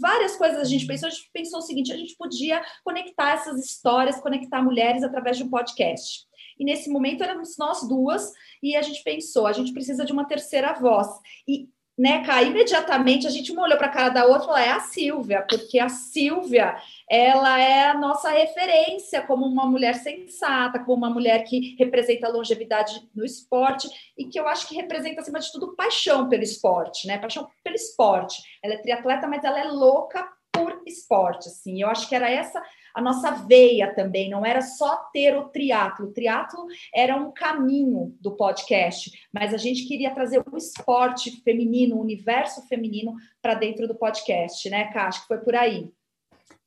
Várias 0.00 0.36
coisas 0.36 0.60
a 0.60 0.64
gente 0.64 0.86
pensou, 0.86 1.08
a 1.08 1.10
gente 1.10 1.30
pensou 1.32 1.58
o 1.58 1.62
seguinte: 1.62 1.92
a 1.92 1.96
gente 1.96 2.16
podia 2.16 2.64
conectar 2.84 3.32
essas 3.32 3.58
histórias, 3.64 4.20
conectar 4.20 4.62
mulheres 4.62 5.02
através 5.02 5.36
de 5.36 5.42
um 5.42 5.50
podcast. 5.50 6.26
E 6.58 6.64
nesse 6.64 6.90
momento 6.90 7.22
éramos 7.22 7.56
nós 7.58 7.86
duas, 7.88 8.32
e 8.62 8.76
a 8.76 8.82
gente 8.82 9.02
pensou, 9.02 9.46
a 9.46 9.52
gente 9.52 9.72
precisa 9.72 10.04
de 10.04 10.12
uma 10.12 10.26
terceira 10.26 10.72
voz. 10.74 11.08
E 11.46 11.68
né, 11.98 12.24
cara, 12.24 12.44
imediatamente 12.44 13.26
a 13.26 13.30
gente 13.30 13.50
uma 13.50 13.64
olhou 13.64 13.76
para 13.76 13.88
a 13.88 13.92
cara 13.92 14.08
da 14.08 14.24
outra 14.24 14.42
e 14.42 14.46
falou, 14.46 14.58
é 14.58 14.70
a 14.70 14.78
Silvia, 14.78 15.44
porque 15.48 15.80
a 15.80 15.88
Silvia, 15.88 16.76
ela 17.10 17.60
é 17.60 17.86
a 17.88 17.94
nossa 17.94 18.30
referência 18.30 19.20
como 19.22 19.44
uma 19.44 19.66
mulher 19.66 19.96
sensata, 19.96 20.78
como 20.78 20.98
uma 20.98 21.10
mulher 21.10 21.42
que 21.42 21.74
representa 21.76 22.28
longevidade 22.28 23.02
no 23.12 23.24
esporte 23.24 23.88
e 24.16 24.26
que 24.26 24.38
eu 24.38 24.46
acho 24.46 24.68
que 24.68 24.76
representa, 24.76 25.20
acima 25.20 25.40
de 25.40 25.50
tudo, 25.50 25.74
paixão 25.74 26.28
pelo 26.28 26.44
esporte, 26.44 27.08
né, 27.08 27.18
paixão 27.18 27.48
pelo 27.64 27.74
esporte. 27.74 28.40
Ela 28.62 28.74
é 28.74 28.78
triatleta, 28.78 29.26
mas 29.26 29.42
ela 29.42 29.58
é 29.58 29.64
louca 29.64 30.24
por 30.52 30.80
esporte, 30.86 31.48
assim, 31.48 31.82
eu 31.82 31.88
acho 31.88 32.08
que 32.08 32.14
era 32.14 32.30
essa 32.30 32.62
a 32.98 33.00
nossa 33.00 33.30
veia 33.30 33.94
também, 33.94 34.28
não 34.28 34.44
era 34.44 34.60
só 34.60 34.96
ter 35.12 35.36
o 35.36 35.48
triatlo. 35.50 36.06
O 36.08 36.12
triatlo 36.12 36.66
era 36.92 37.14
um 37.14 37.30
caminho 37.30 38.12
do 38.20 38.32
podcast, 38.32 39.12
mas 39.32 39.54
a 39.54 39.56
gente 39.56 39.86
queria 39.86 40.12
trazer 40.12 40.42
o 40.44 40.56
esporte 40.56 41.40
feminino, 41.42 41.94
o 41.94 42.00
universo 42.00 42.66
feminino 42.66 43.14
para 43.40 43.54
dentro 43.54 43.86
do 43.86 43.94
podcast, 43.94 44.68
né? 44.68 44.90
Acho 44.92 45.20
que 45.20 45.28
foi 45.28 45.38
por 45.38 45.54
aí. 45.54 45.88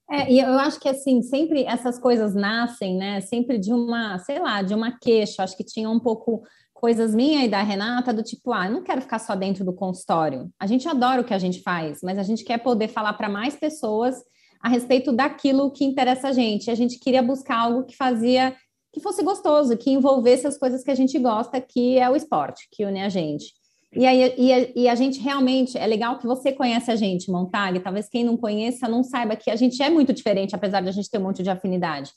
É, 0.10 0.32
e 0.32 0.40
eu 0.40 0.58
acho 0.58 0.80
que 0.80 0.88
assim, 0.88 1.22
sempre 1.22 1.66
essas 1.66 2.00
coisas 2.00 2.34
nascem, 2.34 2.96
né? 2.96 3.20
Sempre 3.20 3.58
de 3.58 3.74
uma, 3.74 4.18
sei 4.20 4.40
lá, 4.40 4.62
de 4.62 4.74
uma 4.74 4.98
queixa. 4.98 5.44
Acho 5.44 5.58
que 5.58 5.66
tinha 5.66 5.90
um 5.90 6.00
pouco 6.00 6.44
coisas 6.74 7.14
minha 7.14 7.44
e 7.44 7.50
da 7.50 7.62
Renata 7.62 8.14
do 8.14 8.24
tipo, 8.24 8.54
ah, 8.54 8.68
eu 8.68 8.72
não 8.72 8.84
quero 8.84 9.02
ficar 9.02 9.20
só 9.20 9.36
dentro 9.36 9.66
do 9.66 9.74
consultório. 9.74 10.50
A 10.58 10.66
gente 10.66 10.88
adora 10.88 11.20
o 11.20 11.26
que 11.26 11.34
a 11.34 11.40
gente 11.40 11.62
faz, 11.62 12.00
mas 12.02 12.18
a 12.18 12.24
gente 12.24 12.46
quer 12.46 12.60
poder 12.60 12.88
falar 12.88 13.12
para 13.14 13.28
mais 13.28 13.54
pessoas 13.54 14.16
a 14.62 14.70
respeito 14.70 15.12
daquilo 15.12 15.72
que 15.72 15.84
interessa 15.84 16.30
a 16.30 16.34
gente. 16.34 16.70
A 16.70 16.76
gente 16.76 17.00
queria 17.00 17.22
buscar 17.22 17.60
algo 17.60 17.84
que 17.84 17.96
fazia 17.96 18.56
que 18.94 19.00
fosse 19.00 19.24
gostoso, 19.24 19.78
que 19.78 19.90
envolvesse 19.90 20.46
as 20.46 20.58
coisas 20.58 20.84
que 20.84 20.92
a 20.92 20.96
gente 20.96 21.18
gosta, 21.18 21.62
que 21.62 21.98
é 21.98 22.10
o 22.10 22.16
esporte, 22.16 22.68
que 22.72 22.86
une 22.86 23.02
a 23.02 23.10
gente. 23.10 23.54
E, 23.94 24.06
aí, 24.06 24.34
e, 24.38 24.54
a, 24.54 24.68
e 24.76 24.88
a 24.88 24.96
gente 24.96 25.20
realmente, 25.20 25.78
é 25.78 25.86
legal 25.86 26.18
que 26.18 26.28
você 26.28 26.52
conhece 26.52 26.92
a 26.92 26.96
gente, 26.96 27.30
Montag, 27.30 27.80
talvez 27.80 28.08
quem 28.08 28.24
não 28.24 28.38
conheça 28.38 28.88
não 28.88 29.04
saiba 29.04 29.36
que 29.36 29.50
a 29.50 29.56
gente 29.56 29.82
é 29.82 29.90
muito 29.90 30.14
diferente, 30.14 30.56
apesar 30.56 30.82
de 30.82 30.90
a 30.90 30.92
gente 30.92 31.10
ter 31.10 31.18
um 31.18 31.24
monte 31.24 31.44
de 31.44 31.50
afinidade. 31.50 32.12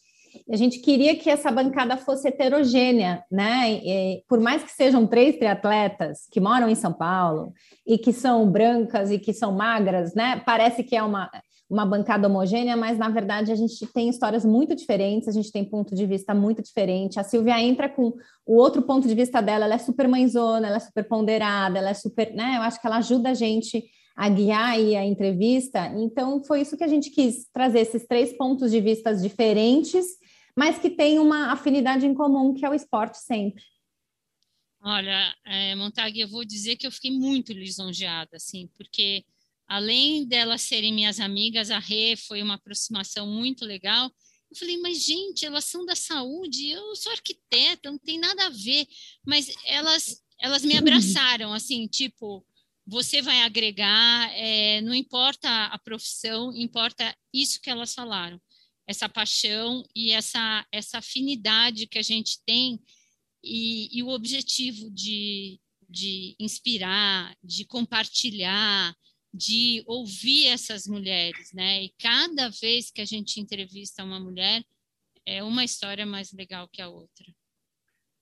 A 0.50 0.56
gente 0.56 0.80
queria 0.80 1.16
que 1.16 1.30
essa 1.30 1.50
bancada 1.50 1.96
fosse 1.96 2.26
heterogênea, 2.26 3.24
né? 3.30 3.72
E, 3.72 4.24
por 4.28 4.40
mais 4.40 4.64
que 4.64 4.70
sejam 4.70 5.06
três 5.06 5.36
triatletas 5.36 6.26
que 6.30 6.40
moram 6.40 6.68
em 6.68 6.74
São 6.74 6.92
Paulo 6.92 7.52
e 7.86 7.96
que 7.96 8.12
são 8.12 8.48
brancas 8.50 9.12
e 9.12 9.18
que 9.18 9.32
são 9.32 9.52
magras, 9.52 10.12
né? 10.14 10.42
Parece 10.44 10.82
que 10.82 10.96
é 10.96 11.02
uma 11.02 11.30
uma 11.74 11.84
bancada 11.84 12.28
homogênea, 12.28 12.76
mas 12.76 12.96
na 12.96 13.08
verdade 13.08 13.50
a 13.50 13.54
gente 13.56 13.84
tem 13.88 14.08
histórias 14.08 14.44
muito 14.44 14.76
diferentes, 14.76 15.28
a 15.28 15.32
gente 15.32 15.50
tem 15.50 15.64
ponto 15.64 15.92
de 15.94 16.06
vista 16.06 16.32
muito 16.32 16.62
diferente. 16.62 17.18
A 17.18 17.24
Silvia 17.24 17.60
entra 17.60 17.88
com 17.88 18.14
o 18.46 18.56
outro 18.56 18.80
ponto 18.82 19.08
de 19.08 19.14
vista 19.14 19.42
dela, 19.42 19.64
ela 19.64 19.74
é 19.74 19.78
super 19.78 20.06
mãezona, 20.06 20.68
ela 20.68 20.76
é 20.76 20.80
super 20.80 21.02
ponderada, 21.08 21.78
ela 21.78 21.90
é 21.90 21.94
super, 21.94 22.32
né? 22.32 22.54
Eu 22.56 22.62
acho 22.62 22.80
que 22.80 22.86
ela 22.86 22.98
ajuda 22.98 23.30
a 23.30 23.34
gente 23.34 23.84
a 24.16 24.28
guiar 24.28 24.70
aí 24.70 24.94
a 24.94 25.04
entrevista. 25.04 25.92
Então 25.96 26.44
foi 26.44 26.60
isso 26.60 26.76
que 26.76 26.84
a 26.84 26.88
gente 26.88 27.10
quis 27.10 27.48
trazer 27.52 27.80
esses 27.80 28.06
três 28.06 28.32
pontos 28.36 28.70
de 28.70 28.80
vista 28.80 29.12
diferentes, 29.12 30.06
mas 30.56 30.78
que 30.78 30.88
tem 30.88 31.18
uma 31.18 31.52
afinidade 31.52 32.06
em 32.06 32.14
comum, 32.14 32.54
que 32.54 32.64
é 32.64 32.70
o 32.70 32.74
esporte 32.74 33.18
sempre. 33.18 33.64
Olha, 34.80 35.34
é, 35.44 35.74
eu 35.74 36.28
vou 36.28 36.44
dizer 36.44 36.76
que 36.76 36.86
eu 36.86 36.92
fiquei 36.92 37.10
muito 37.10 37.52
lisonjeada, 37.52 38.36
assim, 38.36 38.68
porque 38.76 39.24
além 39.66 40.26
delas 40.26 40.62
serem 40.62 40.92
minhas 40.92 41.20
amigas, 41.20 41.70
a 41.70 41.78
Rê 41.78 42.16
foi 42.16 42.42
uma 42.42 42.54
aproximação 42.54 43.26
muito 43.26 43.64
legal. 43.64 44.10
Eu 44.50 44.56
falei, 44.56 44.78
mas 44.78 45.04
gente, 45.04 45.44
elas 45.44 45.64
são 45.64 45.84
da 45.84 45.96
saúde, 45.96 46.70
eu 46.70 46.94
sou 46.94 47.12
arquiteta, 47.12 47.90
não 47.90 47.98
tem 47.98 48.18
nada 48.18 48.46
a 48.46 48.50
ver. 48.50 48.86
Mas 49.26 49.52
elas, 49.64 50.22
elas 50.40 50.64
me 50.64 50.76
abraçaram, 50.76 51.52
assim, 51.52 51.86
tipo, 51.86 52.46
você 52.86 53.22
vai 53.22 53.42
agregar, 53.42 54.30
é, 54.34 54.80
não 54.82 54.94
importa 54.94 55.48
a 55.66 55.78
profissão, 55.78 56.54
importa 56.54 57.16
isso 57.32 57.60
que 57.60 57.70
elas 57.70 57.94
falaram, 57.94 58.40
essa 58.86 59.08
paixão 59.08 59.82
e 59.96 60.12
essa, 60.12 60.66
essa 60.70 60.98
afinidade 60.98 61.86
que 61.86 61.98
a 61.98 62.02
gente 62.02 62.38
tem 62.44 62.78
e, 63.42 63.98
e 63.98 64.02
o 64.02 64.08
objetivo 64.08 64.90
de, 64.90 65.58
de 65.88 66.36
inspirar, 66.38 67.34
de 67.42 67.64
compartilhar, 67.64 68.94
de 69.34 69.82
ouvir 69.86 70.46
essas 70.46 70.86
mulheres, 70.86 71.52
né? 71.52 71.82
E 71.82 71.90
cada 72.00 72.48
vez 72.62 72.92
que 72.92 73.00
a 73.00 73.04
gente 73.04 73.40
entrevista 73.40 74.04
uma 74.04 74.20
mulher, 74.20 74.62
é 75.26 75.42
uma 75.42 75.64
história 75.64 76.06
mais 76.06 76.32
legal 76.32 76.68
que 76.72 76.80
a 76.80 76.88
outra. 76.88 77.26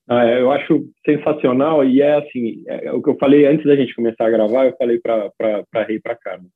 Ah, 0.09 0.25
é, 0.25 0.41
eu 0.41 0.51
acho 0.51 0.89
sensacional 1.05 1.85
e 1.85 2.01
é 2.01 2.15
assim, 2.15 2.63
é, 2.67 2.91
o 2.91 3.01
que 3.01 3.09
eu 3.09 3.17
falei 3.17 3.45
antes 3.45 3.65
da 3.65 3.75
gente 3.75 3.95
começar 3.95 4.25
a 4.25 4.31
gravar, 4.31 4.65
eu 4.65 4.75
falei 4.75 4.99
para 4.99 5.29
para 5.37 5.83
Rei 5.83 5.99
para 5.99 6.15
Carmen. 6.15 6.49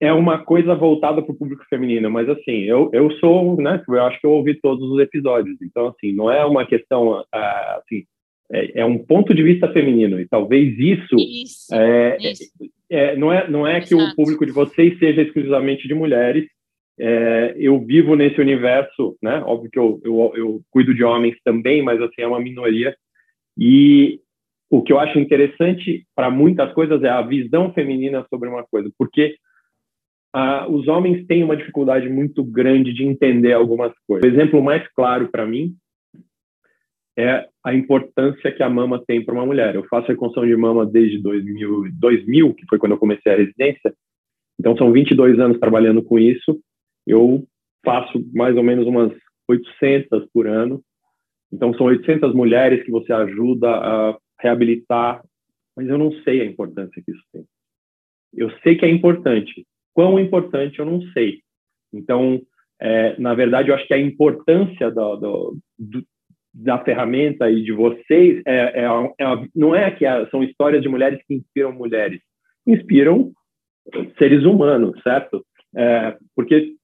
É 0.00 0.12
uma 0.12 0.44
coisa 0.44 0.74
voltada 0.74 1.22
para 1.22 1.32
o 1.32 1.36
público 1.36 1.64
feminino, 1.68 2.10
mas 2.10 2.28
assim, 2.28 2.62
eu, 2.62 2.90
eu 2.92 3.10
sou, 3.18 3.56
né, 3.60 3.82
eu 3.88 4.02
acho 4.02 4.20
que 4.20 4.26
eu 4.26 4.32
ouvi 4.32 4.58
todos 4.60 4.90
os 4.90 5.00
episódios, 5.00 5.56
então 5.60 5.88
assim, 5.88 6.12
não 6.12 6.30
é 6.30 6.44
uma 6.44 6.66
questão 6.66 7.24
ah, 7.32 7.80
assim, 7.82 8.04
é, 8.52 8.80
é, 8.80 8.84
um 8.84 8.98
ponto 8.98 9.34
de 9.34 9.42
vista 9.42 9.72
feminino 9.72 10.20
e 10.20 10.28
talvez 10.28 10.78
isso, 10.78 11.16
isso, 11.16 11.74
é, 11.74 12.16
isso. 12.20 12.44
É, 12.90 13.16
não 13.16 13.32
é 13.32 13.48
não 13.48 13.66
é 13.66 13.80
que 13.80 13.94
o 13.94 14.14
público 14.14 14.44
de 14.44 14.52
vocês 14.52 14.98
seja 14.98 15.22
exclusivamente 15.22 15.88
de 15.88 15.94
mulheres. 15.94 16.46
É, 16.96 17.56
eu 17.58 17.80
vivo 17.80 18.14
nesse 18.14 18.40
universo 18.40 19.16
né? 19.20 19.42
Óbvio 19.44 19.70
que 19.70 19.78
eu, 19.78 20.00
eu, 20.04 20.32
eu 20.36 20.60
cuido 20.70 20.94
de 20.94 21.02
homens 21.02 21.36
também 21.44 21.82
mas 21.82 22.00
assim 22.00 22.22
é 22.22 22.26
uma 22.26 22.40
minoria. 22.40 22.94
E 23.58 24.20
o 24.70 24.82
que 24.82 24.92
eu 24.92 24.98
acho 24.98 25.18
interessante 25.18 26.06
para 26.14 26.30
muitas 26.30 26.72
coisas 26.72 27.02
é 27.02 27.08
a 27.08 27.22
visão 27.22 27.72
feminina 27.72 28.26
sobre 28.28 28.48
uma 28.48 28.64
coisa 28.64 28.90
porque 28.98 29.36
ah, 30.32 30.66
os 30.68 30.86
homens 30.88 31.24
têm 31.26 31.44
uma 31.44 31.56
dificuldade 31.56 32.08
muito 32.08 32.42
grande 32.44 32.92
de 32.92 33.04
entender 33.04 33.52
algumas 33.52 33.92
coisas. 34.06 34.28
O 34.28 34.34
exemplo 34.34 34.62
mais 34.62 34.86
claro 34.94 35.28
para 35.28 35.46
mim 35.46 35.74
é 37.16 37.46
a 37.62 37.74
importância 37.74 38.52
que 38.52 38.62
a 38.62 38.68
mama 38.68 39.02
tem 39.06 39.24
para 39.24 39.34
uma 39.34 39.46
mulher. 39.46 39.74
Eu 39.74 39.84
faço 39.84 40.08
reconstrução 40.08 40.48
de 40.48 40.56
mama 40.56 40.84
desde 40.84 41.20
2000, 41.22 41.92
2000, 41.92 42.54
que 42.54 42.66
foi 42.68 42.78
quando 42.78 42.92
eu 42.92 42.98
comecei 42.98 43.32
a 43.32 43.36
residência. 43.36 43.94
Então, 44.58 44.76
são 44.76 44.92
22 44.92 45.38
anos 45.38 45.58
trabalhando 45.58 46.02
com 46.02 46.18
isso. 46.18 46.60
Eu 47.06 47.44
faço 47.84 48.24
mais 48.32 48.56
ou 48.56 48.62
menos 48.62 48.86
umas 48.86 49.12
800 49.48 50.26
por 50.32 50.46
ano. 50.46 50.82
Então, 51.52 51.72
são 51.74 51.86
800 51.86 52.34
mulheres 52.34 52.84
que 52.84 52.90
você 52.90 53.12
ajuda 53.12 53.70
a 53.70 54.18
reabilitar, 54.40 55.22
mas 55.76 55.88
eu 55.88 55.96
não 55.96 56.10
sei 56.22 56.40
a 56.40 56.44
importância 56.44 57.00
que 57.02 57.10
isso 57.10 57.22
tem. 57.32 57.44
Eu 58.32 58.50
sei 58.62 58.76
que 58.76 58.84
é 58.84 58.90
importante. 58.90 59.64
Quão 59.92 60.18
importante, 60.18 60.80
eu 60.80 60.84
não 60.84 61.00
sei. 61.12 61.40
Então, 61.92 62.40
é, 62.80 63.18
na 63.20 63.34
verdade, 63.34 63.68
eu 63.68 63.74
acho 63.74 63.86
que 63.86 63.94
a 63.94 63.98
importância 63.98 64.90
do, 64.90 65.16
do, 65.16 65.58
do, 65.78 66.04
da 66.54 66.78
ferramenta 66.78 67.50
e 67.50 67.62
de 67.62 67.72
vocês 67.72 68.42
é, 68.46 68.84
é, 68.84 68.84
é 68.84 69.48
não 69.54 69.74
é 69.74 69.90
que 69.90 70.04
são 70.30 70.42
histórias 70.44 70.82
de 70.82 70.88
mulheres 70.88 71.20
que 71.26 71.34
inspiram 71.34 71.72
mulheres, 71.72 72.20
inspiram 72.66 73.32
seres 74.18 74.44
humanos, 74.44 75.00
certo? 75.02 75.44
É, 75.76 76.16
porque 76.36 76.74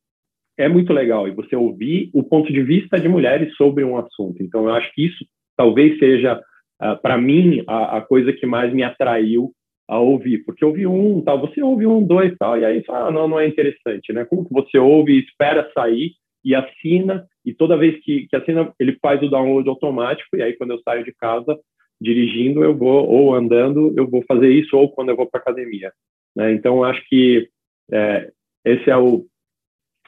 é 0.59 0.69
muito 0.69 0.93
legal 0.93 1.27
e 1.27 1.31
você 1.31 1.57
ouvir 1.57 2.11
o 2.13 2.23
ponto 2.23 2.53
de 2.53 2.63
vista 2.63 2.99
de 2.99 3.09
mulheres 3.09 3.55
sobre 3.57 3.85
um 3.85 3.97
assunto. 3.97 4.43
Então, 4.43 4.65
eu 4.65 4.75
acho 4.75 4.93
que 4.93 5.07
isso 5.07 5.25
talvez 5.57 5.99
seja, 5.99 6.41
uh, 6.83 7.01
para 7.01 7.17
mim, 7.17 7.63
a, 7.67 7.99
a, 7.99 8.01
coisa 8.01 8.33
que 8.33 8.47
mais 8.47 8.73
me 8.73 8.83
atraiu 8.83 9.53
a 9.89 9.99
ouvir, 9.99 10.45
porque 10.45 10.65
ouvi 10.65 10.87
um, 10.87 11.21
tal, 11.23 11.41
você 11.41 11.63
ouve 11.63 11.87
um, 11.87 12.07
dois, 12.07 12.35
tal, 12.39 12.59
e 12.59 12.65
aí 12.65 12.85
fala, 12.85 13.09
ah, 13.09 13.11
não, 13.11 13.27
não 13.27 13.41
é 13.41 13.47
interessante, 13.47 14.13
né? 14.13 14.25
Como 14.25 14.47
que 14.47 14.53
você 14.53 14.79
ouve 14.79 15.19
espera 15.19 15.71
sair 15.75 16.13
e 16.45 16.55
assina, 16.55 17.27
e 17.45 17.55
toda 17.55 17.77
vez 17.77 17.99
que, 18.03 18.27
que 18.29 18.37
assina, 18.37 18.73
ele 18.79 18.99
faz 19.01 19.23
o 19.23 19.29
download 19.29 19.69
automático, 19.69 20.37
e 20.37 20.43
aí 20.43 20.55
quando 20.55 20.73
eu 20.73 20.81
saio 20.81 21.05
de 21.05 21.13
casa 21.13 21.59
dirigindo, 22.01 22.65
eu 22.65 22.75
vou, 22.75 23.07
ou 23.07 23.35
andando, 23.35 23.93
eu 23.97 24.09
vou 24.09 24.25
fazer 24.27 24.51
isso, 24.51 24.77
ou 24.77 24.91
quando 24.91 25.11
eu 25.11 25.17
vou 25.17 25.27
para 25.27 25.41
academia. 25.41 25.93
Né? 26.35 26.53
Então, 26.53 26.83
acho 26.83 27.03
que 27.09 27.49
é, 27.93 28.31
esse 28.65 28.91
é 28.91 28.97
o 28.97 29.27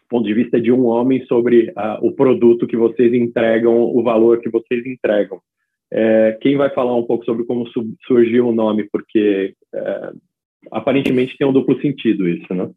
ponto 0.09 0.27
de 0.27 0.35
vista 0.35 0.61
de 0.61 0.71
um 0.71 0.87
homem 0.87 1.25
sobre 1.27 1.73
o 2.03 2.13
produto 2.13 2.67
que 2.67 2.77
vocês 2.77 3.13
entregam, 3.15 3.75
o 3.75 4.03
valor 4.03 4.41
que 4.41 4.51
vocês 4.51 4.85
entregam. 4.87 5.41
É, 5.91 6.39
quem 6.41 6.57
vai 6.57 6.71
falar 6.71 6.95
um 6.97 7.05
pouco 7.05 7.25
sobre 7.25 7.45
como 7.45 7.67
surgiu 8.07 8.49
o 8.49 8.55
nome? 8.55 8.89
Porque 8.91 9.55
é, 9.75 10.13
aparentemente 10.71 11.37
tem 11.37 11.47
um 11.47 11.53
duplo 11.53 11.81
sentido 11.81 12.29
isso, 12.29 12.53
né? 12.55 12.71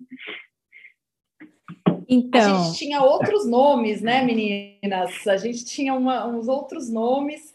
Então. 2.07 2.61
A 2.61 2.63
gente 2.63 2.77
tinha 2.77 3.01
outros 3.01 3.45
nomes, 3.45 4.01
né, 4.01 4.23
meninas? 4.23 5.27
A 5.27 5.37
gente 5.37 5.65
tinha 5.65 5.93
uma, 5.93 6.27
uns 6.27 6.47
outros 6.47 6.89
nomes, 6.89 7.53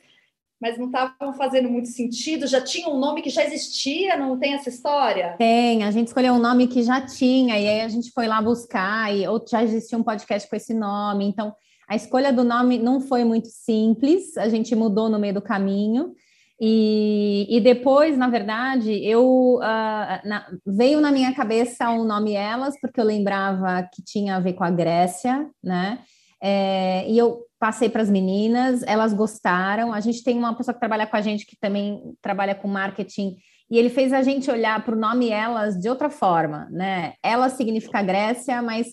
mas 0.61 0.77
não 0.77 0.87
estavam 0.87 1.33
fazendo 1.35 1.69
muito 1.69 1.89
sentido. 1.89 2.47
Já 2.47 2.61
tinha 2.61 2.89
um 2.89 2.99
nome 2.99 3.23
que 3.23 3.31
já 3.31 3.45
existia, 3.45 4.17
não 4.17 4.39
tem 4.39 4.55
essa 4.55 4.69
história? 4.69 5.35
Tem, 5.39 5.85
a 5.85 5.91
gente 5.91 6.09
escolheu 6.09 6.35
um 6.35 6.39
nome 6.39 6.67
que 6.67 6.83
já 6.83 7.01
tinha, 7.01 7.59
e 7.59 7.69
aí 7.69 7.81
a 7.81 7.89
gente 7.89 8.11
foi 8.11 8.27
lá 8.27 8.43
buscar, 8.43 9.15
e 9.15 9.27
ou 9.27 9.43
já 9.49 9.63
existia 9.63 9.97
um 9.97 10.03
podcast 10.03 10.49
com 10.49 10.57
esse 10.57 10.75
nome. 10.75 11.25
Então, 11.25 11.55
a 11.89 11.97
escolha 11.97 12.33
do 12.33 12.45
nome 12.45 12.79
não 12.79 13.01
foi 13.01 13.25
muito 13.25 13.49
simples, 13.49 14.37
a 14.37 14.49
gente 14.49 14.75
mudou 14.75 15.09
no 15.09 15.19
meio 15.19 15.35
do 15.35 15.43
caminho. 15.43 16.15
E, 16.63 17.47
e 17.49 17.59
depois, 17.61 18.19
na 18.19 18.29
verdade, 18.29 18.93
eu 19.03 19.55
uh, 19.57 20.29
na, 20.29 20.47
veio 20.67 21.01
na 21.01 21.11
minha 21.11 21.35
cabeça 21.35 21.89
o 21.91 22.05
nome 22.05 22.35
Elas, 22.35 22.79
porque 22.79 23.01
eu 23.01 23.05
lembrava 23.05 23.89
que 23.93 24.03
tinha 24.03 24.37
a 24.37 24.41
ver 24.41 24.53
com 24.53 24.65
a 24.65 24.71
Grécia, 24.71 25.49
né? 25.65 26.01
É, 26.43 27.09
e 27.09 27.17
eu 27.17 27.47
passei 27.59 27.89
para 27.89 28.03
as 28.03 28.11
meninas, 28.11 28.83
elas 28.83 29.15
gostaram. 29.15 29.93
A 29.93 30.01
gente 30.01 30.23
tem 30.23 30.37
uma 30.37 30.55
pessoa 30.55 30.75
que 30.75 30.81
trabalha 30.81 31.07
com 31.07 31.17
a 31.17 31.21
gente 31.23 31.47
que 31.47 31.57
também 31.59 32.03
trabalha 32.21 32.55
com 32.55 32.69
marketing, 32.69 33.37
e 33.71 33.79
ele 33.79 33.89
fez 33.89 34.13
a 34.13 34.23
gente 34.23 34.51
olhar 34.51 34.85
para 34.85 34.95
o 34.95 34.99
nome 34.99 35.31
Elas 35.31 35.79
de 35.79 35.89
outra 35.89 36.11
forma, 36.11 36.69
né? 36.71 37.15
Elas 37.23 37.53
significa 37.53 38.03
Grécia, 38.03 38.61
mas 38.61 38.89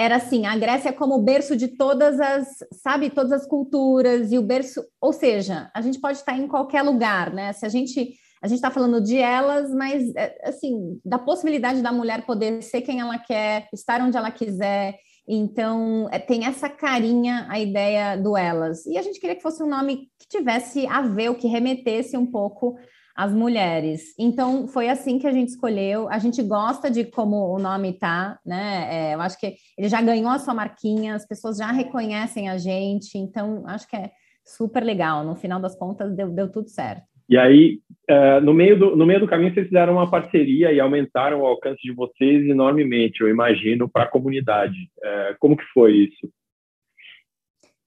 era 0.00 0.16
assim, 0.16 0.46
a 0.46 0.56
Grécia 0.56 0.94
como 0.94 1.16
o 1.16 1.22
berço 1.22 1.54
de 1.54 1.68
todas 1.68 2.18
as, 2.18 2.48
sabe, 2.72 3.10
todas 3.10 3.32
as 3.32 3.46
culturas 3.46 4.32
e 4.32 4.38
o 4.38 4.42
berço, 4.42 4.82
ou 4.98 5.12
seja, 5.12 5.70
a 5.74 5.82
gente 5.82 6.00
pode 6.00 6.16
estar 6.16 6.36
em 6.38 6.48
qualquer 6.48 6.82
lugar, 6.82 7.32
né? 7.32 7.52
Se 7.52 7.66
a 7.66 7.68
gente 7.68 8.14
a 8.42 8.48
gente 8.48 8.56
está 8.56 8.70
falando 8.70 9.02
de 9.02 9.18
elas, 9.18 9.70
mas 9.74 10.14
é, 10.16 10.34
assim, 10.44 10.98
da 11.04 11.18
possibilidade 11.18 11.82
da 11.82 11.92
mulher 11.92 12.24
poder 12.24 12.62
ser 12.62 12.80
quem 12.80 12.98
ela 12.98 13.18
quer, 13.18 13.68
estar 13.70 14.00
onde 14.00 14.16
ela 14.16 14.30
quiser. 14.30 14.96
Então, 15.28 16.08
é, 16.10 16.18
tem 16.18 16.46
essa 16.46 16.66
carinha 16.66 17.46
a 17.50 17.60
ideia 17.60 18.16
do 18.16 18.38
elas. 18.38 18.86
E 18.86 18.96
a 18.96 19.02
gente 19.02 19.20
queria 19.20 19.36
que 19.36 19.42
fosse 19.42 19.62
um 19.62 19.68
nome 19.68 20.08
que 20.18 20.26
tivesse 20.26 20.86
a 20.86 21.02
ver, 21.02 21.28
o 21.28 21.34
que 21.34 21.46
remetesse 21.46 22.16
um 22.16 22.24
pouco 22.24 22.78
as 23.20 23.34
mulheres. 23.34 24.14
Então, 24.18 24.66
foi 24.66 24.88
assim 24.88 25.18
que 25.18 25.26
a 25.26 25.30
gente 25.30 25.48
escolheu. 25.48 26.08
A 26.08 26.18
gente 26.18 26.42
gosta 26.42 26.90
de 26.90 27.04
como 27.04 27.54
o 27.54 27.58
nome 27.58 27.92
tá, 27.92 28.38
né? 28.46 28.88
É, 28.90 29.14
eu 29.14 29.20
acho 29.20 29.38
que 29.38 29.56
ele 29.76 29.90
já 29.90 30.00
ganhou 30.00 30.30
a 30.30 30.38
sua 30.38 30.54
marquinha, 30.54 31.14
as 31.14 31.28
pessoas 31.28 31.58
já 31.58 31.70
reconhecem 31.70 32.48
a 32.48 32.56
gente, 32.56 33.18
então 33.18 33.62
acho 33.66 33.86
que 33.86 33.94
é 33.94 34.10
super 34.42 34.82
legal. 34.82 35.22
No 35.22 35.36
final 35.36 35.60
das 35.60 35.76
contas, 35.76 36.16
deu, 36.16 36.30
deu 36.30 36.50
tudo 36.50 36.70
certo. 36.70 37.02
E 37.28 37.36
aí, 37.36 37.80
uh, 38.10 38.40
no, 38.40 38.54
meio 38.54 38.78
do, 38.78 38.96
no 38.96 39.04
meio 39.04 39.20
do 39.20 39.28
caminho, 39.28 39.52
vocês 39.52 39.66
fizeram 39.66 39.92
uma 39.92 40.10
parceria 40.10 40.72
e 40.72 40.80
aumentaram 40.80 41.42
o 41.42 41.46
alcance 41.46 41.82
de 41.82 41.92
vocês 41.92 42.48
enormemente, 42.48 43.20
eu 43.20 43.28
imagino, 43.28 43.86
para 43.86 44.04
a 44.04 44.10
comunidade. 44.10 44.78
Uh, 44.98 45.36
como 45.38 45.58
que 45.58 45.64
foi 45.74 45.92
isso? 45.92 46.32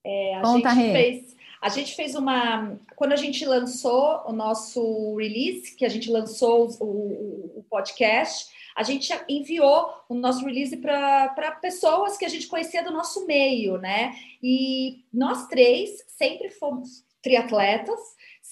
É, 0.06 0.36
a 0.36 0.42
Conta, 0.42 0.70
gente 0.70 0.92
fez 0.92 1.34
a 1.64 1.70
gente 1.70 1.96
fez 1.96 2.14
uma. 2.14 2.78
Quando 2.94 3.12
a 3.12 3.16
gente 3.16 3.42
lançou 3.46 4.22
o 4.26 4.32
nosso 4.34 5.16
release, 5.16 5.74
que 5.74 5.86
a 5.86 5.88
gente 5.88 6.10
lançou 6.10 6.68
o, 6.78 6.84
o, 6.84 7.58
o 7.60 7.66
podcast, 7.70 8.52
a 8.76 8.82
gente 8.82 9.10
enviou 9.26 9.88
o 10.06 10.14
nosso 10.14 10.44
release 10.44 10.76
para 10.76 11.58
pessoas 11.62 12.18
que 12.18 12.24
a 12.26 12.28
gente 12.28 12.48
conhecia 12.48 12.84
do 12.84 12.92
nosso 12.92 13.26
meio, 13.26 13.78
né? 13.78 14.14
E 14.42 15.06
nós 15.10 15.46
três 15.46 16.04
sempre 16.06 16.50
fomos 16.50 17.02
triatletas, 17.22 17.98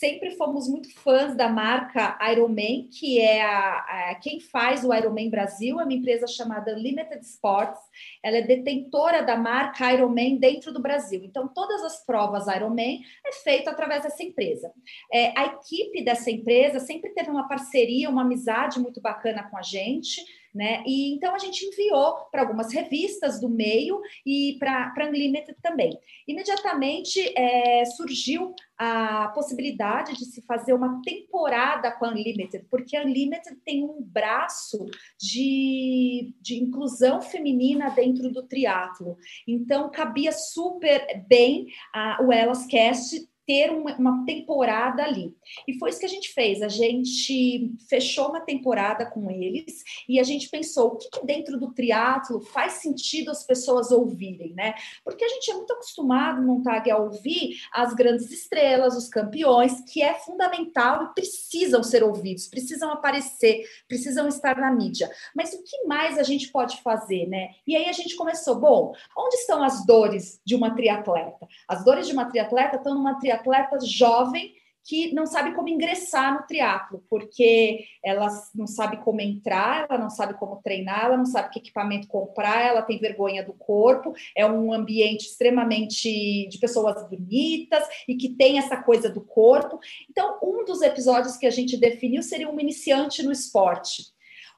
sempre 0.02 0.32
fomos 0.32 0.68
muito 0.68 0.92
fãs 0.94 1.36
da 1.36 1.48
marca 1.48 2.18
Ironman, 2.32 2.88
que 2.88 3.20
é 3.20 3.40
a, 3.40 4.10
a, 4.10 4.14
quem 4.16 4.40
faz 4.40 4.82
o 4.82 4.92
Ironman 4.92 5.30
Brasil, 5.30 5.78
é 5.78 5.84
uma 5.84 5.92
empresa 5.92 6.26
chamada 6.26 6.72
Limited 6.72 7.24
Sports. 7.24 7.80
Ela 8.20 8.38
é 8.38 8.42
detentora 8.42 9.22
da 9.22 9.36
marca 9.36 9.92
Ironman 9.92 10.38
dentro 10.38 10.72
do 10.72 10.82
Brasil. 10.82 11.22
Então, 11.22 11.46
todas 11.46 11.84
as 11.84 12.04
provas 12.04 12.48
Ironman 12.48 13.00
é 13.24 13.32
feito 13.44 13.70
através 13.70 14.02
dessa 14.02 14.24
empresa. 14.24 14.72
É, 15.12 15.38
a 15.38 15.44
equipe 15.46 16.02
dessa 16.02 16.32
empresa 16.32 16.80
sempre 16.80 17.10
teve 17.10 17.30
uma 17.30 17.46
parceria, 17.46 18.10
uma 18.10 18.22
amizade 18.22 18.80
muito 18.80 19.00
bacana 19.00 19.44
com 19.44 19.56
a 19.56 19.62
gente 19.62 20.20
né? 20.54 20.82
E 20.86 21.14
então 21.14 21.34
a 21.34 21.38
gente 21.38 21.64
enviou 21.64 22.14
para 22.30 22.42
algumas 22.42 22.72
revistas 22.72 23.40
do 23.40 23.48
meio 23.48 24.00
e 24.24 24.56
para 24.58 25.08
Unlimited 25.08 25.56
também. 25.62 25.98
Imediatamente 26.28 27.32
é, 27.36 27.84
surgiu 27.84 28.54
a 28.76 29.28
possibilidade 29.28 30.16
de 30.16 30.24
se 30.24 30.42
fazer 30.42 30.72
uma 30.72 31.00
temporada 31.02 31.90
com 31.92 32.04
a 32.04 32.10
Unlimited, 32.10 32.66
porque 32.68 32.96
a 32.96 33.02
Unlimited 33.02 33.56
tem 33.64 33.84
um 33.84 34.02
braço 34.02 34.86
de, 35.18 36.34
de 36.40 36.60
inclusão 36.60 37.22
feminina 37.22 37.90
dentro 37.90 38.30
do 38.30 38.42
triatlo. 38.42 39.16
Então 39.46 39.90
cabia 39.90 40.32
super 40.32 41.24
bem 41.28 41.66
a, 41.94 42.22
o 42.22 42.32
Elas 42.32 42.66
Cast 42.66 43.31
ter 43.46 43.70
uma, 43.70 43.96
uma, 43.96 44.24
temporada 44.24 45.02
ali. 45.02 45.34
E 45.66 45.78
foi 45.78 45.90
isso 45.90 45.98
que 45.98 46.06
a 46.06 46.08
gente 46.08 46.32
fez. 46.32 46.62
A 46.62 46.68
gente 46.68 47.72
fechou 47.88 48.28
uma 48.28 48.40
temporada 48.40 49.04
com 49.04 49.30
eles 49.30 49.82
e 50.08 50.20
a 50.20 50.22
gente 50.22 50.48
pensou 50.48 50.88
o 50.88 50.96
que, 50.96 51.10
que 51.10 51.26
dentro 51.26 51.58
do 51.58 51.72
triatlo 51.72 52.40
faz 52.40 52.74
sentido 52.74 53.30
as 53.30 53.44
pessoas 53.44 53.90
ouvirem, 53.90 54.52
né? 54.54 54.74
Porque 55.04 55.24
a 55.24 55.28
gente 55.28 55.50
é 55.50 55.54
muito 55.54 55.72
acostumado, 55.72 56.42
Montag, 56.42 56.90
a 56.90 56.98
ouvir 56.98 57.56
as 57.72 57.94
grandes 57.94 58.30
estrelas, 58.30 58.96
os 58.96 59.08
campeões, 59.08 59.80
que 59.92 60.02
é 60.02 60.14
fundamental 60.14 61.04
e 61.04 61.14
precisam 61.14 61.82
ser 61.82 62.04
ouvidos, 62.04 62.46
precisam 62.46 62.92
aparecer, 62.92 63.64
precisam 63.88 64.28
estar 64.28 64.56
na 64.56 64.70
mídia. 64.70 65.10
Mas 65.34 65.52
o 65.52 65.62
que 65.62 65.84
mais 65.84 66.18
a 66.18 66.22
gente 66.22 66.48
pode 66.48 66.80
fazer, 66.80 67.26
né? 67.26 67.50
E 67.66 67.74
aí 67.74 67.88
a 67.88 67.92
gente 67.92 68.14
começou, 68.14 68.60
bom, 68.60 68.92
onde 69.16 69.36
estão 69.36 69.62
as 69.62 69.84
dores 69.84 70.40
de 70.44 70.54
uma 70.54 70.74
triatleta? 70.74 71.48
As 71.66 71.84
dores 71.84 72.06
de 72.06 72.12
uma 72.12 72.26
triatleta 72.26 72.76
estão 72.76 72.94
numa 72.94 73.18
triatleta 73.18 73.31
atleta 73.32 73.78
jovem 73.80 74.52
que 74.84 75.14
não 75.14 75.26
sabe 75.26 75.54
como 75.54 75.68
ingressar 75.68 76.34
no 76.34 76.46
triatlo, 76.46 77.04
porque 77.08 77.84
ela 78.04 78.28
não 78.54 78.66
sabe 78.66 78.96
como 78.98 79.20
entrar, 79.20 79.86
ela 79.88 79.98
não 79.98 80.10
sabe 80.10 80.34
como 80.34 80.60
treinar, 80.62 81.04
ela 81.04 81.16
não 81.16 81.24
sabe 81.24 81.50
que 81.50 81.60
equipamento 81.60 82.08
comprar, 82.08 82.66
ela 82.66 82.82
tem 82.82 82.98
vergonha 82.98 83.44
do 83.44 83.52
corpo, 83.52 84.12
é 84.36 84.44
um 84.44 84.72
ambiente 84.72 85.26
extremamente 85.26 86.48
de 86.48 86.58
pessoas 86.58 87.08
bonitas 87.08 87.84
e 88.08 88.16
que 88.16 88.30
tem 88.30 88.58
essa 88.58 88.76
coisa 88.76 89.08
do 89.08 89.20
corpo. 89.20 89.78
Então, 90.10 90.38
um 90.42 90.64
dos 90.64 90.82
episódios 90.82 91.36
que 91.36 91.46
a 91.46 91.50
gente 91.50 91.76
definiu 91.76 92.22
seria 92.22 92.50
um 92.50 92.58
iniciante 92.58 93.22
no 93.22 93.30
esporte. 93.30 94.12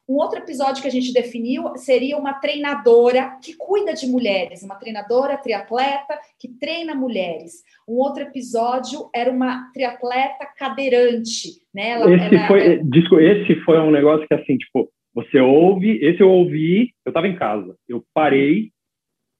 Um 0.09 0.17
outro 0.17 0.39
episódio 0.39 0.83
que 0.83 0.89
a 0.89 0.91
gente 0.91 1.13
definiu 1.13 1.77
seria 1.77 2.19
uma 2.19 2.35
treinadora 2.35 3.39
que 3.43 3.57
cuida 3.57 3.95
de 3.95 4.07
mulheres, 4.07 4.63
uma 4.63 4.75
treinadora 4.75 5.39
triatleta 5.39 6.19
que 6.39 6.49
treina 6.49 6.95
mulheres. 6.95 7.63
Um 7.89 7.95
outro 7.95 8.23
episódio 8.23 9.09
era 9.15 9.31
uma 9.31 9.71
triatleta 9.73 10.47
cadeirante, 10.59 11.63
né? 11.75 11.91
Ela, 11.91 12.15
esse 12.15 12.35
ela, 12.35 12.47
foi, 12.47 12.61
ela... 12.61 13.23
esse 13.23 13.55
foi 13.65 13.81
um 13.81 13.91
negócio 13.91 14.27
que 14.29 14.35
assim, 14.35 14.59
tipo, 14.59 14.91
você 15.15 15.41
ouve, 15.41 15.99
esse 16.05 16.21
eu 16.21 16.29
ouvi, 16.29 16.93
eu 17.05 17.11
estava 17.11 17.27
em 17.27 17.37
casa, 17.37 17.75
eu 17.89 18.05
parei 18.13 18.71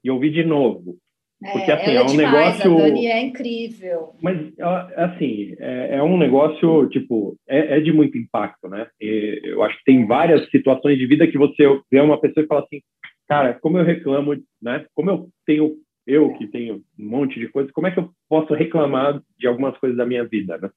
e 0.03 0.11
ouvi 0.11 0.31
de 0.31 0.45
novo. 0.45 0.97
Porque 1.41 1.71
é, 1.71 1.75
assim, 1.75 1.91
é, 1.91 1.95
é 1.97 2.03
um 2.03 2.07
demais, 2.07 2.59
negócio. 2.59 2.79
A 2.79 2.81
Dani 2.83 3.07
é 3.07 3.21
incrível. 3.21 4.15
Mas 4.23 4.39
assim, 4.97 5.55
é, 5.59 5.97
é 5.97 6.03
um 6.03 6.17
negócio, 6.17 6.89
tipo, 6.89 7.37
é, 7.49 7.77
é, 7.77 7.81
de 7.81 7.93
muito 7.93 8.17
impacto, 8.17 8.69
né? 8.69 8.87
E 9.01 9.41
eu 9.45 9.63
acho 9.63 9.77
que 9.79 9.85
tem 9.85 10.07
várias 10.07 10.49
situações 10.51 10.99
de 10.99 11.07
vida 11.07 11.27
que 11.27 11.39
você 11.39 11.65
vê 11.91 12.01
uma 12.01 12.21
pessoa 12.21 12.45
e 12.45 12.47
fala 12.47 12.63
assim, 12.63 12.81
cara, 13.29 13.55
como 13.55 13.79
eu 13.79 13.85
reclamo, 13.85 14.35
né? 14.63 14.87
Como 14.95 15.11
eu 15.11 15.29
tenho, 15.47 15.75
eu 16.07 16.33
que 16.35 16.47
tenho 16.47 16.83
um 16.99 17.09
monte 17.09 17.39
de 17.39 17.49
coisas, 17.49 17.71
como 17.73 17.87
é 17.87 17.91
que 17.91 17.99
eu 17.99 18.11
posso 18.29 18.55
reclamar 18.55 19.21
de 19.39 19.47
algumas 19.47 19.77
coisas 19.79 19.97
da 19.99 20.07
minha 20.07 20.25
vida, 20.25 20.57
né? 20.59 20.71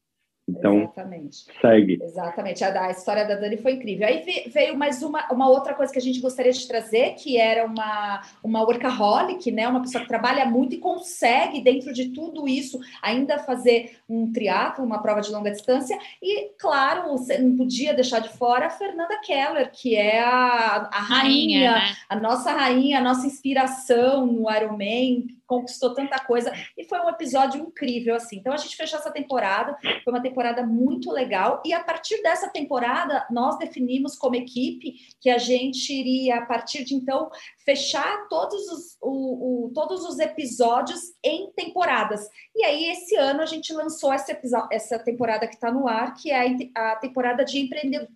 Então, 0.48 0.84
Exatamente. 0.84 1.45
segue. 1.62 2.00
Exatamente. 2.02 2.64
A, 2.64 2.86
a, 2.86 2.91
história 2.91 3.28
da 3.28 3.36
Dani 3.36 3.58
foi 3.58 3.74
incrível. 3.74 4.08
Aí 4.08 4.24
veio 4.48 4.78
mais 4.78 5.04
uma, 5.04 5.28
uma 5.30 5.50
outra 5.50 5.74
coisa 5.74 5.91
que 5.91 6.00
a 6.00 6.02
gente 6.02 6.22
gostaria 6.22 6.54
de 6.54 6.66
trazer, 6.66 7.16
que 7.16 7.38
era 7.38 7.66
uma, 7.66 8.22
uma 8.41 8.62
workaholic, 8.62 9.52
né? 9.52 9.68
Uma 9.68 9.82
pessoa 9.82 10.02
que 10.02 10.08
trabalha 10.08 10.45
muito 10.45 10.76
e 10.76 10.80
consegue, 10.80 11.62
dentro 11.62 11.91
de 11.91 12.10
tudo 12.10 12.48
isso, 12.48 12.80
ainda 13.02 13.39
fazer 13.39 13.98
um 14.08 14.32
triatlo, 14.32 14.86
uma 14.86 15.02
prova 15.02 15.20
de 15.20 15.32
longa 15.32 15.52
distância. 15.52 15.98
E, 16.22 16.52
claro, 16.58 17.10
você 17.10 17.38
não 17.38 17.58
podia 17.58 17.93
deixar 17.93 18.20
de 18.20 18.30
fora 18.30 18.68
a 18.68 18.70
Fernanda 18.70 19.20
Keller, 19.20 19.70
que 19.74 19.95
é 19.95 20.22
a, 20.22 20.89
a 20.93 21.00
rainha, 21.02 21.72
rainha 21.72 21.72
né? 21.74 21.95
a 22.08 22.16
nossa 22.16 22.54
rainha, 22.54 23.00
a 23.00 23.04
nossa 23.04 23.28
inspiração 23.28 24.26
no 24.26 24.50
Ironman, 24.50 25.28
conquistou 25.48 25.93
tanta 25.93 26.20
coisa 26.20 26.52
e 26.78 26.84
foi 26.84 27.00
um 27.00 27.10
episódio 27.10 27.62
incrível 27.62 28.16
assim. 28.16 28.38
Então 28.38 28.54
a 28.54 28.58
gente 28.58 28.76
fechou 28.76 29.00
essa 29.00 29.10
temporada, 29.10 29.76
foi 30.04 30.14
uma 30.14 30.22
temporada 30.22 30.64
muito 30.66 31.10
legal 31.12 31.62
e 31.66 31.74
a 31.74 31.84
partir 31.84 32.22
dessa 32.22 32.50
temporada 32.50 33.26
nós 33.32 33.58
definimos 33.58 34.16
como 34.16 34.36
equipe 34.36 34.95
que 35.20 35.30
a 35.30 35.38
gente 35.38 35.91
iria 35.93 36.38
a 36.38 36.45
partir 36.45 36.84
de 36.84 36.93
então 36.93 37.30
fechar 37.66 38.28
todos 38.28 38.68
os, 38.72 38.98
o, 39.02 39.68
o, 39.68 39.72
todos 39.74 40.04
os 40.04 40.20
episódios 40.20 41.00
em 41.24 41.52
temporadas. 41.52 42.28
E 42.56 42.64
aí 42.64 42.91
esse 42.91 43.16
ano 43.16 43.41
a 43.41 43.45
gente 43.45 43.74
lançou 43.74 44.12
essa, 44.12 44.38
essa 44.72 45.00
temporada 45.00 45.48
que 45.48 45.56
está 45.56 45.72
no 45.72 45.88
ar, 45.88 46.14
que 46.14 46.30
é 46.30 46.56
a, 46.76 46.95
temporada 46.98 47.45
de 47.45 47.60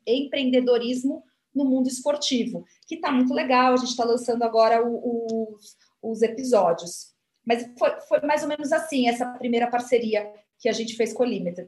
empreendedorismo 0.05 1.23
no 1.53 1.65
mundo 1.65 1.87
esportivo, 1.87 2.65
que 2.87 2.95
está 2.95 3.11
muito 3.11 3.33
legal. 3.33 3.73
A 3.73 3.77
gente 3.77 3.89
está 3.89 4.03
lançando 4.03 4.43
agora 4.43 4.83
o, 4.85 5.57
os 6.01 6.21
episódios. 6.21 7.10
Mas 7.45 7.65
foi, 7.77 7.89
foi 8.07 8.19
mais 8.21 8.43
ou 8.43 8.49
menos 8.49 8.71
assim, 8.71 9.07
essa 9.07 9.25
primeira 9.37 9.67
parceria 9.67 10.25
que 10.59 10.69
a 10.69 10.71
gente 10.71 10.95
fez 10.95 11.13
com 11.13 11.23
o 11.23 11.25
Limited. 11.25 11.67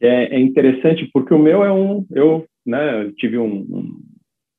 É, 0.00 0.36
é 0.36 0.40
interessante 0.40 1.08
porque 1.12 1.32
o 1.32 1.38
meu 1.38 1.64
é 1.64 1.72
um, 1.72 2.04
eu, 2.12 2.46
né, 2.66 3.10
tive 3.16 3.38
um, 3.38 3.60
um, 3.60 4.02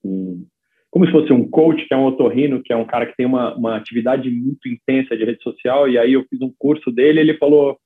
um, 0.03 0.47
como 0.89 1.05
se 1.05 1.11
fosse 1.11 1.31
um 1.31 1.47
coach, 1.47 1.85
que 1.87 1.93
é 1.93 1.97
um 1.97 2.05
otorrino, 2.05 2.63
que 2.63 2.73
é 2.73 2.75
um 2.75 2.85
cara 2.85 3.05
que 3.05 3.15
tem 3.15 3.25
uma, 3.25 3.55
uma 3.55 3.75
atividade 3.75 4.29
muito 4.29 4.67
intensa 4.67 5.15
de 5.15 5.25
rede 5.25 5.43
social, 5.43 5.87
e 5.87 5.97
aí 5.97 6.13
eu 6.13 6.25
fiz 6.29 6.41
um 6.41 6.51
curso 6.57 6.91
dele, 6.91 7.19
ele 7.19 7.37
falou, 7.37 7.77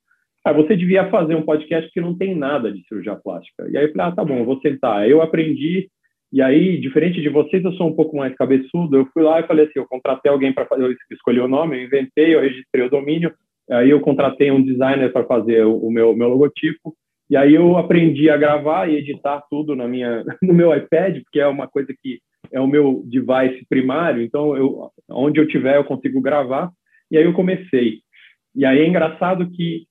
ah, 0.46 0.54
você 0.54 0.76
devia 0.76 1.10
fazer 1.10 1.36
um 1.36 1.44
podcast 1.44 1.92
que 1.92 2.00
não 2.00 2.18
tem 2.18 2.36
nada 2.36 2.72
de 2.72 2.84
cirurgia 2.88 3.16
plástica. 3.16 3.68
E 3.70 3.78
aí 3.78 3.86
eu 3.86 3.92
falei, 3.92 4.08
ah, 4.08 4.16
tá 4.16 4.24
bom, 4.24 4.46
vou 4.46 4.60
sentar. 4.62 5.08
Eu 5.10 5.22
aprendi, 5.22 5.90
e 6.32 6.42
aí, 6.42 6.80
diferente 6.80 7.22
de 7.22 7.30
vocês, 7.30 7.64
eu 7.64 7.74
sou 7.74 7.88
um 7.88 7.96
pouco 7.96 8.16
mais 8.16 8.36
cabeçudo. 8.36 8.96
Eu 8.96 9.08
fui 9.14 9.24
lá 9.24 9.40
e 9.40 9.48
falei 9.48 9.66
assim, 9.66 9.80
eu 9.80 9.88
contratei 9.88 10.32
alguém 10.32 10.54
para 10.54 10.66
fazer, 10.66 10.84
eu 10.84 10.96
escolhi 11.12 11.40
o 11.40 11.48
nome, 11.48 11.78
eu 11.78 11.84
inventei, 11.86 12.36
eu 12.36 12.42
registrei 12.42 12.86
o 12.86 12.90
domínio, 12.90 13.34
aí 13.70 13.90
eu 13.90 14.00
contratei 14.00 14.52
um 14.52 14.64
designer 14.64 15.12
para 15.12 15.26
fazer 15.26 15.66
o, 15.66 15.90
meu, 15.90 16.16
meu 16.16 16.30
logotipo, 16.30 16.94
e 17.30 17.36
aí 17.36 17.56
eu 17.56 17.78
aprendi 17.78 18.30
a 18.30 18.38
gravar 18.38 18.88
e 18.88 18.96
editar 18.96 19.44
tudo 19.50 19.76
na 19.76 19.88
minha, 19.88 20.24
no 20.42 20.54
meu 20.54 20.76
iPad, 20.76 21.22
porque 21.24 21.40
é 21.40 21.48
uma 21.48 21.68
coisa 21.68 21.94
que 22.00 22.20
é 22.52 22.60
o 22.60 22.68
meu 22.68 23.04
device 23.06 23.66
primário, 23.68 24.22
então 24.22 24.56
eu, 24.56 24.90
onde 25.10 25.40
eu 25.40 25.48
tiver 25.48 25.78
eu 25.78 25.84
consigo 25.84 26.22
gravar. 26.22 26.72
E 27.12 27.18
aí 27.18 27.24
eu 27.24 27.34
comecei. 27.34 28.02
E 28.56 28.66
aí 28.66 28.80
é 28.80 28.88
engraçado 28.88 29.50
que 29.52 29.86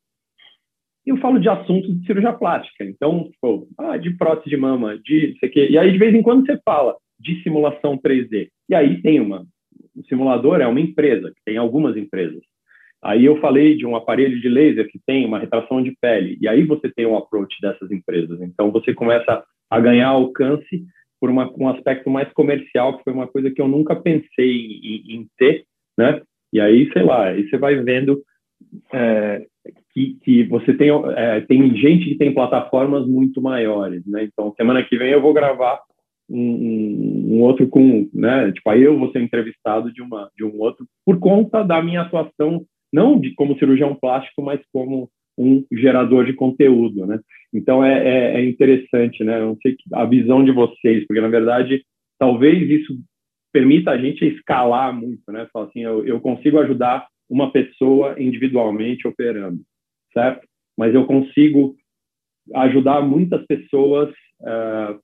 eu 1.09 1.16
falo 1.18 1.38
de 1.38 1.48
assuntos 1.48 1.98
de 1.98 2.06
cirurgia 2.06 2.32
plástica. 2.32 2.84
Então, 2.84 3.28
tipo, 3.30 3.68
ah, 3.78 3.96
de 3.96 4.11
prótese 4.11 4.50
de 4.50 4.56
mama, 4.56 4.98
de 4.98 5.36
sei 5.40 5.48
que. 5.48 5.68
E 5.68 5.78
aí, 5.78 5.92
de 5.92 5.98
vez 5.98 6.14
em 6.14 6.22
quando, 6.22 6.46
você 6.46 6.59
fala 6.64 6.96
de 7.18 7.42
simulação 7.42 7.98
3D. 7.98 8.48
E 8.68 8.74
aí 8.74 9.00
tem 9.02 9.20
uma. 9.20 9.44
O 9.96 10.02
simulador 10.04 10.61
é 10.61 10.66
uma 10.66 10.80
empresa, 10.80 11.32
tem 11.44 11.56
algumas 11.56 11.96
empresas. 11.96 12.42
Aí 13.02 13.24
eu 13.24 13.40
falei 13.40 13.76
de 13.76 13.86
um 13.86 13.94
aparelho 13.94 14.40
de 14.40 14.48
laser 14.48 14.88
que 14.90 14.98
tem 15.06 15.24
uma 15.24 15.38
retração 15.38 15.82
de 15.82 15.96
pele. 16.00 16.36
E 16.40 16.48
aí 16.48 16.64
você 16.64 16.90
tem 16.90 17.06
um 17.06 17.16
approach 17.16 17.56
dessas 17.61 17.90
empresas. 17.90 18.40
Então, 18.42 18.70
você 18.70 18.92
começa 18.92 19.44
a 19.70 19.80
ganhar 19.80 20.09
alcance 20.09 20.84
por 21.20 21.30
uma, 21.30 21.52
um 21.56 21.68
aspecto 21.68 22.11
mais 22.11 22.32
comercial, 22.32 22.96
que 22.96 23.04
foi 23.04 23.12
uma 23.12 23.26
coisa 23.26 23.50
que 23.50 23.61
eu 23.61 23.68
nunca 23.68 23.94
pensei 23.96 24.50
em, 24.50 25.14
em 25.14 25.28
ter, 25.36 25.64
né? 25.96 26.20
E 26.52 26.61
aí, 26.61 26.90
sei 26.92 27.02
lá, 27.02 27.26
aí 27.26 27.48
você 27.48 27.56
vai 27.56 27.76
vendo 27.76 28.22
é, 28.92 29.46
que, 29.99 30.18
que 30.22 30.44
você 30.44 30.74
tem, 30.74 30.90
é, 31.16 31.40
tem 31.42 31.74
gente 31.76 32.07
que 32.07 32.16
tem 32.16 32.32
plataformas 32.32 33.07
muito 33.07 33.40
maiores, 33.40 34.05
né? 34.07 34.24
Então, 34.24 34.53
semana 34.57 34.82
que 34.82 34.96
vem 34.96 35.11
eu 35.11 35.20
vou 35.20 35.32
gravar 35.32 35.80
um, 36.30 37.36
um, 37.36 37.40
outro 37.40 37.66
com, 37.68 38.09
né? 38.12 38.53
Tipo, 38.53 38.70
aí 38.70 38.82
eu 38.82 38.99
vou 38.99 39.11
ser 39.11 39.20
entrevistado 39.20 39.92
de, 39.92 40.03
uma, 40.03 40.30
de 40.36 40.44
um 40.44 40.59
outro 40.61 40.86
por 41.05 41.18
conta 41.18 41.62
da 41.62 41.82
minha 41.82 42.03
atuação, 42.03 42.64
não 42.92 43.18
de 43.18 43.34
como 43.34 43.59
cirurgião 43.59 43.94
plástico, 43.94 44.42
mas 44.42 44.61
como 44.72 45.09
um 45.36 45.64
gerador 45.72 46.26
de 46.26 46.32
conteúdo, 46.32 47.07
né? 47.07 47.18
Então 47.55 47.84
é, 47.84 48.07
é, 48.07 48.40
é 48.40 48.49
interessante, 48.49 49.24
né? 49.24 49.40
Eu 49.40 49.46
não 49.46 49.57
sei 49.57 49.76
a 49.92 50.05
visão 50.05 50.44
de 50.44 50.53
vocês, 50.53 51.07
porque 51.07 51.20
na 51.20 51.28
verdade 51.28 51.82
talvez 52.18 52.68
isso 52.68 52.94
permita 53.53 53.92
a 53.92 53.99
gente 53.99 54.24
escalar 54.24 54.92
muito, 54.92 55.22
né? 55.30 55.46
Falar 55.53 55.66
assim, 55.66 55.80
eu, 55.80 56.05
eu 56.07 56.20
consigo 56.20 56.59
ajudar 56.59 57.07
uma 57.28 57.51
pessoa 57.53 58.20
individualmente 58.20 59.07
operando, 59.07 59.61
certo? 60.12 60.46
Mas 60.76 60.94
eu 60.94 61.06
consigo 61.06 61.76
ajudar 62.54 63.02
muitas 63.02 63.44
pessoas 63.46 64.11
uh, 64.40 64.98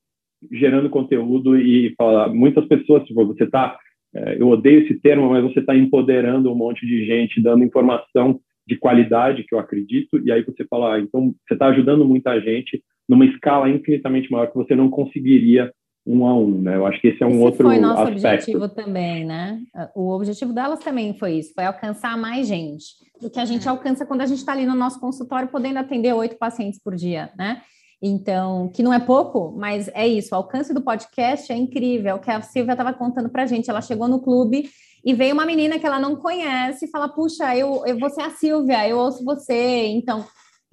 gerando 0.53 0.91
conteúdo 0.91 1.57
e 1.57 1.95
falar, 1.97 2.29
muitas 2.29 2.67
pessoas, 2.67 3.05
tipo, 3.05 3.25
você 3.27 3.45
está, 3.45 3.77
uh, 4.15 4.19
eh, 4.19 4.37
eu 4.39 4.49
odeio 4.49 4.83
esse 4.83 5.01
termo, 5.01 5.31
mas 5.31 5.43
você 5.43 5.61
está 5.61 5.75
empoderando 5.77 6.51
um 6.51 6.55
monte 6.55 6.87
de 6.87 7.05
gente, 7.05 7.43
dando 7.43 7.65
informação 7.65 8.41
de 8.67 8.77
qualidade, 8.77 9.45
que 9.45 9.55
eu 9.55 9.59
acredito, 9.59 10.19
e 10.25 10.33
aí 10.33 10.43
você 10.43 10.65
fala, 10.65 10.95
ah, 10.95 11.01
então 11.01 11.35
você 11.47 11.55
está 11.55 11.67
ajudando 11.67 12.05
muita 12.05 12.41
gente 12.41 12.83
numa 13.09 13.27
escala 13.27 13.69
infinitamente 13.69 14.31
maior 14.31 14.47
que 14.47 14.57
você 14.57 14.75
não 14.75 14.89
conseguiria 14.89 15.71
um 16.07 16.27
a 16.27 16.35
um, 16.37 16.63
né? 16.63 16.77
Eu 16.77 16.87
acho 16.87 17.01
que 17.01 17.09
esse 17.09 17.23
é 17.23 17.27
um 17.27 17.31
esse 17.31 17.45
outro 17.45 17.67
foi 17.67 17.79
nosso 17.79 18.03
aspecto. 18.03 18.27
objetivo 18.27 18.69
também, 18.69 19.25
né? 19.25 19.61
O 19.95 20.11
objetivo 20.11 20.53
delas 20.53 20.81
também 20.81 21.17
foi 21.19 21.39
isso, 21.39 21.55
foi 21.55 21.65
alcançar 21.65 22.17
mais 22.17 22.47
gente 22.47 22.85
do 23.21 23.31
que 23.31 23.41
a 23.41 23.45
gente 23.45 23.67
é. 23.67 23.71
alcança 23.71 24.05
quando 24.05 24.21
a 24.21 24.27
gente 24.27 24.39
está 24.39 24.53
ali 24.53 24.67
no 24.67 24.75
nosso 24.75 25.01
consultório 25.01 25.49
podendo 25.49 25.79
atender 25.79 26.13
oito 26.13 26.37
pacientes 26.37 26.79
por 26.79 26.95
dia, 26.95 27.31
né? 27.39 27.63
Então, 28.03 28.69
que 28.69 28.83
não 28.83 28.93
é 28.93 29.01
pouco, 29.01 29.55
mas 29.57 29.89
é 29.95 30.07
isso. 30.07 30.35
O 30.35 30.37
alcance 30.37 30.75
do 30.75 30.83
podcast 30.83 31.51
é 31.51 31.57
incrível. 31.57 32.11
É 32.11 32.15
o 32.15 32.19
que 32.19 32.31
a 32.31 32.43
Silvia 32.43 32.73
estava 32.73 32.93
contando 32.93 33.31
para 33.31 33.45
a 33.45 33.47
gente. 33.47 33.71
Ela 33.71 33.81
chegou 33.81 34.07
no 34.09 34.21
clube 34.21 34.69
e 35.03 35.15
veio 35.15 35.33
uma 35.33 35.47
menina 35.47 35.79
que 35.79 35.87
ela 35.87 35.99
não 35.99 36.17
conhece 36.17 36.85
e 36.85 36.91
fala: 36.91 37.09
Puxa, 37.09 37.57
eu, 37.57 37.83
eu 37.87 37.99
vou 37.99 38.11
ser 38.11 38.21
a 38.21 38.31
Silvia, 38.31 38.87
eu 38.87 38.99
ouço 38.99 39.25
você. 39.25 39.87
Então, 39.87 40.23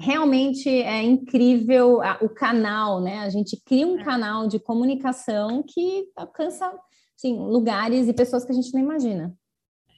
realmente 0.01 0.67
é 0.67 1.01
incrível 1.01 1.99
o 2.21 2.29
canal, 2.29 3.01
né? 3.01 3.19
A 3.19 3.29
gente 3.29 3.57
cria 3.65 3.87
um 3.87 3.99
é. 3.99 4.03
canal 4.03 4.47
de 4.47 4.59
comunicação 4.59 5.63
que 5.67 6.05
alcança 6.15 6.71
assim, 7.15 7.37
lugares 7.37 8.07
e 8.07 8.13
pessoas 8.13 8.43
que 8.43 8.51
a 8.51 8.55
gente 8.55 8.73
não 8.73 8.81
imagina. 8.81 9.33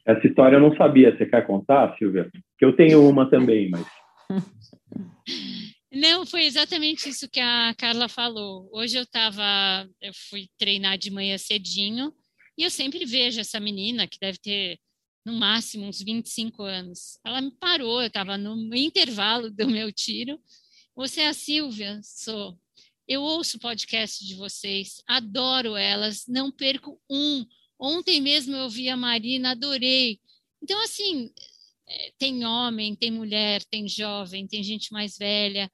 Essa 0.06 0.28
história 0.28 0.58
eu 0.58 0.62
não 0.62 0.76
sabia. 0.76 1.16
Você 1.16 1.26
quer 1.26 1.48
contar, 1.48 1.96
Silvia? 1.98 2.30
Que 2.58 2.66
eu 2.66 2.76
tenho 2.76 3.08
uma 3.08 3.30
também, 3.30 3.70
mas. 3.70 3.86
Não, 5.96 6.26
foi 6.26 6.46
exatamente 6.46 7.08
isso 7.08 7.30
que 7.30 7.40
a 7.40 7.72
Carla 7.78 8.10
falou. 8.10 8.68
Hoje 8.74 8.98
eu 8.98 9.04
estava, 9.04 9.88
eu 10.02 10.12
fui 10.28 10.48
treinar 10.58 10.98
de 10.98 11.12
manhã 11.12 11.38
cedinho 11.38 12.12
e 12.58 12.64
eu 12.64 12.72
sempre 12.72 13.06
vejo 13.06 13.40
essa 13.40 13.60
menina 13.60 14.08
que 14.08 14.18
deve 14.20 14.40
ter 14.40 14.80
no 15.26 15.34
máximo 15.34 15.86
uns 15.86 16.02
25 16.02 16.64
anos. 16.64 17.20
Ela 17.26 17.42
me 17.42 17.52
parou, 17.52 18.02
eu 18.02 18.08
estava 18.08 18.38
no 18.38 18.76
intervalo 18.76 19.50
do 19.50 19.68
meu 19.68 19.92
tiro. 19.92 20.40
Você 20.96 21.22
é 21.22 21.28
a 21.28 21.34
Silvia? 21.34 22.00
Sou. 22.04 22.60
Eu 23.08 23.22
ouço 23.22 23.58
o 23.58 23.60
podcast 23.60 24.26
de 24.26 24.36
vocês, 24.36 25.02
adoro 25.08 25.76
elas, 25.76 26.26
não 26.28 26.52
perco 26.52 27.02
um. 27.10 27.46
Ontem 27.78 28.22
mesmo 28.22 28.56
eu 28.56 28.70
vi 28.70 28.88
a 28.88 28.96
Marina, 28.96 29.52
adorei. 29.52 30.20
Então, 30.62 30.82
assim, 30.84 31.30
é, 31.88 32.14
tem 32.18 32.46
homem, 32.46 32.96
tem 32.96 33.12
mulher, 33.12 33.64
tem 33.66 33.88
jovem, 33.88 34.48
tem 34.48 34.64
gente 34.64 34.94
mais 34.94 35.18
velha. 35.18 35.70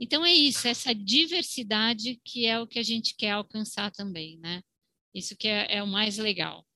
Então, 0.00 0.24
é 0.24 0.32
isso, 0.32 0.66
essa 0.66 0.94
diversidade 0.94 2.18
que 2.24 2.46
é 2.46 2.58
o 2.58 2.66
que 2.66 2.78
a 2.78 2.82
gente 2.82 3.14
quer 3.14 3.32
alcançar 3.32 3.90
também, 3.90 4.38
né? 4.38 4.62
Isso 5.14 5.36
que 5.36 5.48
é, 5.48 5.76
é 5.76 5.82
o 5.82 5.86
mais 5.86 6.16
legal. 6.16 6.66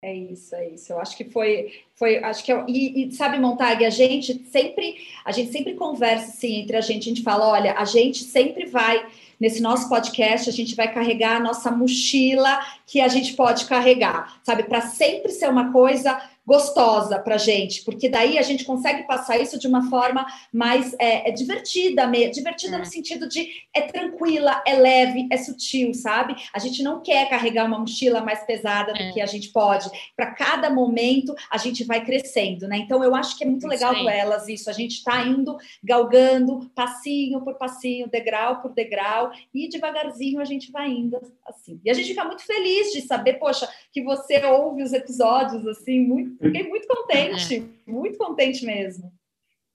É 0.00 0.14
isso, 0.14 0.54
é 0.54 0.68
isso. 0.68 0.92
Eu 0.92 1.00
acho 1.00 1.16
que 1.16 1.24
foi, 1.24 1.82
foi, 1.96 2.22
acho 2.22 2.44
que 2.44 2.52
eu, 2.52 2.64
e, 2.68 3.08
e, 3.08 3.12
sabe, 3.12 3.36
Montag, 3.36 3.84
a 3.84 3.90
gente 3.90 4.44
sempre, 4.44 4.96
a 5.24 5.32
gente 5.32 5.50
sempre 5.50 5.74
conversa 5.74 6.28
assim 6.28 6.60
entre 6.60 6.76
a 6.76 6.80
gente. 6.80 7.02
A 7.02 7.14
gente 7.14 7.22
fala, 7.22 7.48
olha, 7.48 7.74
a 7.74 7.84
gente 7.84 8.22
sempre 8.22 8.66
vai 8.66 9.04
nesse 9.40 9.60
nosso 9.60 9.88
podcast, 9.88 10.48
a 10.48 10.52
gente 10.52 10.76
vai 10.76 10.92
carregar 10.92 11.36
a 11.36 11.40
nossa 11.40 11.70
mochila 11.70 12.60
que 12.86 13.00
a 13.00 13.08
gente 13.08 13.34
pode 13.34 13.66
carregar, 13.66 14.40
sabe, 14.42 14.64
para 14.64 14.80
sempre 14.80 15.30
ser 15.32 15.48
uma 15.48 15.72
coisa 15.72 16.20
gostosa 16.48 17.18
para 17.18 17.36
gente, 17.36 17.84
porque 17.84 18.08
daí 18.08 18.38
a 18.38 18.42
gente 18.42 18.64
consegue 18.64 19.02
passar 19.02 19.36
isso 19.36 19.58
de 19.58 19.68
uma 19.68 19.90
forma 19.90 20.26
mais 20.50 20.94
é, 20.98 21.28
é 21.28 21.30
divertida, 21.30 22.10
divertida 22.32 22.76
é. 22.76 22.78
no 22.78 22.86
sentido 22.86 23.28
de 23.28 23.50
é 23.76 23.82
tranquila, 23.82 24.62
é 24.66 24.74
leve, 24.76 25.28
é 25.30 25.36
sutil, 25.36 25.92
sabe? 25.92 26.34
A 26.54 26.58
gente 26.58 26.82
não 26.82 27.02
quer 27.02 27.28
carregar 27.28 27.66
uma 27.66 27.78
mochila 27.78 28.22
mais 28.22 28.46
pesada 28.46 28.94
do 28.94 28.98
é. 28.98 29.12
que 29.12 29.20
a 29.20 29.26
gente 29.26 29.50
pode. 29.50 29.90
Para 30.16 30.30
cada 30.30 30.70
momento 30.70 31.34
a 31.50 31.58
gente 31.58 31.84
vai 31.84 32.02
crescendo, 32.02 32.66
né? 32.66 32.78
Então 32.78 33.04
eu 33.04 33.14
acho 33.14 33.36
que 33.36 33.44
é 33.44 33.46
muito 33.46 33.66
isso 33.66 33.68
legal 33.68 33.94
com 33.94 34.08
elas 34.08 34.48
isso. 34.48 34.70
A 34.70 34.72
gente 34.72 34.92
está 34.92 35.26
indo 35.26 35.54
galgando 35.84 36.70
passinho 36.74 37.42
por 37.42 37.58
passinho, 37.58 38.08
degrau 38.08 38.62
por 38.62 38.72
degrau 38.72 39.30
e 39.52 39.68
devagarzinho 39.68 40.40
a 40.40 40.46
gente 40.46 40.72
vai 40.72 40.88
indo 40.88 41.20
assim. 41.46 41.78
E 41.84 41.90
a 41.90 41.94
gente 41.94 42.08
fica 42.08 42.24
muito 42.24 42.42
feliz 42.42 42.90
de 42.90 43.02
saber, 43.02 43.34
poxa, 43.34 43.68
que 43.92 44.02
você 44.02 44.42
ouve 44.46 44.82
os 44.82 44.94
episódios 44.94 45.66
assim 45.66 46.00
muito 46.00 46.37
Fiquei 46.40 46.68
muito 46.68 46.86
contente, 46.86 47.56
é. 47.56 47.90
muito 47.90 48.18
contente 48.18 48.64
mesmo. 48.64 49.10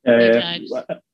É, 0.06 0.60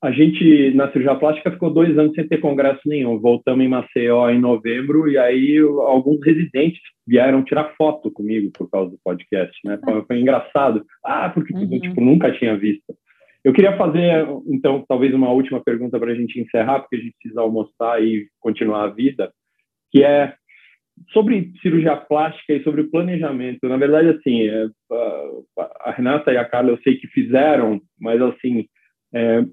a 0.02 0.10
gente, 0.10 0.72
na 0.74 0.88
cirurgia 0.88 1.14
plástica, 1.14 1.52
ficou 1.52 1.72
dois 1.72 1.96
anos 1.96 2.12
sem 2.12 2.26
ter 2.26 2.38
congresso 2.38 2.80
nenhum. 2.86 3.20
Voltamos 3.20 3.64
em 3.64 3.68
Maceió 3.68 4.28
em 4.28 4.40
novembro 4.40 5.08
e 5.08 5.16
aí 5.16 5.58
alguns 5.58 6.18
residentes 6.24 6.80
vieram 7.06 7.44
tirar 7.44 7.72
foto 7.76 8.10
comigo 8.10 8.50
por 8.52 8.68
causa 8.68 8.90
do 8.90 8.98
podcast, 9.04 9.56
né? 9.64 9.78
Foi, 9.84 10.04
foi 10.04 10.20
engraçado. 10.20 10.84
Ah, 11.04 11.30
porque 11.30 11.54
uhum. 11.54 11.78
tipo, 11.78 12.00
nunca 12.00 12.32
tinha 12.32 12.56
visto. 12.56 12.92
Eu 13.44 13.52
queria 13.52 13.76
fazer, 13.76 14.26
então, 14.48 14.84
talvez 14.86 15.14
uma 15.14 15.30
última 15.30 15.62
pergunta 15.62 15.98
para 15.98 16.10
a 16.10 16.14
gente 16.14 16.40
encerrar, 16.40 16.80
porque 16.80 16.96
a 16.96 16.98
gente 16.98 17.14
precisa 17.18 17.40
almoçar 17.40 18.02
e 18.02 18.26
continuar 18.40 18.84
a 18.84 18.92
vida, 18.92 19.32
que 19.92 20.02
é 20.02 20.34
sobre 21.08 21.52
cirurgia 21.62 21.96
plástica 21.96 22.52
e 22.52 22.62
sobre 22.62 22.84
planejamento, 22.84 23.68
na 23.68 23.76
verdade, 23.76 24.08
assim, 24.08 24.42
é, 24.48 24.68
a 25.80 25.90
Renata 25.90 26.32
e 26.32 26.36
a 26.36 26.44
Carla 26.44 26.70
eu 26.70 26.78
sei 26.82 26.96
que 26.96 27.08
fizeram, 27.08 27.80
mas 27.98 28.20
assim, 28.20 28.66
é, 29.14 29.44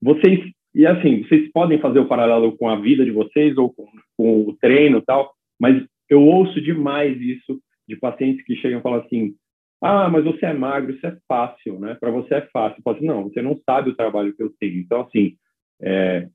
vocês 0.00 0.40
e 0.74 0.86
assim, 0.86 1.22
vocês 1.22 1.50
podem 1.52 1.78
fazer 1.78 1.98
o 1.98 2.08
paralelo 2.08 2.56
com 2.56 2.68
a 2.68 2.80
vida 2.80 3.04
de 3.04 3.10
vocês 3.10 3.56
ou 3.58 3.72
com, 3.72 3.86
com 4.16 4.40
o 4.48 4.56
treino 4.56 4.98
e 4.98 5.02
tal, 5.02 5.32
mas 5.60 5.84
eu 6.08 6.22
ouço 6.22 6.60
demais 6.60 7.20
isso 7.20 7.60
de 7.86 7.96
pacientes 7.96 8.44
que 8.44 8.56
chegam 8.56 8.80
e 8.80 8.82
falam 8.82 9.00
assim, 9.00 9.34
ah, 9.82 10.08
mas 10.08 10.24
você 10.24 10.46
é 10.46 10.52
magro, 10.52 10.94
isso 10.94 11.06
é 11.06 11.16
fácil, 11.26 11.78
né? 11.80 11.96
Para 11.98 12.10
você 12.10 12.36
é 12.36 12.40
fácil. 12.52 12.78
Eu 12.78 12.82
falo 12.84 12.96
assim, 12.96 13.06
não, 13.06 13.24
você 13.24 13.42
não 13.42 13.60
sabe 13.68 13.90
o 13.90 13.96
trabalho 13.96 14.34
que 14.34 14.42
eu 14.42 14.52
tenho. 14.60 14.78
Então, 14.78 15.00
assim, 15.02 15.34
é, 15.80 16.28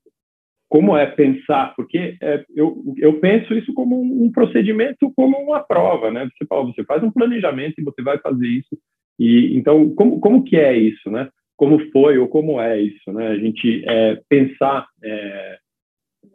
como 0.68 0.96
é 0.96 1.06
pensar, 1.06 1.74
porque 1.74 2.16
é, 2.20 2.44
eu, 2.54 2.82
eu 2.98 3.18
penso 3.20 3.54
isso 3.54 3.72
como 3.72 4.00
um 4.00 4.30
procedimento, 4.30 5.10
como 5.16 5.38
uma 5.38 5.60
prova, 5.60 6.10
né? 6.10 6.28
Você, 6.36 6.46
fala, 6.46 6.64
você 6.66 6.84
faz 6.84 7.02
um 7.02 7.10
planejamento 7.10 7.74
e 7.78 7.84
você 7.84 8.02
vai 8.02 8.18
fazer 8.18 8.46
isso. 8.46 8.76
E 9.18 9.56
então, 9.56 9.88
como, 9.94 10.20
como 10.20 10.44
que 10.44 10.56
é 10.56 10.76
isso, 10.76 11.10
né? 11.10 11.28
como 11.58 11.80
foi 11.90 12.16
ou 12.16 12.28
como 12.28 12.60
é 12.60 12.80
isso, 12.80 13.12
né? 13.12 13.26
A 13.26 13.36
gente 13.36 13.84
é, 13.84 14.22
pensar 14.28 14.86
é, 15.02 15.58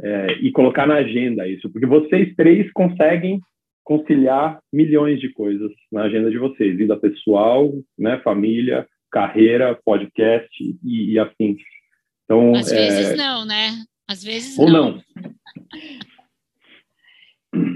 é, 0.01 0.27
e 0.41 0.51
colocar 0.51 0.85
na 0.85 0.95
agenda 0.95 1.47
isso, 1.47 1.71
porque 1.71 1.87
vocês 1.87 2.35
três 2.35 2.69
conseguem 2.73 3.39
conciliar 3.85 4.59
milhões 4.71 5.21
de 5.21 5.31
coisas 5.31 5.71
na 5.89 6.03
agenda 6.03 6.29
de 6.29 6.37
vocês, 6.37 6.75
vida 6.75 6.97
pessoal, 6.97 7.71
né, 7.97 8.19
família, 8.21 8.85
carreira, 9.09 9.79
podcast 9.85 10.49
e, 10.59 11.13
e 11.13 11.17
afins. 11.17 11.61
Então, 12.25 12.53
às 12.53 12.71
é... 12.71 12.75
vezes 12.75 13.17
não, 13.17 13.45
né? 13.45 13.69
Às 14.13 14.23
vezes 14.23 14.59
Ou 14.59 14.69
não. 14.69 15.01
não. 17.51 17.73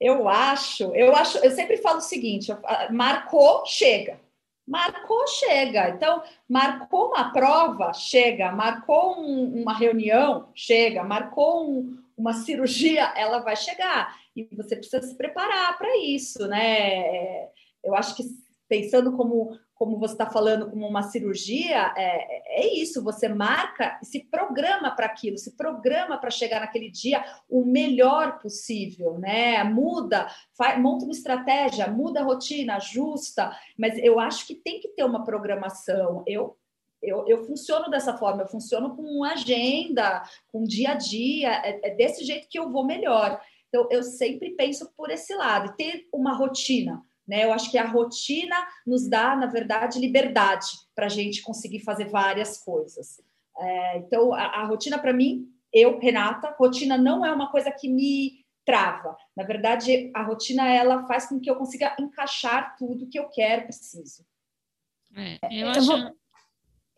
Eu 0.00 0.28
acho, 0.28 0.92
eu 0.94 1.14
acho, 1.14 1.38
eu 1.38 1.52
sempre 1.52 1.76
falo 1.76 1.98
o 1.98 2.02
seguinte: 2.02 2.50
marcou, 2.90 3.64
chega. 3.64 4.20
Marcou, 4.66 5.26
chega. 5.28 5.90
Então, 5.90 6.22
marcou 6.48 7.08
uma 7.08 7.32
prova, 7.32 7.92
chega. 7.92 8.50
Marcou 8.50 9.20
um, 9.20 9.62
uma 9.62 9.72
reunião, 9.72 10.50
chega. 10.54 11.04
Marcou 11.04 11.70
um, 11.70 11.96
uma 12.16 12.32
cirurgia, 12.32 13.12
ela 13.16 13.38
vai 13.38 13.56
chegar. 13.56 14.16
E 14.36 14.48
você 14.56 14.76
precisa 14.76 15.00
se 15.00 15.16
preparar 15.16 15.78
para 15.78 15.96
isso, 15.98 16.46
né? 16.48 17.44
Eu 17.82 17.94
acho 17.94 18.16
que 18.16 18.24
pensando 18.68 19.16
como 19.16 19.58
como 19.78 19.96
você 19.96 20.14
está 20.14 20.26
falando, 20.26 20.68
como 20.70 20.86
uma 20.86 21.04
cirurgia, 21.04 21.94
é, 21.96 22.62
é 22.62 22.74
isso, 22.74 23.02
você 23.02 23.28
marca 23.28 23.98
se 24.02 24.24
programa 24.24 24.90
para 24.90 25.06
aquilo, 25.06 25.38
se 25.38 25.56
programa 25.56 26.18
para 26.18 26.30
chegar 26.30 26.60
naquele 26.60 26.90
dia 26.90 27.24
o 27.48 27.64
melhor 27.64 28.40
possível, 28.40 29.18
né? 29.18 29.62
Muda, 29.62 30.28
faz, 30.52 30.80
monta 30.80 31.04
uma 31.04 31.12
estratégia, 31.12 31.86
muda 31.86 32.20
a 32.20 32.24
rotina, 32.24 32.76
ajusta, 32.76 33.56
mas 33.78 33.96
eu 33.98 34.18
acho 34.18 34.46
que 34.46 34.54
tem 34.56 34.80
que 34.80 34.88
ter 34.88 35.04
uma 35.04 35.24
programação. 35.24 36.24
Eu 36.26 36.56
eu, 37.00 37.24
eu 37.28 37.44
funciono 37.44 37.88
dessa 37.88 38.16
forma, 38.16 38.42
eu 38.42 38.48
funciono 38.48 38.96
com 38.96 39.22
agenda, 39.22 40.20
com 40.48 40.64
dia 40.64 40.90
a 40.90 40.94
dia, 40.94 41.52
é, 41.64 41.90
é 41.90 41.94
desse 41.94 42.24
jeito 42.24 42.48
que 42.48 42.58
eu 42.58 42.72
vou 42.72 42.84
melhor. 42.84 43.40
Então, 43.68 43.86
eu 43.90 44.02
sempre 44.02 44.50
penso 44.50 44.90
por 44.96 45.10
esse 45.10 45.34
lado, 45.34 45.76
ter 45.76 46.08
uma 46.12 46.32
rotina. 46.32 47.04
Né? 47.28 47.44
Eu 47.44 47.52
acho 47.52 47.70
que 47.70 47.76
a 47.76 47.86
rotina 47.86 48.56
nos 48.86 49.06
dá, 49.06 49.36
na 49.36 49.46
verdade, 49.46 50.00
liberdade 50.00 50.66
para 50.94 51.06
a 51.06 51.10
gente 51.10 51.42
conseguir 51.42 51.80
fazer 51.80 52.06
várias 52.06 52.56
coisas. 52.64 53.20
É, 53.58 53.98
então, 53.98 54.32
a, 54.32 54.62
a 54.62 54.64
rotina, 54.64 54.98
para 54.98 55.12
mim, 55.12 55.46
eu, 55.72 55.98
Renata, 55.98 56.54
rotina 56.58 56.96
não 56.96 57.26
é 57.26 57.30
uma 57.30 57.50
coisa 57.50 57.70
que 57.70 57.88
me 57.88 58.46
trava. 58.64 59.16
Na 59.36 59.44
verdade, 59.44 60.10
a 60.14 60.22
rotina 60.22 60.66
ela 60.68 61.06
faz 61.06 61.26
com 61.26 61.38
que 61.38 61.50
eu 61.50 61.56
consiga 61.56 61.94
encaixar 62.00 62.76
tudo 62.76 63.08
que 63.08 63.18
eu 63.18 63.28
quero, 63.28 63.64
preciso. 63.64 64.24
É, 65.14 65.38
eu, 65.50 65.68
acho... 65.68 65.92
eu, 65.92 66.12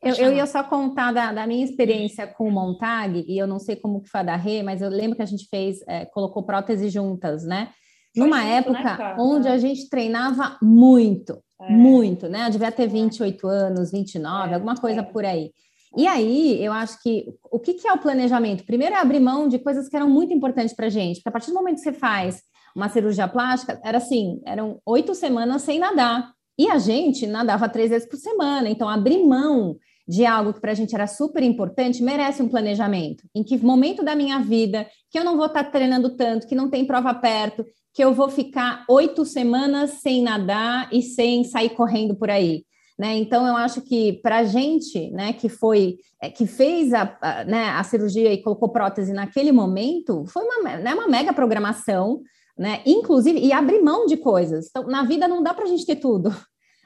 eu, 0.02 0.14
eu, 0.14 0.32
ia 0.34 0.46
só 0.46 0.62
contar 0.62 1.12
da, 1.12 1.32
da, 1.32 1.46
minha 1.46 1.64
experiência 1.64 2.26
com 2.26 2.48
o 2.48 2.52
Montag, 2.52 3.24
e 3.26 3.38
eu 3.38 3.46
não 3.46 3.58
sei 3.58 3.76
como 3.76 4.02
que 4.02 4.08
foi 4.08 4.20
a 4.20 4.24
da 4.24 4.36
Rê, 4.36 4.62
mas 4.62 4.82
eu 4.82 4.88
lembro 4.88 5.16
que 5.16 5.22
a 5.22 5.26
gente 5.26 5.46
fez, 5.48 5.80
é, 5.88 6.04
colocou 6.06 6.42
prótese 6.44 6.88
juntas, 6.88 7.44
né? 7.44 7.72
Numa 8.16 8.42
né, 8.42 8.56
época 8.56 8.96
né, 8.96 9.16
onde 9.18 9.48
a 9.48 9.58
gente 9.58 9.88
treinava 9.88 10.58
muito, 10.60 11.38
é. 11.60 11.70
muito, 11.70 12.28
né? 12.28 12.46
Eu 12.46 12.50
devia 12.50 12.72
ter 12.72 12.86
28 12.86 13.48
é. 13.48 13.54
anos, 13.54 13.90
29, 13.90 14.50
é. 14.50 14.54
alguma 14.54 14.74
coisa 14.74 15.00
é. 15.00 15.04
por 15.04 15.24
aí. 15.24 15.52
E 15.96 16.06
aí, 16.06 16.64
eu 16.64 16.72
acho 16.72 17.02
que 17.02 17.26
o 17.50 17.58
que, 17.58 17.74
que 17.74 17.88
é 17.88 17.92
o 17.92 17.98
planejamento? 17.98 18.64
Primeiro 18.64 18.94
é 18.94 18.98
abrir 18.98 19.18
mão 19.18 19.48
de 19.48 19.58
coisas 19.58 19.88
que 19.88 19.96
eram 19.96 20.08
muito 20.08 20.32
importantes 20.32 20.74
para 20.74 20.86
a 20.86 20.90
gente, 20.90 21.16
porque 21.16 21.28
a 21.28 21.32
partir 21.32 21.50
do 21.50 21.54
momento 21.54 21.76
que 21.76 21.82
você 21.82 21.92
faz 21.92 22.42
uma 22.74 22.88
cirurgia 22.88 23.26
plástica, 23.26 23.80
era 23.84 23.98
assim, 23.98 24.40
eram 24.46 24.80
oito 24.86 25.14
semanas 25.14 25.62
sem 25.62 25.78
nadar. 25.78 26.32
E 26.56 26.70
a 26.70 26.78
gente 26.78 27.26
nadava 27.26 27.68
três 27.68 27.90
vezes 27.90 28.08
por 28.08 28.16
semana, 28.16 28.68
então 28.68 28.88
abrir 28.88 29.24
mão 29.24 29.76
de 30.10 30.26
algo 30.26 30.52
que 30.52 30.60
para 30.60 30.72
a 30.72 30.74
gente 30.74 30.92
era 30.92 31.06
super 31.06 31.40
importante 31.40 32.02
merece 32.02 32.42
um 32.42 32.48
planejamento. 32.48 33.22
Em 33.32 33.44
que 33.44 33.56
momento 33.56 34.02
da 34.02 34.16
minha 34.16 34.40
vida 34.40 34.84
que 35.08 35.16
eu 35.16 35.22
não 35.24 35.36
vou 35.36 35.46
estar 35.46 35.62
tá 35.62 35.70
treinando 35.70 36.16
tanto, 36.16 36.48
que 36.48 36.54
não 36.56 36.68
tem 36.68 36.84
prova 36.84 37.14
perto, 37.14 37.64
que 37.94 38.02
eu 38.02 38.12
vou 38.12 38.28
ficar 38.28 38.84
oito 38.88 39.24
semanas 39.24 40.00
sem 40.02 40.20
nadar 40.20 40.88
e 40.92 41.00
sem 41.00 41.44
sair 41.44 41.70
correndo 41.70 42.16
por 42.16 42.28
aí. 42.28 42.64
Né? 42.98 43.18
Então, 43.18 43.46
eu 43.46 43.54
acho 43.54 43.82
que 43.82 44.14
para 44.14 44.38
a 44.38 44.44
gente, 44.44 45.10
né, 45.12 45.32
que 45.32 45.48
foi, 45.48 45.98
é, 46.20 46.28
que 46.28 46.44
fez 46.44 46.92
a, 46.92 47.16
a, 47.22 47.44
né, 47.44 47.68
a 47.68 47.82
cirurgia 47.84 48.32
e 48.32 48.42
colocou 48.42 48.68
prótese 48.68 49.12
naquele 49.12 49.52
momento, 49.52 50.24
foi 50.26 50.42
uma, 50.42 50.76
né, 50.76 50.92
uma 50.92 51.06
mega 51.06 51.32
programação, 51.32 52.20
né? 52.58 52.82
Inclusive, 52.84 53.38
e 53.38 53.52
abrir 53.52 53.80
mão 53.80 54.04
de 54.06 54.18
coisas. 54.18 54.66
Então, 54.68 54.86
na 54.86 55.02
vida 55.04 55.26
não 55.26 55.42
dá 55.42 55.54
para 55.54 55.64
a 55.64 55.68
gente 55.68 55.86
ter 55.86 55.96
tudo. 55.96 56.34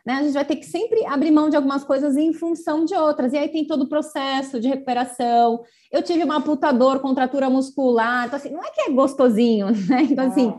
Né? 0.05 0.15
A 0.15 0.23
gente 0.23 0.35
vai 0.35 0.45
ter 0.45 0.57
que 0.57 0.67
sempre 0.67 1.05
abrir 1.07 1.31
mão 1.31 1.49
de 1.49 1.57
algumas 1.57 1.83
coisas 1.83 2.17
em 2.17 2.33
função 2.33 2.85
de 2.85 2.95
outras. 2.95 3.33
E 3.33 3.39
aí 3.39 3.49
tem 3.49 3.67
todo 3.67 3.83
o 3.83 3.89
processo 3.89 4.61
de 4.61 4.69
recuperação. 4.69 5.63
Eu 5.91 6.03
tive 6.03 6.23
uma 6.23 6.43
putador, 6.43 7.01
contratura 7.01 7.49
muscular. 7.49 8.27
Então, 8.27 8.37
assim, 8.37 8.51
não 8.51 8.63
é 8.63 8.71
que 8.71 8.83
é 8.83 8.91
gostosinho, 8.91 9.69
né? 9.89 10.03
Então, 10.03 10.27
assim, 10.27 10.53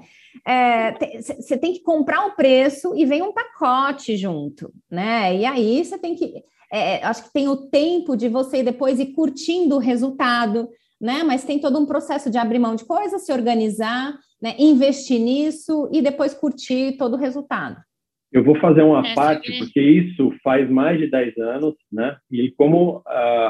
você 1.40 1.54
é, 1.54 1.58
tem 1.58 1.74
que 1.74 1.82
comprar 1.82 2.26
o 2.26 2.36
preço 2.36 2.94
e 2.96 3.06
vem 3.06 3.22
um 3.22 3.34
pacote 3.34 4.18
junto, 4.18 4.74
né? 4.90 5.36
E 5.36 5.46
aí 5.46 5.84
você 5.84 5.98
tem 5.98 6.16
que. 6.16 6.44
É, 6.72 7.04
acho 7.06 7.26
que 7.26 7.34
tem 7.34 7.48
o 7.48 7.56
tempo 7.56 8.18
de 8.18 8.28
você 8.28 8.64
depois 8.64 9.00
ir 9.00 9.14
curtindo 9.14 9.76
o 9.76 9.80
resultado, 9.80 10.68
né? 11.00 11.24
Mas 11.24 11.44
tem 11.44 11.60
todo 11.60 11.78
um 11.78 11.86
processo 11.86 12.32
de 12.32 12.38
abrir 12.40 12.60
mão 12.60 12.76
de 12.76 12.84
coisas, 12.84 13.26
se 13.26 13.32
organizar, 13.32 14.18
né? 14.42 14.56
investir 14.58 15.20
nisso 15.20 15.88
e 15.92 16.02
depois 16.02 16.34
curtir 16.34 16.98
todo 16.98 17.14
o 17.14 17.20
resultado. 17.20 17.78
Eu 18.32 18.44
vou 18.44 18.56
fazer 18.60 18.82
uma 18.82 19.08
é, 19.08 19.14
parte, 19.14 19.58
porque 19.60 19.80
isso 19.80 20.34
faz 20.44 20.70
mais 20.70 21.00
de 21.00 21.08
10 21.08 21.38
anos, 21.38 21.76
né? 21.92 22.18
E 22.32 22.52
como 22.52 22.98
uh, 22.98 23.04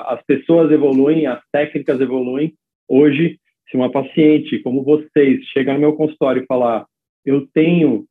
as 0.07 0.23
pessoas 0.25 0.71
evoluem, 0.71 1.25
as 1.25 1.41
técnicas 1.51 1.99
evoluem, 1.99 2.53
hoje 2.87 3.39
se 3.69 3.75
uma 3.75 3.91
paciente 3.91 4.59
como 4.59 4.83
vocês 4.83 5.43
chega 5.47 5.73
no 5.73 5.79
meu 5.79 5.93
consultório 5.93 6.43
e 6.43 6.45
falar, 6.45 6.85
eu 7.25 7.47
tenho 7.47 8.05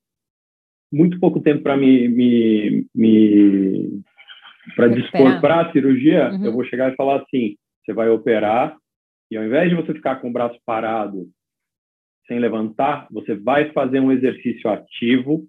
muito 0.93 1.19
pouco 1.21 1.41
tempo 1.41 1.63
para 1.63 1.77
me, 1.77 2.09
me, 2.09 2.87
me 2.95 4.03
para 4.75 4.89
dispor 4.89 5.41
para 5.41 5.63
a 5.63 5.73
cirurgia, 5.73 6.31
uhum. 6.31 6.45
eu 6.45 6.53
vou 6.53 6.65
chegar 6.65 6.93
e 6.93 6.97
falar 6.97 7.23
assim: 7.23 7.57
você 7.85 7.93
vai 7.93 8.09
operar 8.09 8.77
e 9.31 9.37
ao 9.37 9.45
invés 9.45 9.71
de 9.71 9.77
você 9.77 9.93
ficar 9.93 10.17
com 10.17 10.29
o 10.29 10.33
braço 10.33 10.59
parado 10.65 11.27
sem 12.27 12.39
levantar, 12.39 13.07
você 13.11 13.35
vai 13.35 13.71
fazer 13.73 14.01
um 14.01 14.11
exercício 14.11 14.71
ativo 14.71 15.47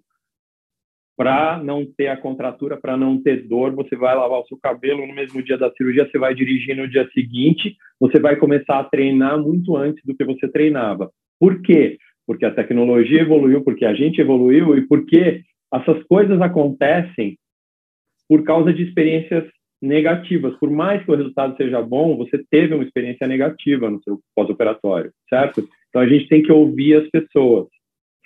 para 1.16 1.58
não 1.62 1.86
ter 1.86 2.08
a 2.08 2.16
contratura, 2.16 2.76
para 2.76 2.96
não 2.96 3.20
ter 3.20 3.48
dor, 3.48 3.74
você 3.74 3.96
vai 3.96 4.14
lavar 4.14 4.40
o 4.40 4.46
seu 4.46 4.58
cabelo 4.58 5.06
no 5.06 5.14
mesmo 5.14 5.42
dia 5.42 5.56
da 5.56 5.70
cirurgia, 5.72 6.06
você 6.06 6.18
vai 6.18 6.34
dirigir 6.34 6.76
no 6.76 6.86
dia 6.86 7.08
seguinte, 7.14 7.74
você 7.98 8.20
vai 8.20 8.36
começar 8.36 8.78
a 8.78 8.84
treinar 8.84 9.40
muito 9.40 9.76
antes 9.76 10.04
do 10.04 10.14
que 10.14 10.24
você 10.24 10.46
treinava. 10.46 11.10
Por 11.40 11.62
quê? 11.62 11.98
Porque 12.26 12.44
a 12.44 12.54
tecnologia 12.54 13.22
evoluiu, 13.22 13.64
porque 13.64 13.86
a 13.86 13.94
gente 13.94 14.20
evoluiu 14.20 14.76
e 14.76 14.86
porque 14.86 15.42
essas 15.72 16.02
coisas 16.04 16.40
acontecem 16.40 17.38
por 18.28 18.44
causa 18.44 18.72
de 18.72 18.82
experiências 18.82 19.44
negativas. 19.80 20.54
Por 20.58 20.70
mais 20.70 21.04
que 21.04 21.10
o 21.10 21.16
resultado 21.16 21.56
seja 21.56 21.80
bom, 21.80 22.16
você 22.16 22.44
teve 22.50 22.74
uma 22.74 22.84
experiência 22.84 23.26
negativa 23.26 23.88
no 23.90 24.02
seu 24.02 24.20
pós-operatório, 24.34 25.12
certo? 25.28 25.66
Então 25.88 26.02
a 26.02 26.08
gente 26.08 26.28
tem 26.28 26.42
que 26.42 26.52
ouvir 26.52 26.94
as 26.94 27.08
pessoas, 27.08 27.68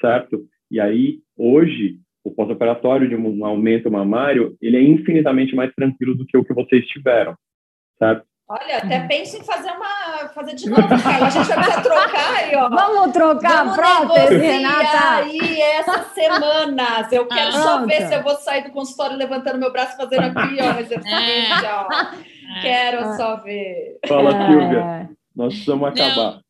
certo? 0.00 0.44
E 0.70 0.80
aí, 0.80 1.18
hoje, 1.36 1.98
o 2.24 2.30
pós-operatório 2.30 3.08
de 3.08 3.16
um 3.16 3.44
aumento 3.44 3.90
mamário, 3.90 4.56
ele 4.60 4.76
é 4.76 4.82
infinitamente 4.82 5.54
mais 5.54 5.72
tranquilo 5.74 6.14
do 6.14 6.26
que 6.26 6.36
o 6.36 6.44
que 6.44 6.54
vocês 6.54 6.86
tiveram, 6.86 7.34
certo? 7.98 8.24
Olha, 8.48 8.78
até 8.78 9.06
penso 9.06 9.36
em 9.36 9.44
fazer 9.44 9.70
uma 9.70 10.28
fazer 10.34 10.56
de 10.56 10.68
novo, 10.68 10.82
cara. 10.88 11.26
A 11.26 11.30
gente 11.30 11.46
vai 11.46 11.56
precisar 11.56 11.82
trocar 11.82 12.34
aí, 12.34 12.56
ó. 12.56 12.68
Vamos 12.68 13.12
trocar 13.12 13.64
Vamos 13.64 13.78
a 13.78 14.06
prótese, 14.06 14.36
Renata. 14.38 15.16
aí 15.18 15.60
essas 15.60 16.06
semanas. 16.08 17.12
Eu 17.12 17.26
quero 17.26 17.48
ah, 17.48 17.62
só 17.62 17.86
ver 17.86 18.08
se 18.08 18.14
eu 18.14 18.22
vou 18.24 18.34
sair 18.34 18.64
do 18.64 18.72
consultório 18.72 19.16
levantando 19.16 19.58
meu 19.58 19.72
braço 19.72 19.96
fazendo 19.96 20.36
aqui, 20.36 20.58
ó, 20.60 20.80
exercício, 20.80 21.16
é. 21.16 21.72
ó. 21.72 22.60
Quero 22.60 23.04
ah. 23.04 23.16
só 23.16 23.36
ver. 23.36 24.00
Fala, 24.08 24.32
Silvia. 24.32 25.10
Nós 25.34 25.52
precisamos 25.52 25.88
acabar. 25.88 26.32
Não. 26.32 26.49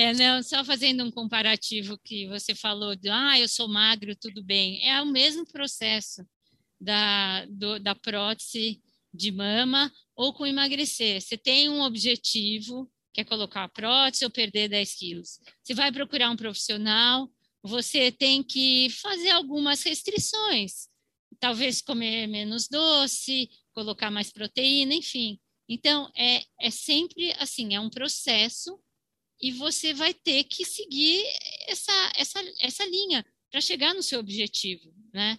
É, 0.00 0.12
não, 0.14 0.40
só 0.44 0.64
fazendo 0.64 1.02
um 1.02 1.10
comparativo 1.10 1.98
que 1.98 2.28
você 2.28 2.54
falou 2.54 2.94
de, 2.94 3.08
ah, 3.08 3.36
eu 3.36 3.48
sou 3.48 3.66
magro, 3.66 4.14
tudo 4.14 4.44
bem. 4.44 4.80
É 4.88 5.02
o 5.02 5.06
mesmo 5.06 5.44
processo 5.44 6.24
da, 6.80 7.44
do, 7.46 7.80
da 7.80 7.96
prótese 7.96 8.80
de 9.12 9.32
mama 9.32 9.92
ou 10.14 10.32
com 10.32 10.46
emagrecer. 10.46 11.20
Você 11.20 11.36
tem 11.36 11.68
um 11.68 11.80
objetivo, 11.82 12.88
que 13.12 13.22
é 13.22 13.24
colocar 13.24 13.64
a 13.64 13.68
prótese 13.68 14.24
ou 14.24 14.30
perder 14.30 14.68
10 14.68 14.94
quilos. 14.94 15.40
Você 15.64 15.74
vai 15.74 15.90
procurar 15.90 16.30
um 16.30 16.36
profissional, 16.36 17.28
você 17.60 18.12
tem 18.12 18.40
que 18.40 18.90
fazer 18.90 19.30
algumas 19.30 19.82
restrições. 19.82 20.86
Talvez 21.40 21.82
comer 21.82 22.28
menos 22.28 22.68
doce, 22.68 23.50
colocar 23.72 24.12
mais 24.12 24.30
proteína, 24.30 24.94
enfim. 24.94 25.40
Então, 25.68 26.08
é, 26.16 26.44
é 26.60 26.70
sempre 26.70 27.32
assim, 27.40 27.74
é 27.74 27.80
um 27.80 27.90
processo 27.90 28.78
e 29.40 29.52
você 29.52 29.94
vai 29.94 30.12
ter 30.12 30.44
que 30.44 30.64
seguir 30.64 31.24
essa, 31.68 32.12
essa, 32.16 32.40
essa 32.60 32.84
linha 32.86 33.24
para 33.50 33.60
chegar 33.60 33.94
no 33.94 34.02
seu 34.02 34.20
objetivo, 34.20 34.92
né? 35.12 35.38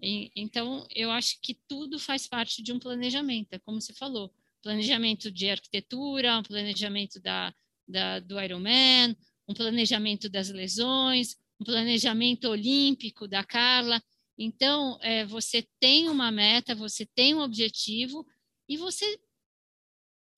E, 0.00 0.30
então, 0.36 0.86
eu 0.94 1.10
acho 1.10 1.40
que 1.40 1.54
tudo 1.66 1.98
faz 1.98 2.26
parte 2.26 2.62
de 2.62 2.72
um 2.72 2.78
planejamento, 2.78 3.52
é 3.52 3.58
como 3.58 3.80
você 3.80 3.92
falou, 3.92 4.32
planejamento 4.62 5.30
de 5.30 5.48
arquitetura, 5.48 6.38
um 6.38 6.42
planejamento 6.42 7.20
da, 7.20 7.54
da, 7.86 8.20
do 8.20 8.40
Ironman, 8.40 9.16
um 9.48 9.54
planejamento 9.54 10.28
das 10.28 10.50
lesões, 10.50 11.36
um 11.60 11.64
planejamento 11.64 12.48
olímpico 12.48 13.26
da 13.26 13.42
Carla. 13.42 14.02
Então, 14.36 14.98
é, 15.02 15.24
você 15.26 15.66
tem 15.80 16.08
uma 16.08 16.30
meta, 16.30 16.74
você 16.74 17.04
tem 17.06 17.34
um 17.34 17.40
objetivo 17.40 18.26
e 18.68 18.76
você 18.76 19.18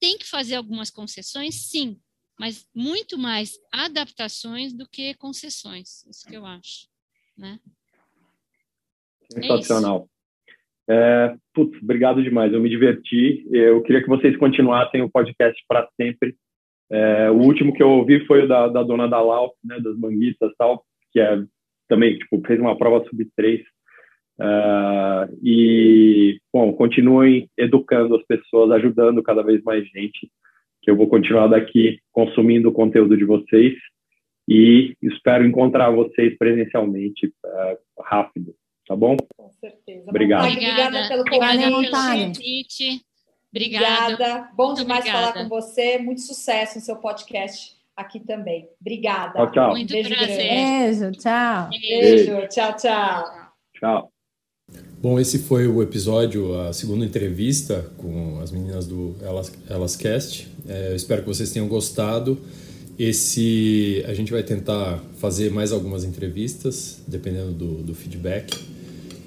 tem 0.01 0.17
que 0.17 0.25
fazer 0.25 0.55
algumas 0.55 0.91
concessões, 0.91 1.67
sim, 1.67 2.01
mas 2.41 2.67
muito 2.75 3.19
mais 3.19 3.59
adaptações 3.71 4.73
do 4.73 4.89
que 4.89 5.13
concessões, 5.13 6.07
isso 6.07 6.27
que 6.27 6.35
eu 6.35 6.47
acho, 6.47 6.89
né? 7.37 7.61
Sensacional. 9.31 10.09
É 10.09 10.21
é, 10.93 11.37
putz, 11.55 11.81
obrigado 11.83 12.23
demais, 12.23 12.51
eu 12.51 12.61
me 12.61 12.71
diverti. 12.71 13.47
Eu 13.53 13.83
queria 13.83 14.03
que 14.03 14.09
vocês 14.09 14.37
continuassem 14.39 15.03
o 15.03 15.11
podcast 15.11 15.63
para 15.69 15.87
sempre. 16.01 16.35
É, 16.91 17.31
o 17.31 17.37
último 17.37 17.75
que 17.75 17.83
eu 17.83 17.91
ouvi 17.91 18.27
foi 18.27 18.45
o 18.45 18.49
da, 18.49 18.69
da 18.69 18.83
dona 18.83 19.07
da 19.07 19.21
Lau, 19.21 19.55
né, 19.63 19.79
das 19.79 19.97
manguistas 19.99 20.51
tal, 20.59 20.83
que 21.13 21.21
é 21.21 21.45
também 21.89 22.19
tipo 22.19 22.43
fez 22.47 22.59
uma 22.59 22.77
prova 22.77 23.05
sub 23.09 23.25
3 23.37 23.61
uh, 24.41 25.39
e 25.45 26.41
bom 26.53 26.73
continuem 26.73 27.49
educando 27.57 28.17
as 28.17 28.25
pessoas 28.25 28.71
ajudando 28.73 29.23
cada 29.23 29.43
vez 29.43 29.63
mais 29.63 29.87
gente 29.89 30.31
que 30.83 30.91
eu 30.91 30.97
vou 30.97 31.09
continuar 31.09 31.49
daqui 31.49 31.99
consumindo 32.13 32.69
o 32.69 32.73
conteúdo 32.73 33.17
de 33.17 33.25
vocês 33.25 33.75
e 34.49 34.95
espero 35.03 35.45
encontrar 35.45 35.91
vocês 35.91 36.37
presencialmente 36.37 37.27
uh, 37.27 38.03
rápido 38.03 38.55
tá 38.87 38.97
bom 38.97 39.17
com 39.37 39.51
certeza 39.53 40.09
obrigado 40.09 40.49
obrigada, 40.49 41.09
pelo 41.09 41.25
convite 41.25 43.01
obrigada. 43.53 44.05
obrigada 44.05 44.51
bom 44.55 44.75
demais 44.75 45.01
obrigada. 45.01 45.33
falar 45.33 45.33
com 45.33 45.49
você 45.49 45.99
muito 45.99 46.21
sucesso 46.21 46.79
no 46.79 46.85
seu 46.85 46.97
podcast 46.97 47.81
aqui 48.01 48.21
também. 48.21 48.69
Obrigada. 48.81 49.35
Tchau, 49.35 49.53
tchau. 49.53 49.71
Muito 49.71 49.93
Beijo 49.93 50.09
prazer. 50.09 50.37
Beijo, 50.37 51.13
tchau. 51.13 51.69
Beijo, 51.69 52.49
tchau, 52.49 52.77
tchau. 52.77 53.25
Tchau. 53.75 54.20
Bom, 55.03 55.19
esse 55.19 55.39
foi 55.39 55.67
o 55.67 55.83
episódio, 55.83 56.55
a 56.61 56.75
segunda 56.75 57.07
entrevista 57.07 57.91
com 57.97 58.39
as 58.41 58.51
meninas 58.51 58.87
do 58.87 59.15
Elas, 59.23 59.51
Elas 59.67 59.97
Cast. 59.97 60.47
É, 60.69 60.91
eu 60.91 60.97
espero 60.97 61.23
que 61.23 61.29
vocês 61.29 61.51
tenham 61.51 61.67
gostado. 61.67 62.39
Esse 62.99 64.05
a 64.07 64.13
gente 64.13 64.31
vai 64.31 64.43
tentar 64.43 65.03
fazer 65.17 65.51
mais 65.51 65.73
algumas 65.73 66.05
entrevistas, 66.05 66.99
dependendo 67.07 67.53
do, 67.53 67.83
do 67.83 67.95
feedback. 67.95 68.55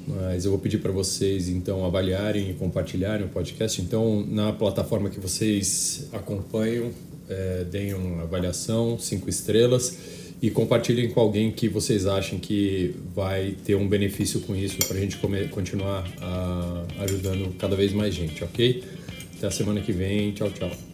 Mas 0.08 0.46
eu 0.46 0.52
vou 0.52 0.60
pedir 0.60 0.78
para 0.78 0.92
vocês 0.92 1.50
então 1.50 1.84
avaliarem 1.84 2.52
e 2.52 2.54
compartilharem 2.54 3.26
o 3.26 3.30
podcast. 3.30 3.82
Então, 3.82 4.24
na 4.30 4.54
plataforma 4.54 5.10
que 5.10 5.20
vocês 5.20 6.08
acompanham, 6.14 6.92
é, 7.28 7.64
deem 7.64 7.96
uma 7.96 8.24
avaliação, 8.24 9.00
cinco 9.00 9.28
estrelas 9.28 9.98
e 10.44 10.52
compartilhem 10.52 11.08
com 11.08 11.22
alguém 11.22 11.50
que 11.54 11.70
vocês 11.70 12.06
achem 12.06 12.38
que 12.38 12.94
vai 13.16 13.56
ter 13.64 13.76
um 13.76 13.88
benefício 13.88 14.42
com 14.42 14.54
isso 14.54 14.78
para 14.86 14.98
a 14.98 15.00
gente 15.00 15.18
continuar 15.50 16.06
a, 16.20 16.84
ajudando 17.00 17.56
cada 17.58 17.78
vez 17.78 17.94
mais 17.94 18.14
gente, 18.14 18.44
ok? 18.44 18.84
Até 19.38 19.48
a 19.48 19.52
semana 19.52 19.80
que 19.80 19.94
vem. 19.94 20.34
Tchau, 20.34 20.52
tchau. 20.52 20.93